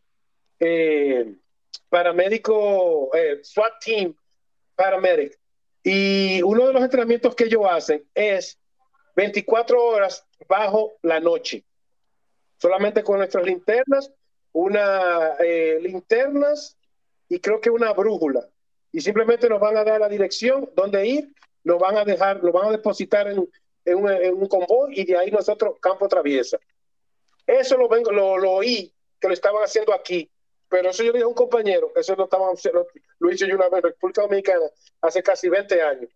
eh, 0.60 1.36
paramédico, 1.90 3.16
eh, 3.16 3.40
SWAT 3.44 3.74
Team 3.86 4.16
Paramedic. 4.76 5.41
Y 5.84 6.42
uno 6.44 6.68
de 6.68 6.74
los 6.74 6.84
entrenamientos 6.84 7.36
que 7.36 7.46
ellos 7.46 7.64
hacen 7.70 8.06
es 8.14 8.60
24 9.16 9.84
horas 9.84 10.26
bajo 10.48 10.94
la 11.02 11.20
noche, 11.20 11.64
solamente 12.58 13.04
con 13.04 13.18
nuestras 13.18 13.46
linternas, 13.46 14.12
una 14.54 15.36
eh, 15.40 15.80
linternas 15.82 16.78
y 17.30 17.40
creo 17.40 17.60
que 17.60 17.70
una 17.70 17.94
brújula. 17.94 18.48
Y 18.92 19.02
simplemente 19.02 19.48
nos 19.48 19.60
van 19.60 19.78
a 19.78 19.84
dar 19.84 20.02
la 20.02 20.10
dirección, 20.10 20.70
dónde 20.76 21.06
ir, 21.06 21.34
nos 21.64 21.80
van 21.80 21.98
a 21.98 22.04
dejar, 22.04 22.44
nos 22.44 22.52
van 22.52 22.68
a 22.68 22.72
depositar 22.72 23.28
en, 23.28 23.40
un, 23.40 24.48
convoy 24.48 25.00
y 25.00 25.06
de 25.06 25.18
ahí 25.18 25.32
nosotros 25.32 25.78
campo 25.80 26.08
traviesa. 26.08 26.60
Eso 27.48 27.78
lo, 27.78 27.88
vengo, 27.88 28.12
lo, 28.12 28.52
oí 28.52 28.94
que 29.20 29.28
lo 29.28 29.34
estaban 29.34 29.64
haciendo 29.64 29.94
aquí, 29.94 30.30
pero 30.72 30.90
eso 30.90 31.04
yo 31.04 31.12
dije 31.12 31.26
a 31.26 31.28
un 31.28 31.34
compañero, 31.34 31.92
eso 31.98 32.16
lo, 32.16 32.24
estaban, 32.24 32.56
lo, 32.74 32.88
lo 33.20 33.32
hice 33.32 33.46
yo 33.46 33.56
una 33.56 33.66
vez 33.66 33.84
en 33.84 33.84
República 33.84 34.22
Dominicana 34.22 34.66
hace 35.02 35.22
casi 35.22 35.50
20 35.50 35.82
años. 35.82 36.10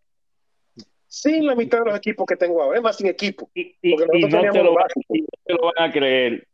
Sin 1.08 1.45
la 1.45 1.56
mitad 1.56 1.80
de 1.80 1.86
los 1.86 1.97
equipos 1.97 2.26
que 2.26 2.38
tengo 2.38 2.64
ahora, 2.64 2.78
es 2.78 2.84
más 2.84 2.95
sin 2.95 3.08
equipo. 3.08 3.49
Y, 3.53 3.76
no 3.84 4.51
te 4.53 4.64
lo, 4.64 4.74
van 4.74 5.74
a 5.78 5.91
creer. 5.91 6.47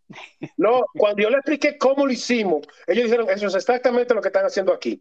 No, 0.57 0.83
cuando 0.97 1.21
yo 1.21 1.29
le 1.29 1.37
expliqué 1.37 1.77
cómo 1.77 2.07
lo 2.07 2.11
hicimos, 2.11 2.67
ellos 2.87 3.05
dijeron, 3.05 3.29
eso 3.29 3.45
es 3.45 3.55
exactamente 3.55 4.15
lo 4.15 4.21
que 4.21 4.29
están 4.29 4.45
haciendo 4.45 4.73
aquí. 4.73 4.99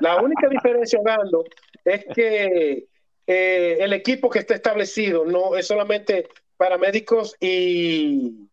La 0.00 0.20
única 0.20 0.48
diferencia, 0.48 0.98
Gando, 1.04 1.44
es 1.84 2.06
que 2.14 2.88
eh, 3.26 3.76
el 3.78 3.92
equipo 3.92 4.30
que 4.30 4.38
está 4.38 4.54
establecido 4.54 5.26
no 5.26 5.54
es 5.54 5.66
solamente 5.66 6.28
para 6.56 6.78
médicos 6.78 7.36
y 7.40 8.48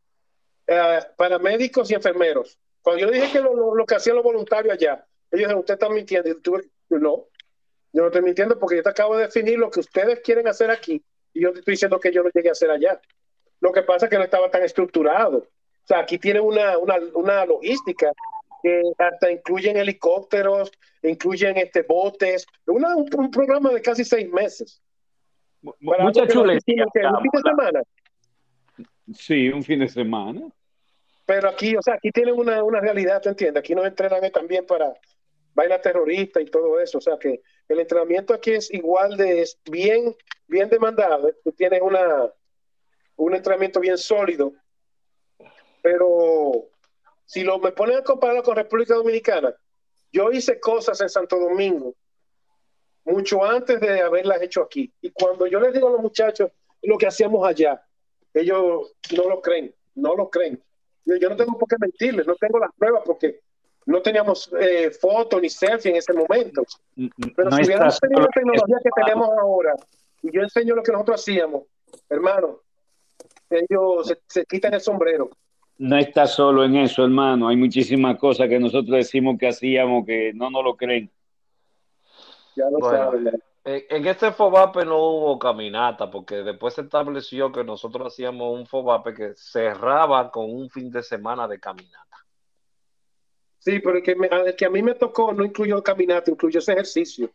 uh, 0.68 1.16
para 1.16 1.40
médicos 1.40 1.90
y 1.92 1.94
enfermeros. 1.94 2.60
Cuando 2.84 3.06
yo 3.06 3.12
dije 3.12 3.32
que 3.32 3.40
lo, 3.40 3.86
que 3.88 3.96
hacían 3.96 4.18
los 4.18 4.24
voluntarios 4.24 4.74
allá, 4.74 5.06
ellos 5.32 5.40
dijeron, 5.40 5.60
usted 5.60 5.74
está 5.76 5.90
mintiendo. 5.90 6.30
Y 6.30 6.42
tú, 6.42 6.62
no, 6.90 7.26
yo 7.94 8.02
no 8.02 8.08
estoy 8.08 8.22
mintiendo 8.22 8.60
porque 8.60 8.76
yo 8.76 8.84
te 8.84 8.90
acabo 8.90 9.16
de 9.16 9.24
definir 9.24 9.58
lo 9.58 9.72
que 9.72 9.80
ustedes 9.80 10.20
quieren 10.20 10.48
hacer 10.48 10.70
aquí 10.70 11.02
y 11.34 11.42
yo 11.42 11.54
te 11.54 11.60
estoy 11.60 11.74
diciendo 11.74 12.00
que 12.00 12.12
yo 12.12 12.22
no 12.24 12.30
llegué 12.30 12.50
a 12.50 12.52
hacer 12.52 12.70
allá. 12.70 13.02
Lo 13.62 13.72
que 13.72 13.82
pasa 13.82 14.06
es 14.06 14.10
que 14.10 14.18
no 14.18 14.24
estaba 14.26 14.52
tan 14.52 14.64
estructurado. 14.64 15.38
O 15.38 15.88
sea, 15.88 16.00
aquí 16.00 16.18
tiene 16.18 16.42
una, 16.42 16.78
una, 16.78 16.96
una 17.14 17.46
logística 17.46 18.12
que 18.62 18.82
hasta 18.98 19.32
incluyen 19.32 19.78
helicópteros, 19.78 20.72
incluyen 21.02 21.58
este, 21.58 21.84
botes, 21.84 22.46
una, 22.66 22.96
un, 22.96 23.32
programa 23.32 23.72
de 23.72 23.82
casi 23.82 24.04
seis 24.04 24.30
meses. 24.30 24.82
Mucha 25.62 26.28
chulería. 26.28 26.86
¿Un 26.86 27.22
fin 27.22 27.32
de 27.34 27.42
semana? 27.42 27.84
Sí, 29.14 29.50
un 29.50 29.64
fin 29.64 29.80
de 29.80 29.88
semana. 29.88 30.42
Pero 31.26 31.50
aquí, 31.50 31.76
o 31.76 31.82
sea, 31.82 31.96
aquí 31.96 32.12
tienen 32.12 32.36
una, 32.38 32.64
una 32.64 32.82
realidad, 32.82 33.22
¿te 33.22 33.30
entiendes? 33.30 33.62
Aquí 33.62 33.74
nos 33.76 33.86
entrenan 33.86 34.30
también 34.32 34.66
para 34.66 34.94
vaina 35.54 35.80
terrorista 35.80 36.42
y 36.42 36.46
todo 36.46 36.80
eso. 36.80 36.98
O 36.98 37.02
sea, 37.02 37.18
que 37.18 37.42
el 37.70 37.80
entrenamiento 37.80 38.34
aquí 38.34 38.52
es 38.52 38.74
igual 38.74 39.16
de, 39.16 39.42
es 39.42 39.58
bien, 39.70 40.16
bien 40.48 40.70
demandado. 40.70 41.32
Tú 41.44 41.52
tienes 41.54 41.82
una, 41.82 42.32
un 43.16 43.36
entrenamiento 43.36 43.80
bien 43.80 43.98
sólido 43.98 44.54
pero 45.84 46.70
si 47.26 47.44
lo 47.44 47.60
me 47.60 47.74
ponen 47.74 47.98
a 47.98 48.04
compararlo 48.04 48.42
con 48.42 48.56
República 48.56 48.96
Dominicana, 48.96 49.54
yo 50.14 50.32
hice 50.32 50.60
cosas 50.60 51.00
en 51.02 51.10
Santo 51.10 51.38
Domingo 51.38 51.94
mucho 53.04 53.44
antes 53.44 53.82
de 53.82 54.00
haberlas 54.00 54.42
hecho 54.42 54.62
aquí. 54.62 54.92
Y 55.02 55.12
cuando 55.12 55.46
yo 55.46 55.60
les 55.60 55.74
digo 55.74 55.90
a 55.90 55.92
los 55.92 56.02
muchachos 56.02 56.50
lo 56.82 56.98
que 56.98 57.08
hacíamos 57.08 57.46
allá, 57.46 57.86
ellos 58.34 58.96
no 59.14 59.28
lo 59.28 59.42
creen, 59.42 59.76
no 59.94 60.16
lo 60.16 60.30
creen. 60.30 60.64
Yo 61.06 61.30
no 61.30 61.36
tengo 61.36 61.58
por 61.58 61.68
qué 61.68 61.76
mentirles, 61.80 62.26
no 62.26 62.36
tengo 62.36 62.60
las 62.60 62.72
pruebas 62.74 63.04
porque 63.06 63.42
no 63.86 64.02
teníamos 64.02 64.50
eh, 64.60 64.92
fotos 64.92 65.42
ni 65.42 65.50
selfie 65.50 65.92
en 65.92 65.98
ese 65.98 66.14
momento. 66.14 66.64
Pero 67.36 67.52
si 67.52 67.64
hubiéramos 67.64 68.00
tenido 68.00 68.22
la 68.22 68.28
tecnología 68.28 68.78
que 68.84 68.90
tenemos 69.02 69.30
ahora, 69.38 69.76
y 70.22 70.32
yo 70.32 70.42
enseño 70.42 70.76
lo 70.76 70.84
que 70.84 70.92
nosotros 70.92 71.22
hacíamos, 71.22 71.64
hermano, 72.10 72.62
ellos 73.50 74.14
se 74.28 74.46
quitan 74.46 74.74
el 74.74 74.82
sombrero 74.82 75.30
no 75.78 75.98
está 75.98 76.28
solo 76.28 76.64
en 76.64 76.76
eso, 76.78 77.04
hermano. 77.04 77.48
Hay 77.48 77.58
muchísimas 77.58 78.18
cosas 78.18 78.48
que 78.48 78.60
nosotros 78.60 78.96
decimos 78.96 79.38
que 79.40 79.48
hacíamos 79.48 80.06
que 80.06 80.32
no 80.34 80.50
nos 80.50 80.64
lo 80.64 80.76
creen. 80.76 81.10
Ya 82.56 82.70
lo 82.70 82.80
saben. 82.90 83.42
En 83.66 84.06
este 84.08 84.32
FOBAPE 84.34 84.84
no 84.84 84.98
hubo 84.98 85.40
caminata, 85.40 86.12
porque 86.12 86.36
después 86.44 86.74
se 86.74 86.82
estableció 86.82 87.52
que 87.52 87.64
nosotros 87.64 88.14
hacíamos 88.14 88.54
un 88.54 88.66
FOBAPE 88.66 89.14
que 89.14 89.34
cerraba 89.36 90.30
con 90.32 90.52
un 90.54 90.70
fin 90.70 90.92
de 90.92 91.02
semana 91.02 91.48
de 91.48 91.60
caminata. 91.62 92.18
Sí, 93.60 93.80
pero 93.80 93.98
el 93.98 94.04
que, 94.04 94.56
que 94.58 94.66
a 94.66 94.70
mí 94.70 94.84
me 94.84 94.96
tocó 94.96 95.32
no 95.32 95.46
incluyó 95.46 95.82
caminata, 95.82 96.30
incluyó 96.30 96.60
ese 96.60 96.74
ejercicio. 96.74 97.32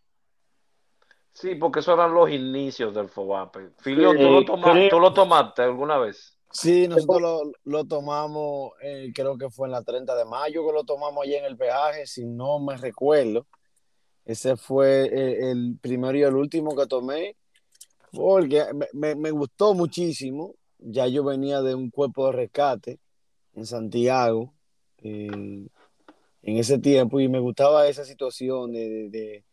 Sí, 1.33 1.55
porque 1.55 1.81
esos 1.81 1.95
eran 1.95 2.12
los 2.12 2.29
inicios 2.31 2.95
del 2.95 3.09
FOBAPE. 3.09 3.70
Filio, 3.79 4.12
¿tú 4.12 5.01
lo 5.01 5.14
tomaste 5.14 5.62
alguna 5.62 5.97
vez? 5.97 6.39
Sí, 6.51 6.89
nosotros 6.89 7.53
lo, 7.64 7.85
tomamos, 7.85 8.72
eh, 8.83 9.12
creo 9.14 9.39
que 9.39 9.49
fue 9.49 9.68
en 9.68 9.72
la 9.72 9.83
30 9.83 10.14
de 10.16 10.24
mayo 10.24 10.66
que 10.66 10.72
lo 10.72 10.85
tomamos 10.85 11.24
allí 11.24 11.35
en 11.35 11.45
el 11.45 11.57
peaje, 11.57 12.07
si 12.07 12.26
no 12.26 12.59
me 12.59 12.76
recuerdo. 12.76 13.47
Ese 14.29 14.57
fue 14.57 15.07
eh, 15.07 15.51
el, 15.51 15.79
primero 15.81 16.16
y 16.16 16.22
el 16.22 16.37
último 16.37 16.76
que 16.76 16.87
tomé, 16.87 17.35
porque 18.12 18.64
me, 18.93 19.31
gustó 19.31 19.74
muchísimo. 19.74 20.55
Ya 20.79 21.09
yo 21.09 21.24
venía 21.24 21.62
de 21.62 21.74
un 21.74 21.91
cuerpo 21.91 22.26
de 22.26 22.33
rescate 22.33 23.01
en 23.55 23.66
Santiago 23.66 24.55
eh, 24.99 25.26
en 26.43 26.57
ese 26.57 26.79
tiempo 26.79 27.18
y 27.20 27.29
me 27.29 27.41
gustaba 27.41 27.89
esa 27.89 28.05
situación 28.05 28.72
de 28.72 29.45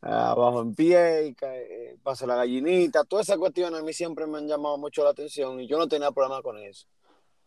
abajo 0.00 0.60
en 0.60 0.74
pie, 0.74 1.28
y 1.28 1.36
eh, 1.40 1.96
pasa 2.02 2.26
la 2.26 2.36
gallinita, 2.36 3.04
todas 3.04 3.26
esas 3.26 3.38
cuestiones 3.38 3.80
a 3.80 3.84
mí 3.84 3.92
siempre 3.92 4.26
me 4.26 4.38
han 4.38 4.48
llamado 4.48 4.76
mucho 4.76 5.04
la 5.04 5.10
atención 5.10 5.60
y 5.60 5.68
yo 5.68 5.78
no 5.78 5.88
tenía 5.88 6.10
problema 6.10 6.42
con 6.42 6.58
eso. 6.58 6.86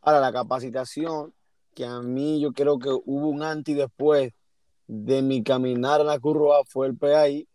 Ahora, 0.02 0.22
la 0.22 0.32
capacitación, 0.32 1.34
que 1.76 1.86
a 1.86 2.00
mí 2.02 2.40
yo 2.40 2.54
creo 2.54 2.80
que 2.80 2.90
hubo 2.90 3.28
un 3.28 3.44
antes 3.44 3.76
y 3.76 3.78
después 3.78 4.34
de 4.90 5.22
mi 5.22 5.44
caminar 5.44 6.02
en 6.02 6.08
la 6.08 6.18
curva, 6.18 6.64
fue 6.66 6.88
el 6.88 6.98
PAI, 6.98 7.48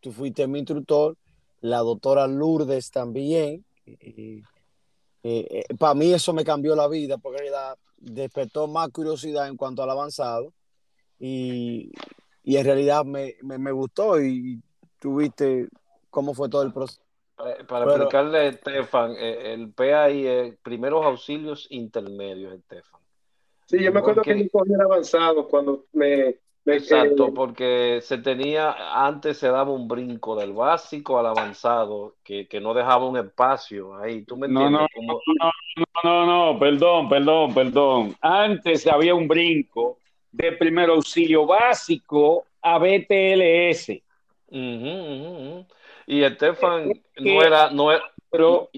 tú 0.00 0.10
fuiste 0.10 0.48
mi 0.48 0.58
instructor, 0.58 1.16
la 1.60 1.78
doctora 1.78 2.26
Lourdes 2.26 2.90
también. 2.90 3.64
Eh, 3.86 4.42
eh, 5.22 5.64
para 5.78 5.94
mí 5.94 6.12
eso 6.12 6.32
me 6.32 6.44
cambió 6.44 6.74
la 6.74 6.88
vida 6.88 7.18
porque 7.18 7.52
despertó 7.98 8.66
más 8.66 8.88
curiosidad 8.88 9.46
en 9.46 9.56
cuanto 9.56 9.84
al 9.84 9.90
avanzado 9.90 10.52
y, 11.20 11.92
y 12.42 12.56
en 12.56 12.64
realidad 12.64 13.04
me, 13.04 13.36
me, 13.42 13.70
gustó 13.70 14.20
y 14.20 14.60
tuviste 14.98 15.68
cómo 16.08 16.34
fue 16.34 16.48
todo 16.48 16.62
el 16.62 16.72
proceso. 16.72 17.00
Para, 17.68 17.84
explicarle 17.84 18.38
a 18.38 18.44
Estefan, 18.46 19.12
eh, 19.16 19.54
el 19.54 19.72
PAI 19.72 20.26
es 20.26 20.56
primeros 20.62 21.04
auxilios 21.04 21.68
intermedios, 21.70 22.54
Estefan. 22.54 22.99
Sí, 23.70 23.80
yo 23.80 23.92
me 23.92 24.00
acuerdo 24.00 24.22
que 24.22 24.34
mi 24.34 24.48
era 24.74 24.84
avanzado 24.84 25.46
cuando 25.46 25.84
me, 25.92 26.34
Exacto, 26.66 27.32
porque 27.32 28.00
se 28.02 28.18
tenía, 28.18 28.74
antes 29.06 29.38
se 29.38 29.46
daba 29.46 29.70
un 29.70 29.86
brinco 29.86 30.34
del 30.34 30.52
básico 30.52 31.20
al 31.20 31.26
avanzado, 31.26 32.16
que, 32.24 32.48
que 32.48 32.60
no 32.60 32.74
dejaba 32.74 33.06
un 33.06 33.16
espacio 33.16 33.96
ahí. 33.96 34.22
¿Tú 34.22 34.36
me 34.36 34.48
entiendes? 34.48 34.88
No, 34.96 35.02
no, 35.06 35.20
no, 36.02 36.26
no, 36.26 36.52
no, 36.52 36.58
perdón, 36.58 37.08
perdón, 37.08 37.54
perdón. 37.54 38.16
Antes 38.20 38.88
había 38.88 39.14
un 39.14 39.28
brinco 39.28 39.98
de 40.32 40.50
primer 40.50 40.90
auxilio 40.90 41.46
básico 41.46 42.46
a 42.60 42.76
BTLS. 42.76 44.02
Y 44.50 46.22
Estefan 46.24 46.92
no 47.20 47.42
era, 47.42 47.70
no 47.70 47.90
pero 48.28 48.68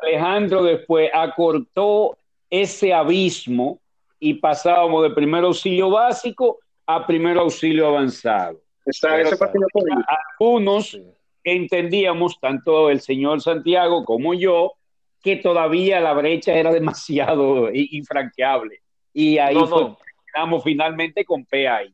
Alejandro 0.00 0.62
después 0.62 1.10
acortó 1.12 2.18
ese 2.50 2.92
abismo 2.92 3.81
y 4.24 4.34
pasábamos 4.34 5.02
de 5.02 5.10
primer 5.10 5.42
auxilio 5.42 5.90
básico 5.90 6.60
a 6.86 7.04
primer 7.04 7.36
auxilio 7.38 7.88
avanzado. 7.88 8.62
algunos 10.38 10.96
entendíamos, 11.42 12.38
tanto 12.38 12.88
el 12.88 13.00
señor 13.00 13.40
Santiago 13.40 14.04
como 14.04 14.32
yo, 14.32 14.74
que 15.20 15.34
todavía 15.34 15.98
la 15.98 16.12
brecha 16.12 16.54
era 16.54 16.70
demasiado 16.70 17.68
infranqueable. 17.74 18.80
Y 19.12 19.38
ahí 19.38 19.56
no, 19.56 20.60
finalmente 20.60 21.24
con 21.24 21.44
PAI. 21.44 21.92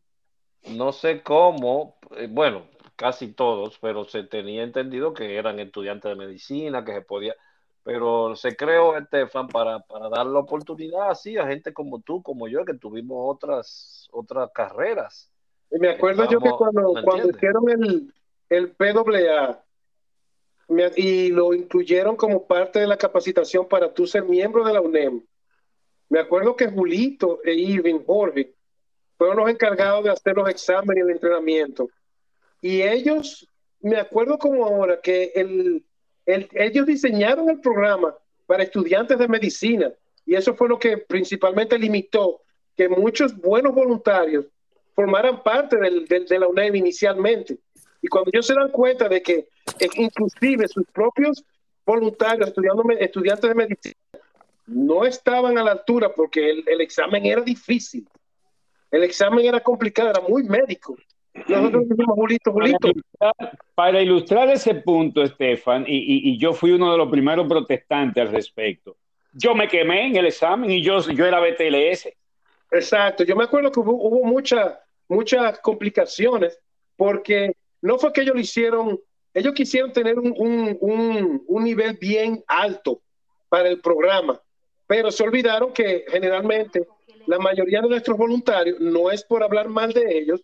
No 0.77 0.93
sé 0.93 1.23
cómo, 1.23 1.97
eh, 2.15 2.29
bueno, 2.31 2.65
casi 2.95 3.33
todos, 3.33 3.79
pero 3.81 4.05
se 4.05 4.25
tenía 4.25 4.65
entendido 4.65 5.15
que 5.15 5.37
eran 5.37 5.59
estudiantes 5.61 6.11
de 6.11 6.15
medicina, 6.15 6.85
que 6.85 6.93
se 6.93 7.01
podía, 7.01 7.35
pero 7.89 8.37
se 8.37 8.55
creó, 8.55 8.99
Estefan, 8.99 9.49
para, 9.49 9.79
para 9.79 10.11
dar 10.11 10.27
la 10.27 10.41
oportunidad 10.41 11.09
así 11.09 11.39
a 11.39 11.47
gente 11.47 11.73
como 11.73 12.03
tú, 12.03 12.23
como 12.23 12.47
yo, 12.47 12.63
que 12.67 12.75
tuvimos 12.75 13.17
otras, 13.35 14.11
otras 14.13 14.51
carreras. 14.53 15.33
Y 15.71 15.79
me 15.79 15.89
acuerdo 15.89 16.29
yo 16.29 16.39
que 16.39 16.51
cuando, 16.51 16.93
cuando 17.03 17.31
hicieron 17.31 17.71
el, 17.71 18.13
el 18.51 18.73
PAA 18.73 19.65
y 20.97 21.31
lo 21.31 21.55
incluyeron 21.55 22.15
como 22.15 22.47
parte 22.47 22.79
de 22.79 22.87
la 22.87 22.99
capacitación 22.99 23.67
para 23.67 23.91
tú 23.95 24.07
ser 24.07 24.23
miembro 24.25 24.65
de 24.65 24.75
la 24.75 24.83
UNEM, 24.83 25.25
me 26.11 26.21
acuerdo 26.21 26.57
que 26.57 26.69
Julito 26.69 27.41
e 27.43 27.55
Irving 27.55 28.01
Jorge 28.05 28.53
fueron 29.17 29.39
los 29.39 29.49
encargados 29.49 30.05
de 30.05 30.11
hacer 30.11 30.37
los 30.37 30.51
exámenes 30.51 30.99
y 30.99 31.01
el 31.09 31.11
entrenamiento. 31.15 31.89
Y 32.61 32.83
ellos, 32.83 33.49
me 33.81 33.97
acuerdo 33.97 34.37
como 34.37 34.67
ahora, 34.67 35.01
que 35.01 35.33
el, 35.35 35.88
ellos 36.29 36.87
diseñaron 36.87 37.49
el 37.49 37.61
programa 37.61 38.15
para 38.47 38.63
estudiantes 38.63 39.19
de 39.19 39.29
medicina 39.29 39.93
y 40.27 40.35
eso 40.35 40.55
fue 40.55 40.69
lo 40.69 40.79
que 40.79 40.99
principalmente 40.99 41.79
limitó 41.79 42.43
que 42.77 42.89
muchos 42.89 43.35
buenos 43.37 43.75
voluntarios 43.75 44.45
formaran 44.95 45.43
parte 45.43 45.77
del, 45.79 46.07
de 46.07 46.39
la 46.39 46.49
UNED 46.49 46.75
inicialmente. 46.75 47.59
Y 48.03 48.09
cuando 48.09 48.31
ellos 48.33 48.47
se 48.47 48.55
dan 48.55 48.71
cuenta 48.71 49.09
de 49.09 49.23
que 49.23 49.49
eh, 49.81 49.89
inclusive 49.97 50.69
sus 50.69 50.85
propios 50.93 51.43
voluntarios 51.85 52.49
estudiando, 52.49 52.85
estudiantes 52.99 53.49
de 53.49 53.55
medicina 53.55 53.95
no 54.67 55.05
estaban 55.05 55.57
a 55.57 55.65
la 55.65 55.73
altura 55.73 56.13
porque 56.15 56.51
el, 56.51 56.65
el 56.67 56.81
examen 56.83 57.25
era 57.25 57.41
difícil, 57.41 58.07
el 58.91 59.03
examen 59.03 59.47
era 59.47 59.61
complicado, 59.61 60.11
era 60.11 60.21
muy 60.21 60.43
médico. 60.43 60.97
Para, 63.75 64.03
ilustrar, 64.03 64.51
ese 64.51 64.75
punto, 64.77 65.23
Estefan, 65.23 65.85
y, 65.87 66.31
y, 66.31 66.39
yo 66.39 66.53
fui 66.53 66.73
uno 66.73 66.93
de 66.93 66.99
los 66.99 67.09
primeros 67.09 67.47
protestantes 67.47 68.21
al 68.21 68.33
respecto. 68.33 68.97
Yo 69.33 69.55
me 69.55 69.69
quemé 69.69 70.07
en 70.07 70.17
el 70.17 70.27
examen 70.27 70.71
y 70.71 70.83
yo, 70.83 71.01
yo 71.01 71.27
era 71.27 71.41
BTLS. 71.41 72.09
Exacto, 72.71 73.25
yo 73.25 73.37
me 73.37 73.45
acuerdo 73.45 73.71
que 73.71 73.81
hubo, 73.81 73.93
hubo 73.93 74.25
muchas 74.25 74.79
muchas 75.09 75.59
complicaciones 75.61 76.59
porque 76.97 77.53
no 77.81 77.99
fue 77.99 78.13
que 78.13 78.23
ellos 78.23 78.35
lo 78.35 78.41
hicieron, 78.41 79.01
ellos 79.35 79.55
quisieron 79.55 79.93
tener 79.93 80.19
un, 80.19 80.35
un, 80.37 81.43
un 81.47 81.65
nivel 81.65 81.97
bien 82.01 82.43
alto 82.47 83.01
para 83.49 83.69
el 83.69 83.81
programa, 83.81 84.41
pero 84.87 85.11
se 85.11 85.23
olvidaron 85.23 85.73
que 85.73 86.05
generalmente 86.09 86.87
la 87.27 87.39
mayoría 87.39 87.81
de 87.81 87.89
nuestros 87.89 88.17
voluntarios, 88.17 88.81
no 88.81 89.11
es 89.11 89.23
por 89.25 89.43
hablar 89.43 89.69
mal 89.69 89.93
de 89.93 90.19
ellos, 90.19 90.43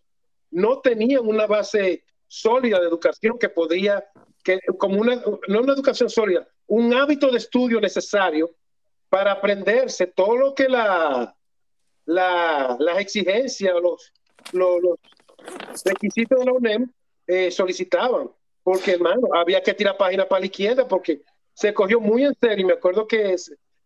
no 0.55 0.81
tenían 0.81 1.27
una 1.27 1.47
base 1.47 2.05
sólida 2.29 2.79
de 2.79 2.87
educación 2.87 3.39
que 3.39 3.49
podía, 3.49 4.05
que 4.43 4.61
como 4.79 5.01
una, 5.01 5.17
no 5.49 5.61
una 5.61 5.73
educación 5.73 6.09
sólida, 6.09 6.47
un 6.69 6.95
hábito 6.95 7.31
de 7.31 7.39
estudio 7.39 7.81
necesario 7.81 8.55
para 9.09 9.33
aprenderse 9.33 10.07
todo 10.07 10.37
lo 10.37 10.55
que 10.55 10.69
la, 10.69 11.37
la, 12.07 12.77
las 12.79 12.99
exigencias, 12.99 13.75
los, 13.83 14.13
los, 14.53 14.79
requisitos 15.85 16.39
de 16.39 16.45
la 16.45 16.53
UNEM 16.53 16.93
eh, 17.27 17.51
solicitaban. 17.51 18.31
Porque, 18.63 18.93
hermano, 18.93 19.29
había 19.35 19.63
que 19.63 19.75
tirar 19.75 19.97
página 19.97 20.27
para 20.27 20.41
la 20.41 20.47
izquierda 20.47 20.89
porque 20.89 21.21
se 21.53 21.75
cogió 21.75 22.01
muy 22.01 22.25
en 22.25 22.35
serio. 22.41 22.65
Y 22.65 22.69
me 22.69 22.73
acuerdo 22.75 23.07
que 23.07 23.37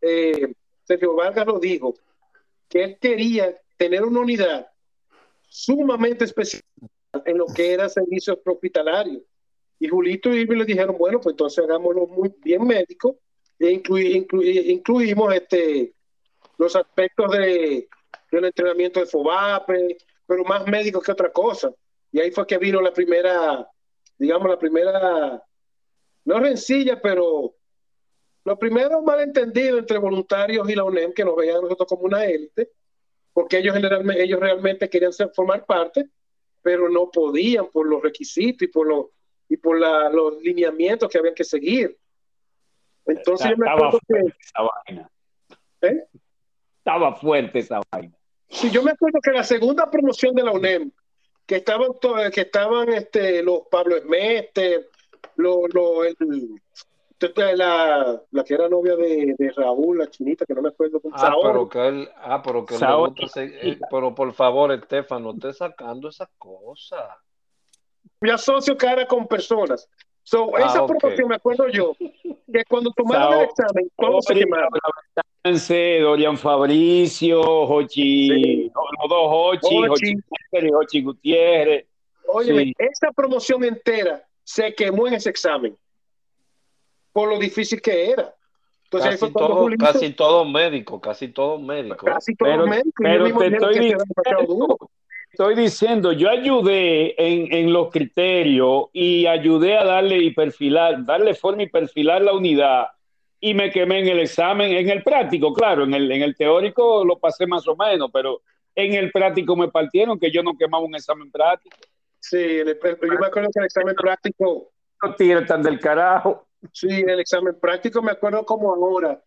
eh, 0.02 0.52
Sergio 0.84 1.16
Vargas 1.16 1.46
lo 1.46 1.58
dijo, 1.58 1.94
que 2.68 2.84
él 2.84 2.98
quería 3.00 3.56
tener 3.76 4.04
una 4.04 4.20
unidad 4.20 4.70
sumamente 5.48 6.24
especial 6.24 6.62
en 7.24 7.38
lo 7.38 7.46
que 7.46 7.72
era 7.72 7.88
servicios 7.88 8.38
hospitalarios. 8.44 9.22
Y 9.80 9.88
Julito 9.88 10.32
y 10.32 10.40
Irving 10.40 10.58
le 10.58 10.64
dijeron, 10.64 10.96
bueno, 10.98 11.20
pues 11.20 11.32
entonces 11.32 11.64
hagámoslo 11.64 12.06
muy 12.06 12.34
bien 12.42 12.66
médico 12.66 13.18
e 13.58 13.70
incluimos 13.70 15.34
este, 15.34 15.94
los 16.58 16.76
aspectos 16.76 17.30
de, 17.32 17.88
del 18.30 18.44
entrenamiento 18.44 19.00
de 19.00 19.06
FOBAPE, 19.06 19.98
pero 20.26 20.44
más 20.44 20.66
médico 20.66 21.00
que 21.00 21.12
otra 21.12 21.32
cosa. 21.32 21.72
Y 22.12 22.20
ahí 22.20 22.30
fue 22.30 22.46
que 22.46 22.58
vino 22.58 22.80
la 22.80 22.92
primera, 22.92 23.68
digamos, 24.18 24.48
la 24.48 24.58
primera, 24.58 25.42
no 26.24 26.40
rencilla, 26.40 27.00
pero 27.00 27.54
lo 28.44 28.58
primero 28.58 29.02
malentendido 29.02 29.78
entre 29.78 29.98
voluntarios 29.98 30.68
y 30.68 30.74
la 30.74 30.84
UNEM, 30.84 31.12
que 31.12 31.24
nos 31.24 31.36
veían 31.36 31.62
nosotros 31.62 31.88
como 31.88 32.02
una 32.02 32.24
élite, 32.24 32.70
porque 33.38 33.58
ellos, 33.58 33.72
generalmente, 33.72 34.20
ellos 34.20 34.40
realmente 34.40 34.90
querían 34.90 35.12
ser, 35.12 35.30
formar 35.32 35.64
parte, 35.64 36.08
pero 36.60 36.88
no 36.88 37.08
podían 37.08 37.68
por 37.68 37.86
los 37.86 38.02
requisitos 38.02 38.62
y 38.62 38.66
por 38.66 38.88
los, 38.88 39.06
y 39.48 39.56
por 39.56 39.78
los 39.78 40.42
lineamientos 40.42 41.08
que 41.08 41.18
habían 41.18 41.36
que 41.36 41.44
seguir. 41.44 41.96
Entonces 43.06 43.52
Estaba 43.52 43.52
yo 43.52 43.56
me 43.56 43.70
acuerdo 43.70 44.00
que... 44.08 44.34
Esa 44.40 44.62
vaina. 44.62 45.10
¿Eh? 45.82 46.04
Estaba 46.78 47.14
fuerte 47.14 47.60
esa 47.60 47.80
vaina. 47.92 48.12
Sí, 48.48 48.72
yo 48.72 48.82
me 48.82 48.90
acuerdo 48.90 49.20
que 49.22 49.30
la 49.30 49.44
segunda 49.44 49.88
promoción 49.88 50.34
de 50.34 50.42
la 50.42 50.50
UNEM, 50.50 50.90
que 51.46 51.54
estaban, 51.58 51.90
que 52.34 52.40
estaban 52.40 52.88
este, 52.88 53.44
los 53.44 53.68
Pablo 53.70 53.98
Esmete, 53.98 54.88
los, 55.36 55.72
los, 55.72 56.08
la, 57.56 58.22
la 58.30 58.44
que 58.44 58.54
era 58.54 58.68
novia 58.68 58.96
de, 58.96 59.34
de, 59.36 59.50
Raúl, 59.52 59.98
la 59.98 60.08
chinita, 60.08 60.46
que 60.46 60.54
no 60.54 60.62
me 60.62 60.68
acuerdo 60.68 61.00
cómo 61.00 61.14
ah, 61.16 61.34
pero 61.42 61.68
que 61.68 61.88
él, 61.88 62.08
ah, 62.16 62.42
pero 62.42 62.64
que 62.64 62.76
eh, 62.76 63.78
pero 63.90 64.14
por 64.14 64.32
favor, 64.32 64.72
Estefan, 64.72 65.22
no 65.22 65.32
esté 65.32 65.52
sacando 65.52 66.08
esas 66.08 66.28
cosas. 66.38 67.08
Me 68.20 68.30
asocio 68.30 68.76
cara 68.76 69.06
con 69.06 69.26
personas. 69.26 69.88
So, 70.22 70.54
ah, 70.56 70.66
esa 70.66 70.86
promoción 70.86 71.28
me 71.28 71.36
acuerdo 71.36 71.68
yo, 71.68 71.96
que 71.98 72.64
cuando 72.68 72.90
tomaron 72.92 73.38
el 73.38 73.44
examen, 73.44 73.90
todos 73.96 74.24
se 74.24 74.34
quemaron. 74.34 74.70
Dorian 76.02 76.36
Fabricio, 76.36 77.40
Hochi, 77.40 78.68
los 78.68 79.08
dos 79.08 79.28
Hochi, 79.30 79.88
Hochi, 79.88 80.14
y 80.52 80.72
Hochi 80.72 81.02
Gutiérrez. 81.02 81.86
Oye, 82.28 82.74
esa 82.78 83.10
promoción 83.12 83.64
entera 83.64 84.22
se 84.44 84.74
quemó 84.74 85.08
en 85.08 85.14
ese 85.14 85.30
examen 85.30 85.76
por 87.18 87.30
lo 87.30 87.36
difícil 87.36 87.82
que 87.82 88.12
era. 88.12 88.32
Entonces, 88.84 89.18
casi, 89.18 89.32
todo, 89.32 89.68
casi 89.76 90.12
todo 90.12 90.44
médico, 90.44 91.00
casi 91.00 91.26
todo 91.26 91.58
médico. 91.58 92.06
Casi 92.06 92.36
todo 92.36 92.48
pero, 92.48 92.66
médico. 92.68 93.02
Pero 93.02 93.38
te 93.38 93.46
estoy 93.48 93.78
diciendo, 93.80 94.78
estoy 95.32 95.54
diciendo, 95.56 96.12
yo 96.12 96.30
ayudé 96.30 97.20
en, 97.20 97.52
en, 97.52 97.72
los 97.72 97.90
criterios 97.90 98.84
y 98.92 99.26
ayudé 99.26 99.76
a 99.76 99.84
darle 99.84 100.18
y 100.18 100.30
perfilar, 100.30 101.04
darle 101.04 101.34
forma 101.34 101.64
y 101.64 101.68
perfilar 101.68 102.22
la 102.22 102.34
unidad 102.34 102.86
y 103.40 103.52
me 103.52 103.72
quemé 103.72 103.98
en 103.98 104.06
el 104.06 104.20
examen, 104.20 104.70
en 104.70 104.88
el 104.88 105.02
práctico, 105.02 105.52
claro, 105.52 105.82
en 105.82 105.94
el, 105.94 106.12
en 106.12 106.22
el 106.22 106.36
teórico 106.36 107.04
lo 107.04 107.18
pasé 107.18 107.48
más 107.48 107.66
o 107.66 107.74
menos, 107.74 108.10
pero 108.12 108.42
en 108.76 108.94
el 108.94 109.10
práctico 109.10 109.56
me 109.56 109.66
partieron 109.66 110.20
que 110.20 110.30
yo 110.30 110.44
no 110.44 110.56
quemaba 110.56 110.84
un 110.84 110.94
examen 110.94 111.32
práctico. 111.32 111.78
Sí, 112.20 112.58
yo 112.58 112.64
me 112.64 113.26
acuerdo 113.26 113.50
que 113.52 113.58
el 113.58 113.64
examen 113.64 113.96
práctico... 113.96 114.70
No 115.02 115.14
tiran 115.14 115.46
tan 115.46 115.62
del 115.62 115.78
carajo. 115.78 116.47
Sí, 116.72 116.88
el 116.88 117.20
examen 117.20 117.58
práctico 117.58 118.02
me 118.02 118.12
acuerdo 118.12 118.44
como 118.44 118.74
ahora. 118.74 119.22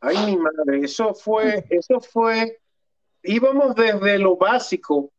Ay, 0.00 0.18
mi 0.26 0.36
madre, 0.36 0.80
eso 0.82 1.14
fue, 1.14 1.64
eso 1.70 2.00
fue, 2.00 2.60
íbamos 3.22 3.74
desde 3.74 4.18
lo 4.18 4.36
básico 4.36 5.10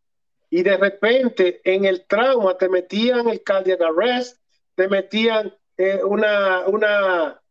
y 0.50 0.62
de 0.64 0.78
repente 0.78 1.62
en 1.64 1.86
el 1.86 2.06
trauma 2.06 2.58
te 2.58 2.70
metían 2.70 3.28
el 3.28 3.42
cardiac 3.42 3.82
arrest, 3.82 4.40
te 4.76 4.88
metían 4.88 5.54
eh, 5.78 6.02
una, 6.04 6.68
una, 6.68 7.42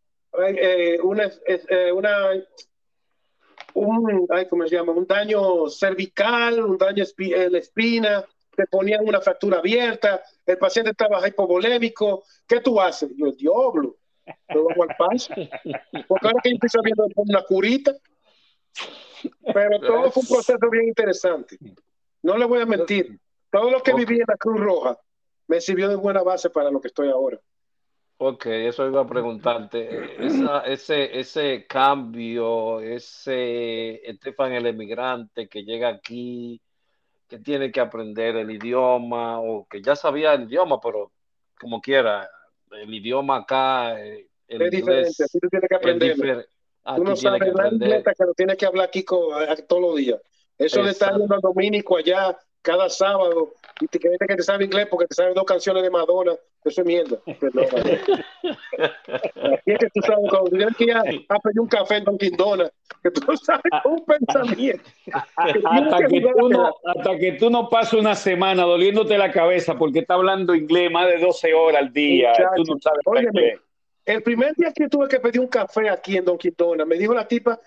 eh, 0.47 0.99
una, 1.03 1.31
eh, 1.47 1.93
una, 1.93 2.31
un, 3.75 4.27
ay, 4.31 4.49
¿cómo 4.49 4.67
se 4.67 4.77
llama? 4.77 4.93
Un 4.93 5.07
daño 5.07 5.69
cervical, 5.69 6.63
un 6.63 6.79
daño 6.79 7.05
en 7.19 7.53
la 7.53 7.59
espina, 7.59 8.25
te 8.57 8.67
ponían 8.67 9.07
una 9.07 9.21
fractura 9.21 9.59
abierta, 9.59 10.23
el 10.47 10.59
paciente 10.59 10.91
estaba 10.91 11.27
hipovolémico, 11.27 12.25
¿qué 12.47 12.61
tú 12.61 12.81
haces? 12.81 13.11
Yo, 13.17 13.33
diablo, 13.33 13.97
lo 14.49 14.65
vamos 14.65 14.89
al 14.89 14.97
paso. 14.97 15.35
Porque 16.09 16.27
ahora 16.27 16.41
que 16.43 16.51
yo 16.51 16.55
estoy 16.55 16.71
sabiendo 16.71 17.07
una 17.17 17.43
curita, 17.43 17.93
pero 19.53 19.81
todo 19.81 20.11
fue 20.11 20.23
un 20.23 20.29
proceso 20.29 20.71
bien 20.71 20.89
interesante. 20.89 21.59
No 22.23 22.37
le 22.37 22.45
voy 22.45 22.61
a 22.61 22.67
mentir. 22.67 23.19
todo 23.51 23.71
lo 23.71 23.83
que 23.83 23.95
viví 23.95 24.17
en 24.17 24.25
la 24.27 24.37
Cruz 24.37 24.61
Roja 24.61 24.99
me 25.47 25.61
sirvió 25.61 25.89
de 25.89 25.97
buena 25.97 26.23
base 26.23 26.51
para 26.51 26.71
lo 26.71 26.81
que 26.81 26.89
estoy 26.89 27.11
ahora. 27.11 27.39
Ok, 28.17 28.47
eso 28.47 28.87
iba 28.87 29.03
a 29.03 29.07
preguntarte. 29.07 30.17
ese, 30.67 31.19
ese 31.19 31.67
cambio, 31.67 32.81
ese 32.81 34.09
Estefan 34.09 34.53
el 34.53 34.67
emigrante 34.67 35.49
que 35.49 35.65
llega 35.65 35.89
aquí, 35.89 36.61
que 37.29 37.39
tiene 37.39 37.73
que 37.73 37.81
aprender 37.81 38.37
el 38.37 38.51
idioma, 38.51 39.41
o 39.41 39.67
que 39.69 39.83
ya 39.83 39.97
sabía 39.97 40.35
el 40.35 40.45
idioma, 40.45 40.81
pero 40.81 41.13
como 41.59 41.81
quiera, 41.81 42.29
el 42.71 42.93
idioma 42.93 43.37
acá, 43.39 44.01
eh, 44.01 44.29
el 44.49 44.63
es 44.63 44.71
diferente, 44.71 45.25
tú 45.33 45.49
tienes 45.49 45.69
que 45.69 45.75
aprender. 45.75 46.49
Tú 46.97 47.05
no 47.05 47.17
sabes 47.17 47.55
la 47.55 47.71
dieta 47.71 48.13
que 48.15 48.25
lo 48.25 48.35
tienes 48.35 48.57
que 48.59 48.67
hablar 48.67 48.89
aquí 48.89 49.05
todos 49.05 49.81
los 49.81 49.97
días. 49.97 50.21
Eso 50.59 50.83
de 50.83 50.91
estar 50.91 51.15
en 51.15 51.23
el 51.23 51.41
dominico 51.41 51.97
allá 51.97 52.37
cada 52.65 52.89
sábado 52.89 53.53
y 53.81 53.87
te 53.87 54.01
crees 54.01 54.19
que 54.19 54.37
te 54.37 54.43
sabe 54.43 54.65
inglés 54.65 54.89
porque 54.91 55.07
te 55.07 55.15
saben 55.15 55.35
dos 55.35 55.45
canciones 55.45 55.83
de 55.83 55.91
Madonna, 55.91 56.33
eso 56.65 56.81
es 56.81 56.87
mierda. 56.87 57.19
Aquí 57.27 57.37
es 59.67 59.79
que 59.79 59.91
tú 59.93 60.01
sabes, 60.01 60.31
cuando 60.31 60.51
tienes 60.51 60.75
que 60.77 60.85
ir 60.85 60.97
a, 60.97 61.03
pedir 61.03 61.61
un 61.61 61.69
café 61.69 61.97
en 61.97 62.05
Don 62.05 62.17
Quindona, 62.17 62.71
que 63.03 63.11
tú 63.11 63.37
sabes 63.37 63.63
un 63.85 64.03
pensamiento. 64.07 64.83
hasta, 65.37 66.07
que 66.09 66.21
tú 66.21 66.49
no, 66.49 66.75
hasta 66.85 67.19
que 67.19 67.33
tú 67.33 67.51
no 67.51 67.69
pases 67.69 68.01
una 68.01 68.15
semana 68.15 68.63
doliéndote 68.63 69.19
la 69.19 69.31
cabeza 69.31 69.77
porque 69.77 69.99
está 69.99 70.15
hablando 70.15 70.55
inglés 70.55 70.91
más 70.91 71.07
de 71.09 71.19
12 71.19 71.53
horas 71.53 71.83
al 71.83 71.93
día, 71.93 72.33
tú 72.57 72.65
no 72.65 72.81
sabes 72.81 73.01
Óyeme, 73.05 73.59
El 74.07 74.23
primer 74.23 74.55
día 74.55 74.73
que 74.73 74.89
tuve 74.89 75.07
que 75.07 75.21
pedir 75.21 75.41
un 75.41 75.49
café 75.49 75.91
aquí 75.91 76.17
en 76.17 76.25
Don 76.25 76.39
Quintona, 76.39 76.87
me 76.87 76.97
dijo 76.97 77.13
la 77.13 77.29
tipa, 77.29 77.61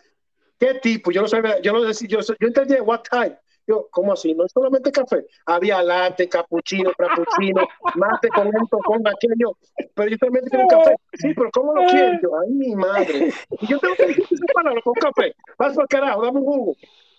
¿qué 0.59 0.73
tipo? 0.75 1.11
Yo 1.11 1.21
no 1.21 1.27
sabía, 1.27 1.61
yo 1.61 1.71
no 1.71 1.83
decía, 1.83 2.07
yo, 2.09 2.19
yo 2.21 2.47
entendía 2.47 2.81
what 2.81 3.01
type 3.03 3.37
yo, 3.67 3.87
¿cómo 3.91 4.13
así? 4.13 4.33
No 4.33 4.45
es 4.45 4.51
solamente 4.51 4.91
café. 4.91 5.25
Había 5.45 5.83
latte, 5.83 6.29
cappuccino, 6.29 6.91
frappuccino, 6.95 7.67
mate 7.95 8.29
con 8.29 8.47
esto, 8.47 8.77
con 8.79 9.05
aquello. 9.05 9.57
Pero 9.93 10.09
yo 10.09 10.17
solamente 10.17 10.49
quiero 10.49 10.67
café. 10.67 10.95
Sí, 11.13 11.33
pero 11.35 11.49
¿cómo 11.51 11.73
lo 11.73 11.85
quiero? 11.85 12.17
Yo, 12.21 12.39
ay, 12.39 12.49
mi 12.51 12.75
madre. 12.75 13.33
Y 13.59 13.67
yo 13.67 13.77
tengo 13.79 13.95
que 13.95 14.07
decir 14.07 14.25
separarlo 14.25 14.81
con 14.81 14.93
café. 14.93 15.35
Paso 15.57 15.81
al 15.81 15.87
carajo, 15.87 16.23
dame 16.23 16.39
un 16.39 16.45
jugo. 16.45 16.75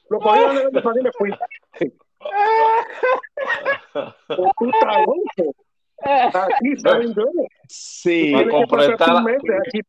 Lo 0.08 0.18
cogí 0.20 0.38
a 0.38 0.52
la 0.52 0.62
y 0.62 1.02
me 1.02 1.12
fui. 1.12 1.30
Puta 4.56 4.88
Aquí, 6.00 6.76
¿saben 6.78 7.14
Sí, 7.68 8.32
para 8.32 8.50
completar, 8.50 9.16
aquí, 9.66 9.80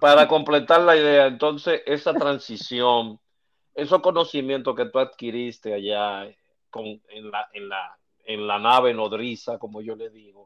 para 0.00 0.28
completar 0.28 0.80
la 0.82 0.96
idea, 0.96 1.26
entonces 1.26 1.82
esa 1.86 2.14
transición 2.14 3.18
esos 3.76 4.00
conocimientos 4.00 4.74
que 4.74 4.86
tú 4.86 4.98
adquiriste 4.98 5.74
allá 5.74 6.34
con, 6.70 6.86
en, 6.86 7.30
la, 7.30 7.48
en, 7.52 7.68
la, 7.68 7.98
en 8.24 8.46
la 8.46 8.58
nave 8.58 8.94
nodriza, 8.94 9.58
como 9.58 9.82
yo 9.82 9.94
le 9.94 10.08
digo, 10.08 10.44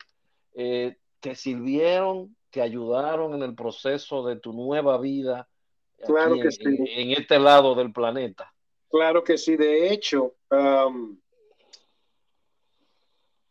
eh, 0.52 0.96
te 1.20 1.36
sirvieron, 1.36 2.36
te 2.50 2.60
ayudaron 2.60 3.34
en 3.34 3.42
el 3.42 3.54
proceso 3.54 4.26
de 4.26 4.36
tu 4.36 4.52
nueva 4.52 4.98
vida 4.98 5.48
claro 6.04 6.34
que 6.34 6.42
en, 6.42 6.52
sí. 6.52 6.64
en, 6.64 7.10
este 7.12 7.38
lado 7.38 7.76
del 7.76 7.92
planeta. 7.92 8.52
Claro 8.90 9.22
que 9.22 9.38
sí, 9.38 9.56
de 9.56 9.92
hecho, 9.92 10.34
um, 10.50 11.16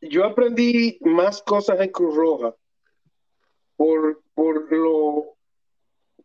yo 0.01 0.25
aprendí 0.25 0.97
más 1.01 1.41
cosas 1.41 1.79
en 1.79 1.89
Cruz 1.89 2.15
Roja 2.15 2.53
por, 3.77 4.21
por 4.33 4.69
lo 4.73 5.37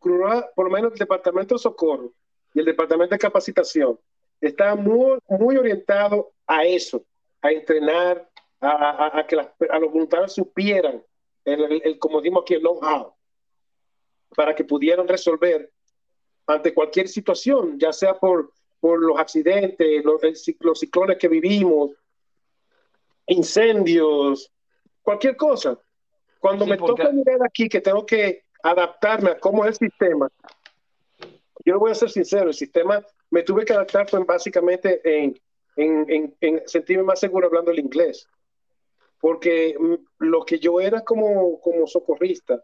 Cruz 0.00 0.18
Roja, 0.18 0.50
por 0.56 0.64
lo 0.64 0.72
menos 0.72 0.92
el 0.92 0.98
Departamento 0.98 1.54
de 1.54 1.60
Socorro 1.60 2.12
y 2.54 2.60
el 2.60 2.64
Departamento 2.64 3.14
de 3.14 3.18
Capacitación 3.18 3.98
está 4.40 4.74
muy, 4.76 5.18
muy 5.28 5.56
orientado 5.56 6.32
a 6.46 6.64
eso, 6.64 7.04
a 7.42 7.50
entrenar, 7.50 8.28
a, 8.60 9.24
que 9.28 9.36
los 9.36 9.46
voluntarios 9.92 10.32
supieran, 10.32 11.02
el, 11.44 11.98
como 11.98 12.20
decimos 12.20 12.42
aquí, 12.42 12.54
el 12.54 12.62
know-how, 12.62 13.12
para 14.34 14.54
que 14.54 14.64
pudieran 14.64 15.06
resolver 15.06 15.70
ante 16.46 16.72
cualquier 16.72 17.08
situación, 17.08 17.78
ya 17.78 17.92
sea 17.92 18.18
por, 18.18 18.52
por 18.80 19.00
los 19.00 19.18
accidentes, 19.18 20.04
los, 20.04 20.20
los 20.60 20.78
ciclones 20.78 21.18
que 21.18 21.28
vivimos, 21.28 21.90
incendios, 23.26 24.50
cualquier 25.02 25.36
cosa. 25.36 25.78
Cuando 26.38 26.66
me 26.66 26.76
toca 26.76 27.10
mirar 27.10 27.38
aquí 27.44 27.68
que 27.68 27.80
tengo 27.80 28.04
que 28.04 28.44
adaptarme 28.62 29.30
a 29.30 29.38
cómo 29.38 29.64
es 29.64 29.80
el 29.80 29.90
sistema, 29.90 30.28
yo 31.64 31.78
voy 31.78 31.90
a 31.90 31.94
ser 31.94 32.10
sincero, 32.10 32.48
el 32.48 32.54
sistema 32.54 33.04
me 33.30 33.42
tuve 33.42 33.64
que 33.64 33.72
adaptar 33.72 34.08
fue 34.08 34.22
básicamente 34.24 35.00
en, 35.04 35.40
en, 35.76 36.36
en, 36.40 36.62
sentirme 36.66 37.02
más 37.02 37.20
seguro 37.20 37.46
hablando 37.46 37.70
el 37.70 37.78
inglés, 37.78 38.28
porque 39.18 39.74
mm, 39.78 39.94
lo 40.18 40.44
que 40.44 40.58
yo 40.58 40.80
era 40.80 41.02
como, 41.02 41.60
como 41.60 41.86
socorrista 41.86 42.62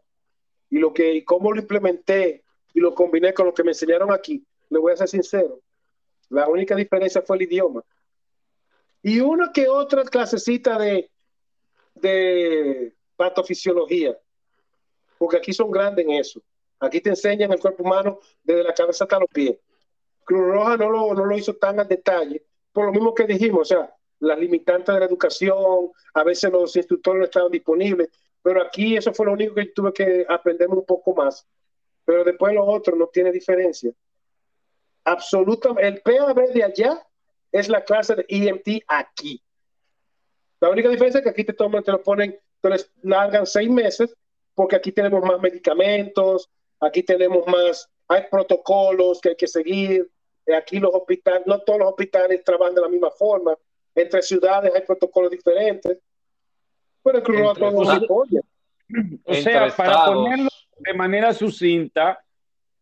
y 0.69 0.79
lo 0.79 0.93
que 0.93 1.15
y 1.15 1.25
cómo 1.25 1.53
lo 1.53 1.61
implementé 1.61 2.45
y 2.75 2.81
lo 2.81 2.95
combiné 2.95 3.33
con 3.33 3.47
lo 3.47 3.55
que 3.55 3.65
me 3.65 3.71
enseñaron 3.71 4.13
aquí, 4.13 4.45
le 4.69 4.79
voy 4.79 4.93
a 4.93 4.97
ser 4.97 5.09
sincero, 5.09 5.61
la 6.29 6.49
única 6.49 6.77
diferencia 6.77 7.23
fue 7.23 7.37
el 7.37 7.43
idioma. 7.43 7.83
Y 9.03 9.21
una 9.21 9.51
que 9.51 9.67
otra 9.67 10.05
clasecita 10.05 10.79
de, 10.79 11.11
de 11.95 12.95
patofisiología, 13.17 14.17
porque 15.19 15.39
aquí 15.39 15.53
son 15.53 15.71
grandes 15.71 16.05
en 16.05 16.13
eso. 16.13 16.43
Aquí 16.81 17.01
te 17.01 17.11
enseñan 17.11 17.53
el 17.53 17.61
cuerpo 17.61 17.83
humano 17.83 18.21
desde 18.43 18.65
la 18.65 18.75
cabeza 18.75 19.05
hasta 19.05 19.19
los 19.19 19.29
pies. 19.29 19.57
Cruz 20.25 20.47
Roja 20.47 20.77
no 20.77 20.91
lo, 20.91 21.15
no 21.15 21.25
lo 21.25 21.37
hizo 21.37 21.55
tan 21.55 21.79
al 21.79 21.89
detalle, 21.89 22.45
por 22.73 22.87
lo 22.87 22.93
mismo 22.93 23.15
que 23.15 23.25
dijimos, 23.25 23.61
o 23.63 23.65
sea, 23.65 23.95
las 24.21 24.39
limitantes 24.39 24.95
de 24.95 25.01
la 25.01 25.07
educación, 25.07 25.91
a 26.15 26.25
veces 26.25 26.51
los 26.51 26.75
instructores 26.77 27.19
no 27.19 27.25
estaban 27.25 27.51
disponibles, 27.51 28.09
pero 28.43 28.63
aquí 28.63 28.97
eso 28.97 29.13
fue 29.13 29.27
lo 29.27 29.33
único 29.33 29.55
que 29.55 29.67
tuve 29.67 29.93
que 29.93 30.27
aprender 30.29 30.69
un 30.69 30.85
poco 30.85 31.15
más. 31.15 31.47
Pero 32.05 32.25
después 32.25 32.55
lo 32.55 32.65
otro 32.65 32.97
no 32.97 33.09
tiene 33.09 33.33
diferencia. 33.33 33.93
Absolutamente, 35.05 35.89
el 35.89 36.01
PAB 36.03 36.53
de 36.53 36.65
allá 36.65 37.07
es 37.53 37.69
la 37.69 37.85
clase 37.85 38.15
de 38.15 38.27
EMT 38.29 38.85
aquí. 38.87 39.43
La 40.61 40.71
única 40.71 40.89
diferencia 40.89 41.19
es 41.19 41.25
que 41.25 41.31
aquí 41.31 41.45
te 41.45 41.53
toman, 41.53 41.83
te 41.83 41.93
lo 41.93 42.03
ponen, 42.03 42.39
te 42.61 42.71
les 42.71 42.91
largan 43.03 43.47
seis 43.47 43.71
meses, 43.71 44.15
porque 44.55 44.77
aquí 44.77 44.93
tenemos 44.93 45.23
más 45.25 45.41
medicamentos, 45.41 46.51
aquí 46.81 47.03
tenemos 47.03 47.47
más, 47.47 47.89
hay 48.09 48.23
protocolos 48.31 49.21
que 49.21 49.31
hay 49.31 49.37
que 49.37 49.47
seguir, 49.47 50.11
eh, 50.47 50.55
aquí 50.55 50.79
los 50.79 50.93
hospitales, 50.93 51.43
no 51.47 51.61
todos 51.61 51.79
los 51.81 51.89
hospitales 51.91 52.43
trabajan 52.43 52.75
de 52.75 52.81
la 52.81 52.89
misma 52.89 53.11
forma, 53.11 53.57
entre 53.95 54.23
ciudades 54.23 54.73
hay 54.75 54.83
protocolos 54.83 55.31
diferentes, 55.31 55.99
pero 57.03 57.23
creo 57.23 57.55
que 57.55 57.65
O 59.25 59.35
sea, 59.35 59.69
para 59.77 60.07
ponerlo 60.07 60.51
de 60.79 60.95
manera 60.95 61.33
sucinta, 61.33 62.19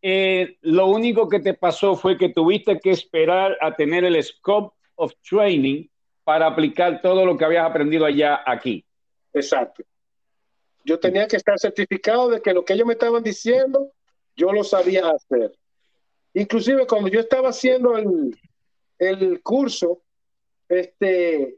eh, 0.01 0.57
lo 0.61 0.87
único 0.87 1.27
que 1.27 1.39
te 1.39 1.53
pasó 1.53 1.95
fue 1.95 2.17
que 2.17 2.29
tuviste 2.29 2.79
que 2.79 2.91
esperar 2.91 3.57
a 3.61 3.75
tener 3.75 4.05
el 4.05 4.21
scope 4.23 4.75
of 4.95 5.13
training 5.27 5.87
para 6.23 6.47
aplicar 6.47 7.01
todo 7.01 7.25
lo 7.25 7.37
que 7.37 7.45
habías 7.45 7.65
aprendido 7.65 8.05
allá 8.05 8.41
aquí. 8.45 8.85
Exacto. 9.33 9.83
Yo 10.83 10.99
tenía 10.99 11.27
que 11.27 11.35
estar 11.35 11.59
certificado 11.59 12.29
de 12.29 12.41
que 12.41 12.53
lo 12.53 12.63
que 12.63 12.73
ellos 12.73 12.87
me 12.87 12.93
estaban 12.93 13.23
diciendo, 13.23 13.91
yo 14.35 14.51
lo 14.51 14.63
sabía 14.63 15.09
hacer. 15.09 15.51
Inclusive 16.33 16.87
cuando 16.87 17.09
yo 17.09 17.19
estaba 17.19 17.49
haciendo 17.49 17.97
el, 17.97 18.37
el 18.97 19.41
curso, 19.41 20.01
este, 20.67 21.57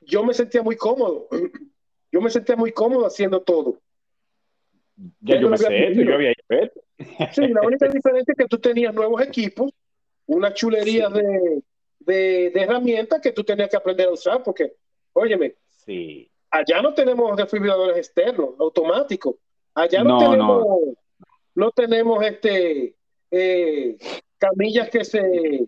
yo 0.00 0.24
me 0.24 0.34
sentía 0.34 0.62
muy 0.62 0.76
cómodo. 0.76 1.28
Yo 2.10 2.22
me 2.22 2.30
sentía 2.30 2.56
muy 2.56 2.72
cómodo 2.72 3.06
haciendo 3.06 3.42
todo. 3.42 3.82
Ya 5.20 5.38
yo 5.38 5.50
me 5.50 5.58
sé 5.58 5.94
yo 5.94 6.14
había 6.14 6.30
hecho 6.30 6.80
Sí, 7.34 7.48
la 7.48 7.60
única 7.60 7.86
diferencia 7.86 8.32
es 8.32 8.38
que 8.38 8.48
tú 8.48 8.58
tenías 8.58 8.94
nuevos 8.94 9.20
equipos, 9.20 9.70
una 10.26 10.54
chulería 10.54 11.10
de, 11.10 11.62
de, 12.00 12.50
de, 12.50 12.60
herramientas 12.62 13.20
que 13.20 13.32
tú 13.32 13.44
tenías 13.44 13.68
que 13.68 13.76
aprender 13.76 14.08
a 14.08 14.12
usar, 14.12 14.42
porque, 14.42 14.72
óyeme, 15.12 15.54
sí. 15.66 16.30
Allá 16.50 16.82
no 16.82 16.94
tenemos 16.94 17.36
desfibriladores 17.36 17.96
externos, 17.96 18.50
automáticos. 18.58 19.36
Allá 19.74 20.02
no, 20.02 20.18
tenemos, 20.18 20.66
no. 21.54 21.70
tenemos 21.72 22.24
este 22.24 22.96
eh, 23.30 23.96
camillas 24.38 24.88
que 24.88 25.04
se 25.04 25.66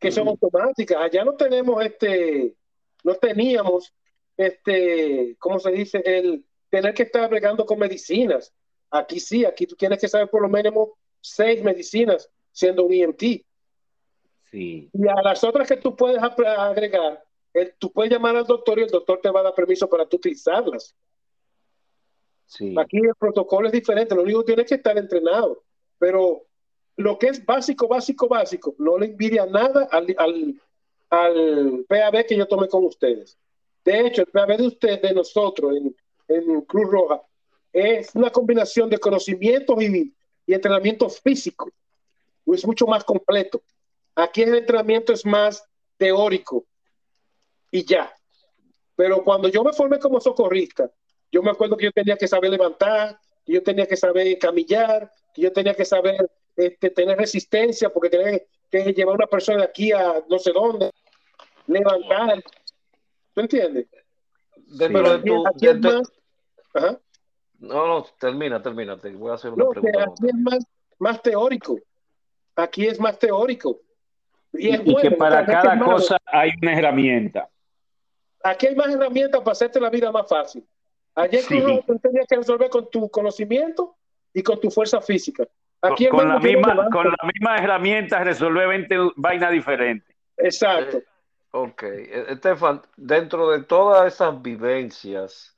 que 0.00 0.10
son 0.10 0.28
automáticas. 0.28 0.98
Allá 1.00 1.24
no 1.24 1.34
tenemos 1.34 1.84
este, 1.84 2.56
no 3.04 3.14
teníamos 3.14 3.92
este, 4.36 5.36
¿cómo 5.38 5.58
se 5.58 5.70
dice? 5.70 6.02
El 6.04 6.44
tener 6.70 6.94
que 6.94 7.04
estar 7.04 7.28
bregando 7.28 7.66
con 7.66 7.78
medicinas. 7.78 8.52
Aquí 8.90 9.20
sí, 9.20 9.44
aquí 9.44 9.66
tú 9.66 9.76
tienes 9.76 9.98
que 10.00 10.08
saber 10.08 10.28
por 10.28 10.42
lo 10.42 10.48
menos 10.48 10.74
seis 11.20 11.62
medicinas 11.62 12.30
siendo 12.50 12.84
un 12.84 12.92
EMT. 12.92 13.22
Sí. 14.50 14.90
Y 14.92 15.08
a 15.08 15.22
las 15.22 15.42
otras 15.44 15.68
que 15.68 15.76
tú 15.76 15.96
puedes 15.96 16.22
agregar, 16.22 17.24
tú 17.78 17.92
puedes 17.92 18.12
llamar 18.12 18.36
al 18.36 18.46
doctor 18.46 18.78
y 18.78 18.82
el 18.82 18.90
doctor 18.90 19.20
te 19.20 19.30
va 19.30 19.40
a 19.40 19.44
dar 19.44 19.54
permiso 19.54 19.88
para 19.88 20.06
tú 20.06 20.16
utilizarlas. 20.16 20.94
Sí. 22.46 22.74
Aquí 22.78 22.98
el 22.98 23.14
protocolo 23.18 23.66
es 23.66 23.72
diferente, 23.72 24.14
lo 24.14 24.22
único 24.22 24.40
que 24.40 24.46
tienes 24.46 24.66
que 24.68 24.74
estar 24.74 24.96
entrenado, 24.98 25.62
pero 25.98 26.42
lo 26.96 27.18
que 27.18 27.28
es 27.28 27.44
básico, 27.44 27.88
básico, 27.88 28.28
básico, 28.28 28.74
no 28.78 28.98
le 28.98 29.06
envidia 29.06 29.46
nada 29.46 29.88
al, 29.90 30.14
al 31.10 31.84
PAB 31.88 32.26
que 32.26 32.36
yo 32.36 32.46
tomé 32.46 32.68
con 32.68 32.84
ustedes. 32.84 33.38
De 33.84 34.06
hecho, 34.06 34.22
el 34.22 34.28
PAB 34.28 34.56
de 34.58 34.66
ustedes, 34.66 35.02
de 35.02 35.14
nosotros 35.14 35.76
en, 35.76 35.96
en 36.28 36.60
Cruz 36.62 36.90
Roja, 36.90 37.22
es 37.72 38.14
una 38.14 38.30
combinación 38.30 38.90
de 38.90 38.98
conocimientos 38.98 39.82
y, 39.82 40.14
y 40.46 40.54
entrenamiento 40.54 41.08
físico. 41.08 41.70
Es 42.46 42.66
mucho 42.66 42.86
más 42.86 43.04
completo. 43.04 43.62
Aquí 44.14 44.42
el 44.42 44.54
entrenamiento 44.54 45.12
es 45.12 45.24
más 45.24 45.64
teórico 45.96 46.66
y 47.72 47.84
ya. 47.84 48.14
Pero 48.94 49.24
cuando 49.24 49.48
yo 49.48 49.64
me 49.64 49.72
formé 49.72 49.98
como 49.98 50.20
socorrista, 50.20 50.88
yo 51.32 51.42
me 51.42 51.50
acuerdo 51.50 51.76
que 51.76 51.86
yo 51.86 51.92
tenía 51.92 52.16
que 52.16 52.28
saber 52.28 52.50
levantar, 52.50 53.18
que 53.44 53.54
yo 53.54 53.62
tenía 53.62 53.86
que 53.86 53.96
saber 53.96 54.38
camillar, 54.38 55.10
que 55.34 55.42
yo 55.42 55.52
tenía 55.52 55.74
que 55.74 55.84
saber 55.84 56.30
este, 56.54 56.90
tener 56.90 57.18
resistencia, 57.18 57.88
porque 57.88 58.10
tenía 58.10 58.40
que 58.70 58.92
llevar 58.92 59.14
a 59.14 59.16
una 59.16 59.26
persona 59.26 59.58
de 59.58 59.64
aquí 59.64 59.90
a 59.90 60.22
no 60.28 60.38
sé 60.38 60.52
dónde, 60.52 60.90
levantar. 61.66 62.44
¿Tú 63.34 63.40
entiendes? 63.40 63.86
No, 67.58 67.86
no, 67.86 68.06
termina, 68.18 68.60
termina. 68.60 68.98
Te 68.98 69.10
voy 69.10 69.30
a 69.30 69.34
hacer 69.34 69.52
una 69.52 69.68
pregunta. 69.70 70.04
Aquí 70.04 70.26
es 70.26 70.34
más, 70.34 70.66
más 70.98 71.22
teórico. 71.22 71.78
Aquí 72.54 72.86
es 72.86 73.00
más 73.00 73.18
teórico. 73.18 73.80
Y, 74.52 74.78
que 75.00 75.12
para 75.12 75.46
cada 75.46 75.78
cosa 75.80 76.18
hay 76.26 76.50
una 76.60 76.78
herramienta. 76.78 77.48
Aquí 78.44 78.66
hay 78.66 78.74
más 78.74 78.88
herramientas 78.88 79.40
para 79.40 79.52
hacerte 79.52 79.80
la 79.80 79.90
vida 79.90 80.10
más 80.10 80.28
fácil. 80.28 80.66
Ayer 81.14 81.42
sí. 81.42 81.62
tú 81.86 81.98
tenías 81.98 82.26
que 82.26 82.36
resolver 82.36 82.70
con 82.70 82.90
tu 82.90 83.10
conocimiento 83.10 83.96
y 84.32 84.42
con 84.42 84.60
tu 84.60 84.70
fuerza 84.70 85.00
física. 85.00 85.44
Aquí 85.82 86.08
con, 86.08 86.28
la 86.28 86.38
misma, 86.38 86.88
con 86.90 87.06
las 87.06 87.16
mismas 87.24 87.60
herramientas 87.60 88.24
resolver 88.24 88.68
20 88.68 88.96
vainas 89.16 89.50
diferentes. 89.50 90.16
Exacto. 90.36 90.98
Eh, 90.98 91.06
ok. 91.50 91.82
Eh, 91.82 92.24
Estefan, 92.28 92.82
dentro 92.96 93.50
de 93.50 93.64
todas 93.64 94.12
esas 94.12 94.40
vivencias, 94.40 95.56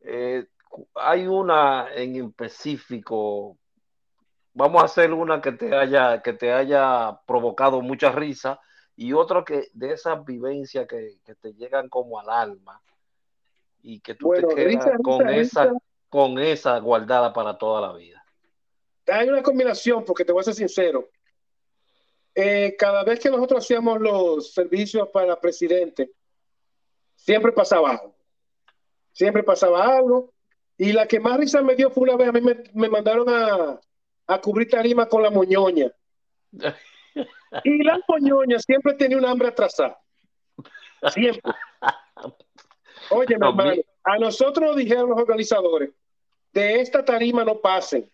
eh, 0.00 0.46
hay 0.94 1.26
una 1.26 1.88
en 1.94 2.24
específico 2.24 3.58
vamos 4.54 4.82
a 4.82 4.86
hacer 4.86 5.12
una 5.12 5.40
que 5.40 5.52
te 5.52 5.74
haya, 5.74 6.22
que 6.22 6.32
te 6.32 6.52
haya 6.52 7.20
provocado 7.26 7.80
mucha 7.80 8.10
risa 8.12 8.60
y 8.96 9.12
otra 9.12 9.44
que 9.44 9.68
de 9.72 9.92
esas 9.92 10.24
vivencias 10.24 10.86
que, 10.86 11.18
te 11.40 11.52
llegan 11.54 11.88
como 11.88 12.18
al 12.18 12.30
alma 12.30 12.80
y 13.82 14.00
que 14.00 14.14
tú 14.14 14.32
te 14.34 14.46
quedas 14.54 14.90
con 15.02 15.28
esa 15.28 15.72
con 16.08 16.38
esa 16.38 16.78
guardada 16.78 17.32
para 17.32 17.58
toda 17.58 17.80
la 17.80 17.92
vida. 17.92 18.24
Hay 19.08 19.28
una 19.28 19.42
combinación, 19.42 20.04
porque 20.04 20.24
te 20.24 20.32
voy 20.32 20.42
a 20.42 20.44
ser 20.44 20.54
sincero. 20.54 21.08
Eh, 22.36 22.76
cada 22.78 23.02
vez 23.02 23.18
que 23.18 23.30
nosotros 23.30 23.64
hacíamos 23.64 24.00
los 24.00 24.52
servicios 24.52 25.08
para 25.08 25.40
presidente, 25.40 26.12
siempre 27.16 27.50
pasaba 27.50 27.90
algo. 27.90 28.14
Siempre 29.10 29.42
pasaba 29.42 29.96
algo. 29.96 30.32
Y 30.78 30.92
la 30.92 31.08
que 31.08 31.18
más 31.18 31.36
risa 31.36 31.62
me 31.62 31.74
dio 31.74 31.90
fue 31.90 32.04
una 32.04 32.16
vez, 32.16 32.28
a 32.28 32.32
mí 32.32 32.40
me 32.74 32.88
mandaron 32.88 33.28
a, 33.28 33.80
a 34.28 34.40
cubrir 34.40 34.68
tarima 34.68 35.08
con 35.08 35.20
la 35.20 35.30
moñoña. 35.30 35.92
Y 37.62 37.82
la 37.82 38.00
moñoña 38.08 38.58
siempre 38.58 38.94
tenía 38.94 39.18
un 39.18 39.24
hambre 39.24 39.48
atrasada. 39.48 39.98
Siempre. 41.12 41.52
Oye, 43.10 43.38
mi 43.38 43.46
hermano, 43.46 43.82
a 44.04 44.18
nosotros 44.18 44.68
nos 44.68 44.76
dijeron 44.76 45.10
los 45.10 45.18
organizadores, 45.18 45.90
de 46.52 46.80
esta 46.80 47.04
tarima 47.04 47.44
no 47.44 47.60
pasen. 47.60 48.10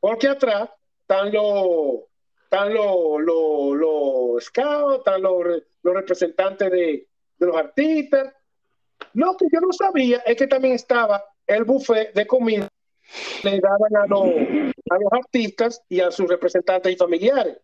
Porque 0.00 0.28
atrás 0.28 0.70
están 1.00 1.32
los 1.32 2.04
están 2.44 2.72
los, 2.72 3.20
los, 3.20 4.44
scouts, 4.44 4.98
están 4.98 5.22
los, 5.22 5.44
los 5.82 5.94
representantes 5.94 6.70
de, 6.70 7.08
de, 7.38 7.46
los 7.46 7.56
artistas. 7.56 8.32
Lo 9.14 9.36
que 9.36 9.46
yo 9.52 9.60
no 9.60 9.72
sabía 9.72 10.18
es 10.18 10.36
que 10.36 10.46
también 10.46 10.74
estaba 10.74 11.24
el 11.46 11.64
buffet 11.64 12.14
de 12.14 12.26
comida 12.26 12.68
le 13.42 13.60
daban 13.60 13.96
a 13.96 14.06
los, 14.06 14.24
a 14.90 14.98
los 14.98 15.12
artistas 15.12 15.82
y 15.88 16.00
a 16.00 16.10
sus 16.10 16.28
representantes 16.28 16.92
y 16.92 16.96
familiares. 16.96 17.58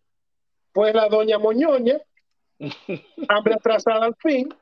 Pues 0.73 0.93
la 0.95 1.09
doña 1.09 1.37
Moñoña, 1.37 1.99
hambre 3.27 3.55
atrasada 3.55 4.05
al 4.05 4.15
fin, 4.15 4.53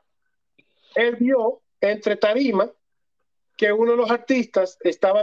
él 0.94 1.16
vio 1.16 1.60
entre 1.80 2.16
tarima 2.16 2.70
que 3.56 3.72
uno 3.72 3.92
de 3.92 3.96
los 3.98 4.10
artistas 4.10 4.78
estaba 4.80 5.22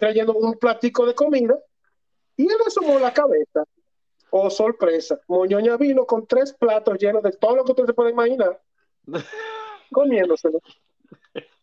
trayendo 0.00 0.34
un 0.34 0.58
platico 0.58 1.06
de 1.06 1.14
comida 1.14 1.56
y 2.36 2.44
él 2.44 2.58
asomó 2.66 2.98
la 2.98 3.12
cabeza. 3.12 3.64
Oh, 4.30 4.50
sorpresa. 4.50 5.20
Moñoña 5.28 5.76
vino 5.76 6.04
con 6.04 6.26
tres 6.26 6.52
platos 6.52 6.98
llenos 6.98 7.22
de 7.22 7.30
todo 7.32 7.56
lo 7.56 7.64
que 7.64 7.72
usted 7.72 7.86
se 7.86 7.94
puede 7.94 8.10
imaginar, 8.10 8.60
comiéndoselo. 9.92 10.60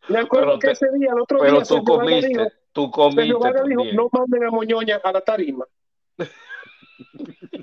Me 0.07 0.19
acuerdo 0.19 0.59
que 0.59 0.71
ese 0.71 0.87
día, 0.93 1.11
el 1.13 1.21
otro 1.21 1.39
pero 1.39 1.57
día, 1.57 1.65
tú 1.65 1.83
comiste, 1.83 2.53
tú 2.71 2.91
comiste. 2.91 3.23
Dijo, 3.23 3.83
no 3.93 4.09
manden 4.11 4.43
a 4.45 4.49
Moñoña 4.49 5.01
a 5.03 5.11
la 5.11 5.21
tarima. 5.21 5.65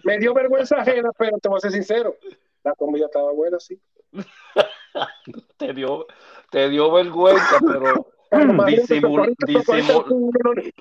Me 0.04 0.18
dio 0.18 0.34
vergüenza 0.34 0.76
ajena, 0.76 1.10
pero 1.16 1.38
te 1.38 1.48
voy 1.48 1.58
a 1.58 1.60
ser 1.60 1.72
sincero, 1.72 2.16
la 2.64 2.74
comida 2.74 3.06
estaba 3.06 3.32
buena, 3.32 3.58
sí. 3.58 3.80
te, 5.56 5.72
dio, 5.72 6.06
te 6.50 6.68
dio 6.68 6.90
vergüenza, 6.92 7.58
pero 7.66 8.06
disimul, 8.66 9.34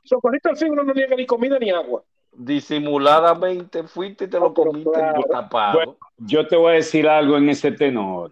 Socorrito 0.04 0.50
al 0.50 0.58
fin 0.58 0.72
uno 0.72 0.84
no 0.84 0.94
niega 0.94 1.16
ni 1.16 1.26
comida 1.26 1.58
ni 1.60 1.70
agua. 1.70 2.04
Disimuladamente 2.32 3.84
fuiste 3.84 4.26
y 4.26 4.28
te 4.28 4.40
lo 4.40 4.54
comiste 4.54 4.92
tapado. 5.30 5.74
Bueno, 5.74 5.98
yo 6.18 6.48
te 6.48 6.56
voy 6.56 6.72
a 6.72 6.76
decir 6.76 7.08
algo 7.08 7.38
en 7.38 7.50
ese 7.50 7.72
tenor 7.72 8.32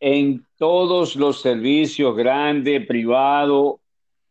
en 0.00 0.46
todos 0.56 1.16
los 1.16 1.40
servicios 1.40 2.16
grandes, 2.16 2.86
privados, 2.86 3.76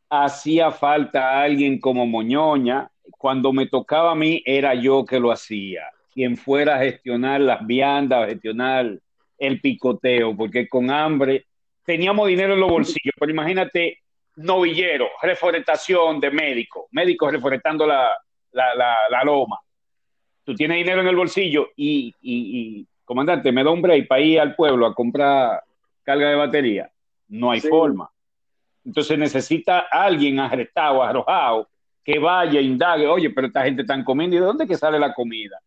hacía 0.10 0.72
falta 0.72 1.42
alguien 1.42 1.80
como 1.80 2.06
Moñoña. 2.06 2.92
Cuando 3.18 3.54
me 3.54 3.68
tocaba 3.68 4.12
a 4.12 4.16
mí, 4.16 4.42
era 4.46 4.74
yo 4.76 5.06
que 5.06 5.20
lo 5.20 5.32
hacía. 5.32 5.90
Quien 6.14 6.38
fuera 6.38 6.76
a 6.76 6.80
gestionar 6.80 7.42
las 7.42 7.66
viandas, 7.66 8.24
a 8.24 8.28
gestionar 8.28 9.00
el 9.38 9.62
picoteo, 9.62 10.36
porque 10.36 10.68
con 10.70 10.90
hambre 10.90 11.46
teníamos 11.84 12.28
dinero 12.28 12.54
en 12.54 12.60
los 12.60 12.70
bolsillos, 12.70 13.14
pero 13.20 13.32
imagínate, 13.32 14.00
novillero, 14.38 15.10
reforestación 15.22 16.20
de 16.20 16.32
médicos, 16.32 16.86
médicos 16.92 17.32
reforestando 17.32 17.86
la, 17.86 19.24
loma. 19.24 19.60
Tú 20.44 20.56
tienes 20.56 20.78
dinero 20.78 21.02
en 21.02 21.08
el 21.08 21.16
bolsillo 21.16 21.70
y 21.76 22.86
comandante, 23.06 23.52
me 23.52 23.64
da 23.64 23.70
un 23.70 23.82
break 23.82 24.08
para 24.08 24.22
ir 24.22 24.40
al 24.40 24.56
pueblo 24.56 24.86
a 24.86 24.94
comprar 24.94 25.64
carga 26.04 26.30
de 26.30 26.36
batería. 26.36 26.92
No 27.28 27.52
hay 27.52 27.62
forma. 27.62 28.10
Entonces 28.84 29.18
necesita 29.18 29.88
alguien 29.92 30.40
arrestado, 30.40 31.02
arrojado, 31.02 31.70
que 32.06 32.20
vaya, 32.20 32.62
indague, 32.62 33.08
oye, 33.08 33.32
pero 33.32 33.48
esta 33.48 33.64
gente 33.64 33.82
está 33.82 34.02
comiendo, 34.06 34.38
¿y 34.38 34.40
de 34.40 34.46
dónde 34.46 34.68
que 34.68 34.78
sale 34.78 35.00
la 35.00 35.14
comida? 35.14 35.60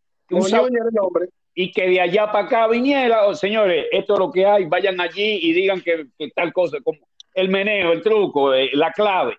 y 1.54 1.72
que 1.72 1.88
de 1.88 2.00
allá 2.00 2.30
para 2.30 2.44
acá 2.44 2.68
viniera, 2.68 3.26
oh, 3.26 3.34
señores, 3.34 3.86
esto 3.90 4.12
es 4.12 4.18
lo 4.20 4.30
que 4.30 4.46
hay, 4.46 4.66
vayan 4.66 5.00
allí 5.00 5.40
y 5.42 5.52
digan 5.52 5.80
que, 5.80 6.06
tal 6.32 6.52
cosa, 6.52 6.78
como 6.84 7.00
el 7.34 7.48
meneo, 7.48 7.92
el 7.92 8.02
truco, 8.02 8.54
eh, 8.54 8.70
la 8.74 8.92
clave. 8.92 9.36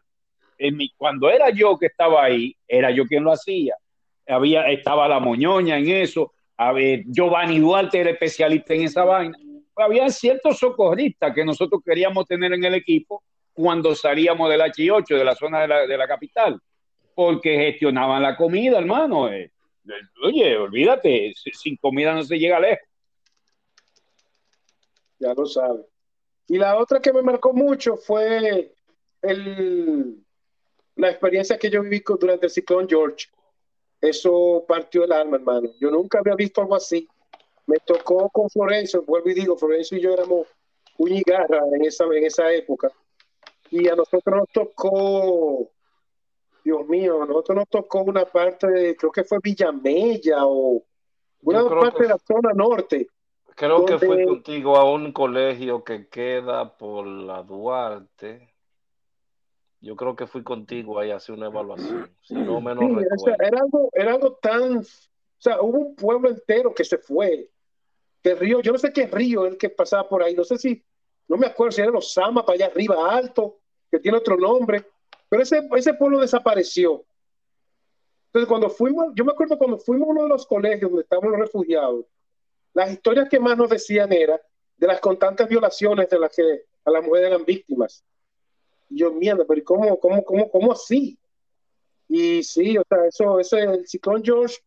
cuando 0.98 1.30
era 1.30 1.50
yo 1.50 1.78
que 1.78 1.86
estaba 1.86 2.26
ahí, 2.26 2.54
era 2.68 2.92
yo 2.92 3.06
quien 3.06 3.24
lo 3.24 3.32
hacía. 3.32 3.76
Había, 4.28 4.68
estaba 4.70 5.08
la 5.08 5.22
moñoña 5.22 5.78
en 5.78 5.90
eso, 5.90 6.34
a 6.58 6.74
ver, 6.74 7.04
Giovanni 7.06 7.58
Duarte 7.58 8.02
era 8.02 8.10
especialista 8.10 8.74
en 8.74 8.82
esa 8.82 9.06
vaina. 9.06 9.38
Había 9.78 10.10
ciertos 10.10 10.60
socorristas 10.60 11.34
que 11.34 11.46
nosotros 11.46 11.82
queríamos 11.86 12.26
tener 12.26 12.52
en 12.52 12.66
el 12.66 12.74
equipo 12.74 13.24
cuando 13.54 13.96
salíamos 13.96 14.50
del 14.50 14.62
H8, 14.62 15.18
de 15.18 15.24
la 15.24 15.36
zona 15.36 15.62
de 15.62 15.98
la, 15.98 16.08
capital, 16.08 16.60
porque 17.20 17.58
gestionaban 17.58 18.24
la 18.24 18.38
comida, 18.38 18.80
hermano. 18.80 19.30
Eh, 19.30 19.52
oye, 20.24 20.56
olvídate, 20.56 21.34
sin 21.52 21.76
comida 21.76 22.14
no 22.14 22.24
se 22.24 22.40
llega 22.40 22.62
lejos. 22.62 22.88
Ya 25.20 25.34
lo 25.34 25.46
sabe. 25.46 25.84
Y 26.48 26.58
la 26.58 26.78
otra 26.78 27.02
que 27.02 27.12
me 27.12 27.22
marcó 27.22 27.52
mucho 27.52 27.98
fue 27.98 28.74
el, 29.22 30.24
la 30.96 31.10
experiencia 31.10 31.58
que 31.58 31.70
yo 31.70 31.82
viví 31.82 32.02
durante 32.18 32.46
el 32.46 32.52
ciclón 32.54 32.88
George 32.88 33.28
eso 34.00 34.64
partió 34.66 35.04
el 35.04 35.12
alma, 35.12 35.36
hermano. 35.36 35.72
Yo 35.78 35.92
nunca 35.92 36.20
había 36.20 36.36
visto 36.36 36.62
algo 36.62 36.78
así. 36.78 37.06
Me 37.68 37.80
tocó 37.80 38.30
con 38.30 38.50
Florencio, 38.50 39.04
vuelvo 39.04 39.30
y 39.30 39.34
digo, 39.34 39.58
Florencio 39.58 39.98
y 39.98 40.02
yo 40.02 40.14
éramos 40.14 40.48
garra 41.26 41.64
en 41.74 41.84
esa, 41.84 42.06
en 42.06 42.24
esa 42.24 42.50
época. 42.54 42.90
Y 43.72 43.90
a 43.90 43.96
nosotros 43.96 44.38
nos 44.38 44.50
tocó, 44.54 45.70
Dios 46.64 46.88
mío, 46.88 47.22
a 47.22 47.26
nosotros 47.26 47.58
nos 47.58 47.70
tocó 47.70 48.02
una 48.04 48.26
parte 48.26 48.68
de, 48.68 48.96
creo 48.96 49.12
que 49.12 49.24
fue 49.24 49.40
Villamella 49.42 50.46
o 50.46 50.84
una 51.42 51.68
parte 51.68 52.04
de 52.04 52.10
la 52.10 52.18
zona 52.18 52.52
norte. 52.54 53.08
Creo 53.56 53.86
que 53.86 53.98
fue 53.98 54.26
contigo 54.26 54.78
a 54.78 54.90
un 54.90 55.12
colegio 55.12 55.84
que 55.84 56.08
queda 56.08 56.78
por 56.78 57.06
la 57.06 57.44
Duarte. 57.44 58.54
Yo 59.82 59.96
creo 59.96 60.16
que 60.16 60.28
fui 60.28 60.44
contigo 60.44 61.00
ahí 61.00 61.12
a 61.12 61.18
hacer 61.18 61.36
una 61.36 61.48
evaluación, 61.48 62.10
si 62.22 62.34
no 62.34 62.60
menos 62.60 62.84
era, 63.40 63.60
algo, 63.62 63.90
era 63.94 64.14
algo 64.14 64.34
tan, 64.34 64.80
o 64.80 64.84
sea, 65.38 65.62
hubo 65.62 65.80
un 65.80 65.96
pueblo 65.96 66.30
entero 66.30 66.74
que 66.74 66.84
se 66.84 66.98
fue 66.98 67.50
que 68.22 68.36
río, 68.36 68.62
yo 68.62 68.74
no 68.74 68.78
sé 68.78 68.92
qué 68.92 69.08
río 69.08 69.46
el 69.46 69.58
que 69.58 69.70
pasaba 69.70 70.08
por 70.08 70.24
ahí, 70.24 70.36
no 70.36 70.44
sé 70.44 70.58
si, 70.58 70.84
no 71.28 71.38
me 71.38 71.48
acuerdo 71.48 71.72
si 71.72 71.82
era 71.82 71.92
los 71.92 72.12
Sama 72.12 72.46
para 72.46 72.56
allá 72.56 72.66
arriba, 72.68 73.16
alto, 73.16 73.60
que 73.90 74.00
tiene 74.00 74.18
otro 74.18 74.38
nombre, 74.38 74.86
pero 75.30 75.44
ese, 75.44 75.68
ese 75.76 75.94
pueblo 75.94 76.20
desapareció. 76.20 77.06
Entonces, 78.28 78.48
cuando 78.48 78.70
fuimos, 78.70 79.14
yo 79.16 79.26
me 79.26 79.32
acuerdo 79.32 79.58
cuando 79.58 79.78
fuimos 79.78 80.08
a 80.08 80.12
uno 80.12 80.24
de 80.24 80.30
los 80.30 80.46
colegios 80.46 80.92
donde 80.92 81.04
estaban 81.04 81.32
los 81.32 81.40
refugiados, 81.40 82.06
las 82.74 82.92
historias 82.92 83.30
que 83.30 83.40
más 83.40 83.58
nos 83.58 83.70
decían 83.70 84.12
era 84.14 84.40
de 84.78 84.88
las 84.88 85.00
constantes 85.00 85.48
violaciones 85.48 86.10
de 86.10 86.20
las 86.20 86.36
que 86.36 86.66
a 86.86 86.92
las 86.92 87.04
mujeres 87.04 87.30
eran 87.30 87.46
víctimas. 87.46 88.04
Y 88.90 89.00
yo, 89.00 89.12
mierda, 89.12 89.46
pero 89.48 89.64
¿cómo, 89.64 90.00
cómo, 90.00 90.24
cómo, 90.24 90.50
cómo 90.50 90.72
así? 90.72 91.18
Y 92.08 92.44
sí, 92.44 92.78
o 92.78 92.84
sea, 92.90 93.06
eso, 93.06 93.40
ese, 93.40 93.60
el 93.62 93.88
ciclón 93.88 94.24
George 94.24 94.58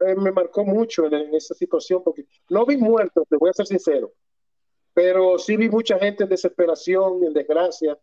eh, 0.00 0.14
me 0.14 0.32
marcó 0.32 0.64
mucho 0.64 1.06
en, 1.06 1.34
esa 1.34 1.54
situación, 1.54 2.02
porque 2.02 2.26
no 2.48 2.64
vi 2.66 2.76
muertos, 2.76 3.26
te 3.28 3.36
voy 3.36 3.50
a 3.50 3.52
ser 3.52 3.66
sincero, 3.66 4.12
pero 4.94 5.38
sí 5.38 5.56
vi 5.56 5.68
mucha 5.68 5.98
gente 5.98 6.24
en 6.24 6.30
desesperación, 6.30 7.24
en 7.24 7.32
desgracia, 7.32 7.98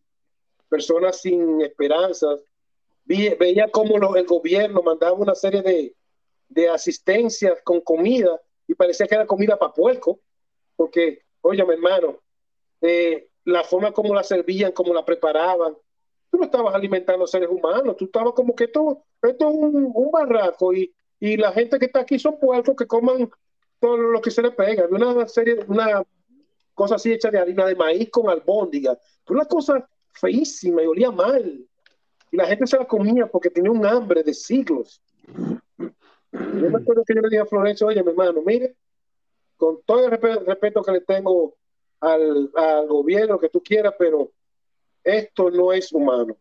personas 0.69 1.21
sin 1.21 1.61
esperanzas. 1.61 2.41
Veía 3.05 3.69
cómo 3.69 4.15
el 4.15 4.25
gobierno 4.25 4.81
mandaba 4.81 5.13
una 5.13 5.35
serie 5.35 5.61
de, 5.61 5.95
de 6.49 6.69
asistencias 6.69 7.61
con 7.63 7.81
comida 7.81 8.41
y 8.67 8.75
parecía 8.75 9.07
que 9.07 9.15
era 9.15 9.27
comida 9.27 9.57
para 9.57 9.73
puerco, 9.73 10.19
porque, 10.75 11.21
oye, 11.41 11.63
mi 11.65 11.73
hermano, 11.73 12.19
eh, 12.81 13.29
la 13.45 13.63
forma 13.63 13.91
como 13.91 14.13
la 14.13 14.23
servían, 14.23 14.71
como 14.71 14.93
la 14.93 15.05
preparaban, 15.05 15.77
tú 16.31 16.37
no 16.37 16.45
estabas 16.45 16.73
alimentando 16.73 17.27
seres 17.27 17.49
humanos, 17.49 17.95
tú 17.97 18.05
estabas 18.05 18.33
como 18.33 18.55
que 18.55 18.65
esto, 18.65 19.03
esto 19.21 19.49
es 19.49 19.55
un, 19.55 20.11
barraco 20.11 20.73
y, 20.73 20.93
y, 21.19 21.37
la 21.37 21.51
gente 21.51 21.77
que 21.77 21.85
está 21.85 22.01
aquí 22.01 22.17
son 22.17 22.39
puercos 22.39 22.75
que 22.75 22.87
coman 22.87 23.29
todo 23.79 23.97
lo 23.97 24.21
que 24.21 24.31
se 24.31 24.41
les 24.41 24.53
pega. 24.55 24.87
Una 24.89 25.27
serie, 25.27 25.59
una 25.67 26.03
cosa 26.73 26.95
así 26.95 27.13
hecha 27.13 27.29
de 27.29 27.37
harina 27.37 27.65
de 27.65 27.75
maíz 27.75 28.09
con 28.09 28.29
albóndiga, 28.29 28.97
una 29.29 29.45
cosa 29.45 29.87
feísima 30.15 30.81
y 30.81 30.87
olía 30.87 31.11
mal. 31.11 31.65
Y 32.31 32.37
la 32.37 32.47
gente 32.47 32.67
se 32.67 32.77
la 32.77 32.85
comía 32.85 33.27
porque 33.27 33.49
tenía 33.49 33.71
un 33.71 33.85
hambre 33.85 34.23
de 34.23 34.33
siglos. 34.33 35.01
Yo 35.27 36.69
me 36.69 36.77
acuerdo 36.77 37.03
que 37.05 37.15
yo 37.15 37.21
le 37.21 37.29
dije 37.29 37.41
a 37.41 37.45
Florencio, 37.45 37.87
oye, 37.87 38.03
mi 38.03 38.09
hermano, 38.09 38.41
mire, 38.45 38.75
con 39.57 39.81
todo 39.83 40.05
el 40.05 40.11
respeto 40.11 40.81
que 40.81 40.91
le 40.91 41.01
tengo 41.01 41.55
al, 42.01 42.51
al 42.55 42.87
gobierno 42.87 43.39
que 43.39 43.49
tú 43.49 43.61
quieras, 43.63 43.93
pero 43.97 44.31
esto 45.03 45.49
no 45.49 45.71
es 45.71 45.91
humano. 45.93 46.35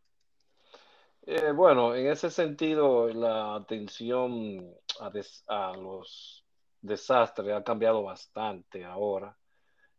Eh, 1.27 1.53
bueno, 1.53 1.95
en 1.95 2.09
ese 2.09 2.31
sentido, 2.31 3.09
la 3.09 3.55
atención 3.55 4.75
a, 5.01 5.11
a, 5.49 5.77
los 5.77 6.45
desastres 6.83 7.55
ha 7.55 7.65
cambiado 7.65 8.03
bastante 8.03 8.85
ahora. 8.85 9.37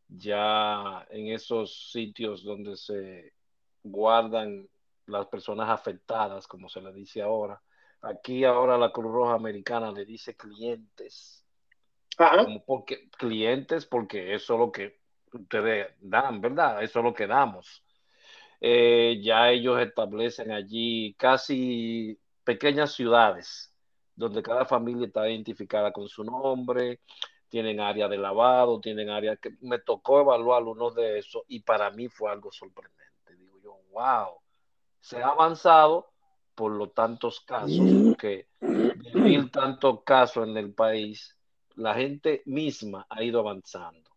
Ya 0.07 1.07
en 1.09 1.27
esos 1.29 1.91
sitios 1.91 2.43
donde 2.43 2.77
se 2.77 3.34
guardan 3.85 4.67
las 5.07 5.27
personas 5.27 5.69
afectadas, 5.69 6.47
como 6.47 6.67
se 6.67 6.81
le 6.81 6.91
dice 6.91 7.21
ahora, 7.21 7.61
aquí 8.01 8.43
ahora 8.43 8.77
la 8.77 8.91
Cruz 8.91 9.11
Roja 9.11 9.33
Americana 9.33 9.91
le 9.91 10.05
dice 10.05 10.35
clientes. 10.35 11.45
Como 12.17 12.63
porque, 12.63 13.09
clientes 13.17 13.85
porque 13.85 14.33
eso 14.33 14.53
es 14.53 14.59
lo 14.59 14.71
que 14.71 14.99
ustedes 15.31 15.87
dan, 15.99 16.41
¿verdad? 16.41 16.81
Eso 16.81 16.99
es 16.99 17.05
lo 17.05 17.13
que 17.13 17.27
damos. 17.27 17.83
Eh, 18.61 19.19
ya 19.21 19.49
ellos 19.49 19.79
establecen 19.79 20.51
allí 20.51 21.13
casi 21.17 22.17
pequeñas 22.43 22.93
ciudades 22.93 23.71
donde 24.15 24.41
cada 24.41 24.65
familia 24.65 25.07
está 25.07 25.29
identificada 25.29 25.91
con 25.91 26.07
su 26.07 26.23
nombre, 26.23 27.01
tienen 27.49 27.79
área 27.79 28.07
de 28.07 28.17
lavado, 28.17 28.79
tienen 28.79 29.09
área 29.09 29.35
que 29.35 29.51
me 29.61 29.79
tocó 29.79 30.21
evaluar 30.21 30.63
uno 30.63 30.91
de 30.91 31.19
esos 31.19 31.43
y 31.47 31.59
para 31.59 31.91
mí 31.91 32.07
fue 32.07 32.31
algo 32.31 32.51
sorprendente. 32.51 33.04
Wow, 33.95 34.41
se 34.99 35.23
ha 35.23 35.29
avanzado 35.29 36.11
por 36.53 36.71
los 36.71 36.93
tantos 36.93 37.39
casos, 37.41 37.79
porque 38.05 38.47
vivir 38.59 39.49
tantos 39.51 40.03
casos 40.03 40.47
en 40.47 40.57
el 40.57 40.73
país, 40.73 41.37
la 41.75 41.93
gente 41.93 42.43
misma 42.45 43.07
ha 43.09 43.23
ido 43.23 43.39
avanzando 43.39 44.15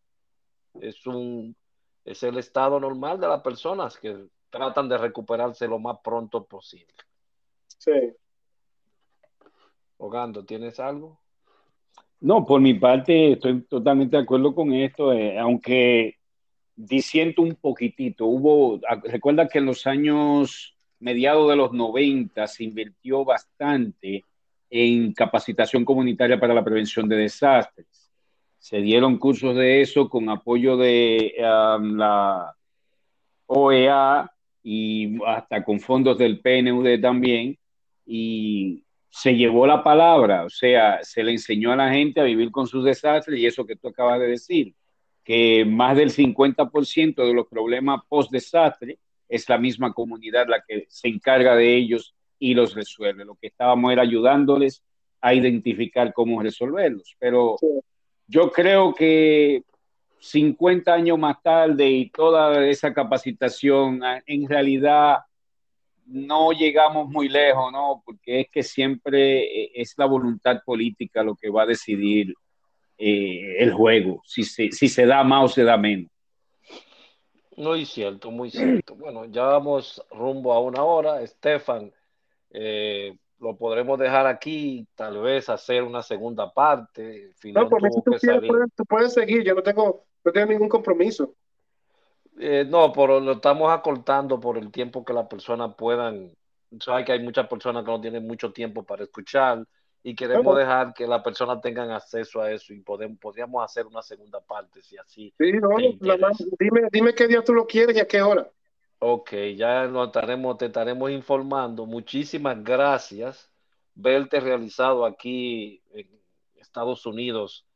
es 0.81 1.07
un 1.07 1.57
es 2.05 2.23
el 2.23 2.39
estado 2.39 2.81
normal 2.81 3.21
de 3.21 3.29
las 3.29 3.43
personas 3.43 3.99
que 3.99 4.29
tratan 4.51 4.89
de 4.89 4.97
recuperarse 4.97 5.69
lo 5.69 5.79
más 5.79 5.99
pronto 6.03 6.45
posible. 6.47 6.95
Sí. 7.77 8.15
Hogando, 9.99 10.45
¿tienes 10.45 10.81
algo? 10.81 11.21
No, 12.21 12.47
por 12.47 12.61
mi 12.63 12.75
parte 12.75 13.33
estoy 13.33 13.63
totalmente 13.63 14.17
de 14.17 14.23
acuerdo 14.23 14.55
con 14.55 14.73
esto, 14.73 15.13
eh, 15.13 15.39
aunque 15.39 16.18
disiento 16.79 17.43
un 17.43 17.55
poquitito. 17.55 18.27
Hubo, 18.27 18.81
recuerda 19.05 19.49
que 19.49 19.59
en 19.59 19.67
los 19.67 19.87
años 19.87 20.77
mediados 21.01 21.49
de 21.51 21.57
los 21.57 21.73
90 21.73 22.47
se 22.47 22.65
invirtió 22.65 23.25
bastante 23.25 24.25
en 24.71 25.13
capacitación 25.13 25.85
comunitaria 25.85 26.39
para 26.39 26.55
la 26.55 26.65
prevención 26.65 27.09
de 27.09 27.17
desastres 27.17 28.09
se 28.59 28.79
dieron 28.79 29.19
cursos 29.19 29.57
de 29.57 29.81
eso 29.81 30.09
con 30.09 30.29
apoyo 30.29 30.77
de 30.77 31.35
la 31.39 32.55
OEA 33.47 34.31
y 34.63 35.17
hasta 35.25 35.65
con 35.65 35.81
fondos 35.81 36.19
del 36.19 36.41
PNUD 36.41 37.01
también, 37.01 37.57
y 38.05 38.85
se 39.09 39.35
llevó 39.35 39.67
la 39.67 39.83
palabra, 39.83 40.45
o 40.45 40.51
sea, 40.51 41.03
se 41.03 41.23
le 41.23 41.33
enseñó 41.33 41.73
a 41.73 41.77
la 41.77 41.91
gente 41.91 42.21
a 42.21 42.25
vivir 42.25 42.51
con 42.51 42.67
sus 42.67 42.85
desastres 42.85 43.39
y 43.39 43.47
eso 43.47 43.65
que 43.65 43.77
tú 43.77 43.89
acabas 43.89 44.21
de 44.21 44.29
decir, 44.29 44.75
que 45.29 45.67
más 45.67 45.95
del 45.95 46.11
50% 46.11 47.27
de 47.27 47.35
los 47.35 47.47
problemas 47.49 48.01
post-desastre 48.09 48.99
es 49.29 49.47
la 49.47 49.59
misma 49.59 49.93
comunidad 49.93 50.47
la 50.49 50.65
que 50.67 50.87
se 50.89 51.09
encarga 51.09 51.55
de 51.55 51.77
ellos 51.77 52.15
y 52.39 52.55
los 52.55 52.75
resuelve. 52.75 53.27
Lo 53.27 53.35
que 53.35 53.49
estábamos 53.49 53.93
era 53.93 54.01
ayudándoles 54.01 54.83
a 55.21 55.35
identificar 55.35 56.15
cómo 56.15 56.41
resolverlos, 56.43 57.15
pero 57.19 57.59
yo 58.27 58.51
creo 58.51 58.95
que 58.95 59.65
50 60.19 60.95
años 60.95 61.19
más 61.19 61.43
tarde 61.43 61.91
y 61.91 62.09
toda 62.09 62.67
esa 62.67 62.95
capacitación, 62.95 64.01
en 64.25 64.49
realidad 64.49 65.19
no 66.07 66.53
llegamos 66.53 67.07
muy 67.07 67.29
lejos, 67.29 67.71
¿no? 67.71 68.03
Porque 68.03 68.41
es 68.41 68.47
que 68.51 68.63
siempre 68.63 69.41
eh, 69.43 69.73
es 69.75 69.93
la 69.99 70.07
voluntad 70.07 70.63
política 70.65 71.23
lo 71.23 71.35
que 71.35 71.51
va 71.51 71.65
a 71.65 71.67
decidir 71.67 72.33
eh, 72.99 73.63
el 73.63 73.73
juego, 73.73 74.23
si 74.25 74.43
se, 74.43 74.73
si 74.73 74.89
se 74.89 75.07
da 75.07 75.23
más 75.23 75.45
o 75.45 75.49
se 75.49 75.63
da 75.63 75.77
menos. 75.77 76.11
Muy 77.57 77.87
cierto, 77.87 78.31
muy 78.31 78.51
cierto. 78.51 78.95
Bueno, 78.95 79.25
ya 79.27 79.45
vamos 79.45 80.03
rumbo 80.11 80.53
a 80.53 80.61
una 80.61 80.85
hora. 80.85 81.23
Estefan, 81.23 81.93
eh, 82.51 83.17
lo 83.41 83.57
podremos 83.57 83.99
dejar 83.99 84.27
aquí, 84.27 84.87
tal 84.95 85.19
vez 85.21 85.49
hacer 85.49 85.83
una 85.83 86.03
segunda 86.03 86.53
parte. 86.53 87.33
no, 87.53 87.69
por 87.69 87.83
mí 87.83 87.89
si 87.93 88.03
tú, 88.03 88.13
quieres, 88.13 88.51
tú 88.77 88.85
puedes 88.85 89.13
seguir, 89.13 89.45
yo 89.45 89.55
no 89.55 89.63
tengo, 89.63 90.05
no 90.25 90.33
tengo 90.33 90.47
ningún 90.47 90.69
compromiso. 90.69 91.35
Eh, 92.39 92.65
no, 92.65 92.93
pero 92.93 93.19
lo 93.19 93.33
estamos 93.33 93.73
acortando 93.73 94.39
por 94.39 94.59
el 94.59 94.71
tiempo 94.71 95.05
que 95.05 95.13
las 95.13 95.27
personas 95.27 95.75
puedan. 95.77 96.31
Sabes 96.81 97.07
que 97.07 97.13
hay 97.13 97.23
muchas 97.23 97.49
personas 97.49 97.85
que 97.85 97.91
no 97.91 98.01
tienen 98.01 98.27
mucho 98.27 98.53
tiempo 98.53 98.85
para 98.85 99.05
escuchar 99.05 99.65
y 100.03 100.15
queremos 100.15 100.57
dejar 100.57 100.95
que 100.95 101.07
las 101.07 101.23
personas 101.23 101.61
tengan 101.61 101.91
acceso 101.91 102.41
a 102.41 102.51
eso 102.53 102.73
y 102.73 102.81
podemos, 102.81 103.19
podríamos 103.19 103.65
hacer 103.65 103.87
una 103.87 104.03
segunda 104.03 104.41
parte 104.41 104.83
si 104.83 104.97
así. 104.97 105.35
Sí, 105.39 105.53
no, 105.53 105.71
dime, 106.59 106.89
dime 106.91 107.15
qué 107.15 107.27
día 107.27 107.43
tú 107.43 107.53
lo 107.53 107.67
quieres 107.67 107.97
y 107.97 108.01
a 108.01 108.07
qué 108.09 108.23
hora. 108.23 108.49
Ok, 109.01 109.33
ya 109.57 109.85
lo 109.85 110.05
estaremos, 110.05 110.59
te 110.59 110.67
estaremos 110.67 111.11
informando. 111.11 111.87
Muchísimas 111.87 112.63
gracias. 112.63 113.51
Verte 113.95 114.41
realizado 114.41 115.05
aquí 115.05 115.83
en 115.93 116.09
Estados 116.57 117.05
Unidos 117.07 117.67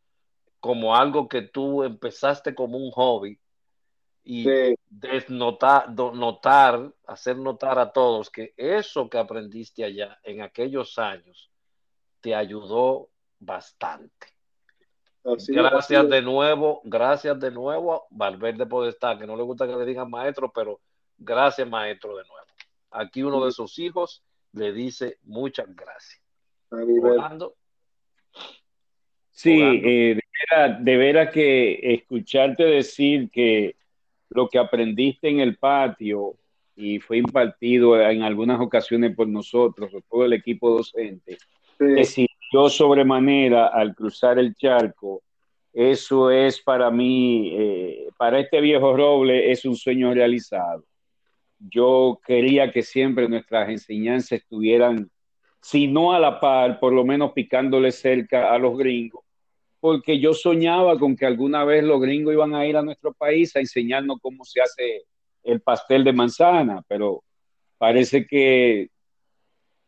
como 0.61 0.95
algo 0.95 1.29
que 1.29 1.43
tú 1.43 1.83
empezaste 1.83 2.55
como 2.55 2.79
un 2.79 2.91
hobby 2.93 3.39
y 4.25 4.47
desnotar, 4.89 5.91
notar, 5.91 6.93
hacer 7.07 7.37
notar 7.37 7.81
a 7.81 7.93
todos 7.93 8.31
que 8.31 8.55
eso 8.57 9.11
que 9.11 9.19
aprendiste 9.19 9.85
allá 9.85 10.21
en 10.23 10.41
aquellos 10.41 10.99
años 10.99 11.52
te 12.23 12.35
ayudó 12.35 13.11
bastante. 13.39 14.29
gracias 15.23 16.09
de 16.09 16.23
nuevo, 16.23 16.81
gracias 16.85 17.39
de 17.39 17.51
nuevo 17.51 17.95
a 17.95 18.03
Valverde 18.11 18.65
Podestá, 18.65 19.19
que 19.19 19.27
no 19.27 19.37
le 19.37 19.43
gusta 19.43 19.67
que 19.67 19.77
le 19.77 19.85
digan 19.85 20.09
maestro, 20.09 20.51
pero 20.51 20.81
Gracias, 21.25 21.69
maestro, 21.69 22.17
de 22.17 22.25
nuevo. 22.25 22.47
Aquí 22.91 23.23
uno 23.23 23.45
de 23.45 23.53
sus 23.53 23.79
hijos 23.79 24.23
le 24.53 24.73
dice 24.73 25.19
muchas 25.23 25.75
gracias. 25.75 26.21
Sí, 29.31 29.61
eh, 29.61 30.19
de, 30.81 30.97
veras, 30.97 31.33
que 31.33 31.95
escucharte 31.95 32.65
decir 32.65 33.31
que 33.31 33.77
lo 34.31 34.49
que 34.49 34.59
aprendiste 34.59 35.29
en 35.29 35.41
el 35.41 35.57
patio 35.57 36.37
y 36.75 36.99
fue 36.99 37.19
impartido 37.19 38.01
en 38.01 38.23
algunas 38.23 38.61
ocasiones 38.61 39.15
por 39.15 39.29
nosotros, 39.29 39.91
por 39.91 40.03
todo 40.03 40.25
el 40.25 40.33
equipo 40.33 40.71
docente, 40.71 41.39
sí. 42.05 42.27
sobremanera 42.69 43.69
al 43.69 43.95
cruzar 43.95 44.39
el 44.39 44.55
charco 44.55 45.23
eso 45.73 46.31
es 46.31 46.61
para 46.61 46.91
mí, 46.91 47.51
eh, 47.55 48.09
para 48.19 48.41
este 48.41 48.61
viejo 48.61 48.95
roble, 48.95 49.51
es 49.51 49.65
un 49.65 49.75
sueño 49.75 50.13
realizado. 50.13 50.85
Yo 51.59 52.21
quería 52.27 52.71
que 52.71 52.83
siempre 52.83 53.29
nuestras 53.29 53.71
enseñanzas 53.71 54.33
estuvieran, 54.33 55.11
si 55.63 55.87
no 55.87 56.13
a 56.13 56.19
la 56.19 56.41
par, 56.41 56.79
por 56.79 56.93
lo 56.93 57.05
menos 57.05 57.33
picándole 57.33 57.91
cerca 57.93 58.53
a 58.53 58.59
los 58.59 58.77
gringos, 58.77 59.25
porque 59.81 60.21
yo 60.21 60.35
soñaba 60.35 60.99
con 60.99 61.17
que 61.17 61.27
alguna 61.27 61.65
vez 61.65 61.85
los 61.85 62.01
gringos 62.01 62.35
iban 62.35 62.55
a 62.55 62.67
ir 62.67 62.77
a 62.77 62.83
nuestro 62.83 63.13
país 63.15 63.57
a 63.57 63.61
enseñarnos 63.61 64.19
cómo 64.21 64.45
se 64.45 64.61
hace 64.61 65.05
el 65.43 65.61
pastel 65.63 66.05
de 66.05 66.13
manzana, 66.13 66.83
pero 66.87 67.25
parece 67.79 68.27
que 68.27 68.91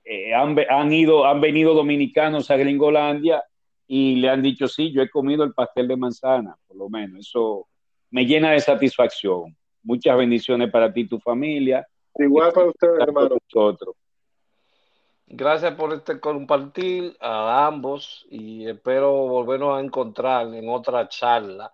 eh, 0.05 0.34
han, 0.34 0.57
han, 0.68 0.92
ido, 0.92 1.24
han 1.24 1.40
venido 1.40 1.74
dominicanos 1.74 2.50
a 2.50 2.57
Gringolandia 2.57 3.42
y 3.86 4.16
le 4.16 4.30
han 4.30 4.42
dicho, 4.42 4.68
sí, 4.68 4.92
yo 4.92 5.02
he 5.02 5.11
comido 5.11 5.44
el 5.44 5.55
pastel 5.55 5.88
de 5.88 5.96
manzana, 5.96 6.57
por 6.66 6.76
lo 6.76 6.88
menos. 6.88 7.20
Eso 7.20 7.68
me 8.11 8.26
llena 8.26 8.52
de 8.52 8.61
satisfacción. 8.61 9.57
Muchas 9.82 10.16
bendiciones 10.16 10.70
para 10.70 10.92
ti 10.92 11.00
y 11.02 11.09
tu 11.09 11.18
familia. 11.18 11.86
Igual 12.16 12.52
para 12.52 12.68
ustedes, 12.68 13.00
hermano. 13.00 13.36
Nosotros. 13.52 13.96
Gracias 15.26 15.74
por 15.74 15.92
este 15.94 16.20
compartir 16.20 17.16
a 17.18 17.66
ambos 17.66 18.26
y 18.30 18.68
espero 18.68 19.11
volvernos 19.11 19.76
a 19.76 19.80
encontrar 19.80 20.55
en 20.55 20.68
otra 20.68 21.09
charla 21.09 21.72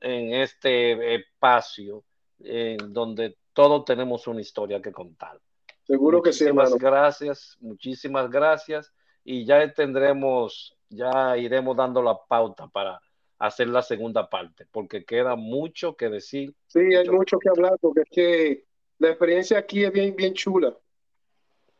en 0.00 0.34
este 0.34 1.14
espacio 1.14 2.04
en 2.40 2.92
donde 2.92 3.38
todos 3.54 3.84
tenemos 3.84 4.26
una 4.26 4.42
historia 4.42 4.82
que 4.82 4.92
contar. 4.92 5.40
Seguro 5.84 6.22
que 6.22 6.32
sí, 6.32 6.44
hermano. 6.44 6.76
gracias, 6.76 7.56
muchísimas 7.60 8.30
gracias 8.30 8.92
y 9.22 9.44
ya 9.44 9.72
tendremos, 9.72 10.76
ya 10.88 11.36
iremos 11.36 11.76
dando 11.76 12.02
la 12.02 12.18
pauta 12.26 12.68
para 12.68 13.00
hacer 13.38 13.68
la 13.68 13.82
segunda 13.82 14.28
parte, 14.28 14.66
porque 14.70 15.04
queda 15.04 15.36
mucho 15.36 15.96
que 15.96 16.08
decir. 16.08 16.54
Sí, 16.66 16.80
hay 16.80 17.08
mucho 17.08 17.38
que 17.38 17.48
hablar, 17.48 17.76
porque 17.80 18.00
es 18.00 18.08
que 18.10 18.64
la 18.98 19.08
experiencia 19.08 19.58
aquí 19.58 19.84
es 19.84 19.92
bien, 19.92 20.14
bien 20.16 20.34
chula. 20.34 20.74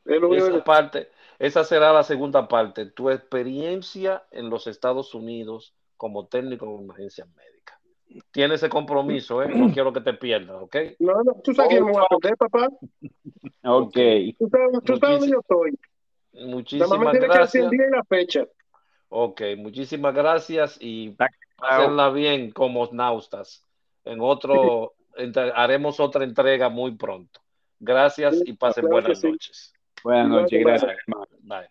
esa 0.04 0.64
parte, 0.64 1.08
esa 1.38 1.64
será 1.64 1.92
la 1.92 2.02
segunda 2.02 2.46
parte, 2.48 2.86
tu 2.86 3.10
experiencia 3.10 4.26
en 4.30 4.50
los 4.50 4.66
Estados 4.66 5.14
Unidos 5.14 5.74
como 5.96 6.26
técnico 6.26 6.66
en 6.66 6.84
emergencias 6.84 7.28
médicas. 7.34 7.78
Tiene 8.30 8.54
ese 8.54 8.68
compromiso, 8.68 9.42
¿eh? 9.42 9.48
No 9.48 9.72
quiero 9.72 9.92
que 9.92 10.00
te 10.00 10.14
pierdas, 10.14 10.62
¿ok? 10.62 10.76
No, 11.00 11.22
no, 11.24 11.34
tú 11.42 11.52
sabes 11.52 11.70
que 11.70 11.80
me 11.82 11.90
voy 11.92 12.02
a 12.02 12.16
perder, 12.16 12.36
papá. 12.36 12.68
Ok. 13.64 13.98
Tú 14.38 14.48
sabes, 14.48 14.82
tú 14.84 14.96
sabes 14.96 15.20
dónde 15.20 15.32
yo 15.32 15.40
estoy. 15.40 15.78
Muchísimas 16.46 17.14
gracias. 17.14 17.70
Que 17.70 17.76
la 17.90 18.04
fecha. 18.04 18.46
Ok, 19.08 19.42
muchísimas 19.56 20.14
gracias 20.14 20.76
y 20.80 21.16
hacerla 21.58 22.10
bien 22.10 22.50
como 22.50 22.88
naustas. 22.92 23.64
En 24.04 24.20
otro, 24.20 24.94
haremos 25.54 26.00
otra 26.00 26.24
entrega 26.24 26.68
muy 26.68 26.96
pronto. 26.96 27.40
Gracias 27.78 28.42
y 28.44 28.54
pasen 28.54 28.86
buenas 28.86 29.22
noches. 29.22 29.72
Buenas 30.02 30.28
noches, 30.28 30.60
gracias. 30.64 30.96
Bye. 31.42 31.68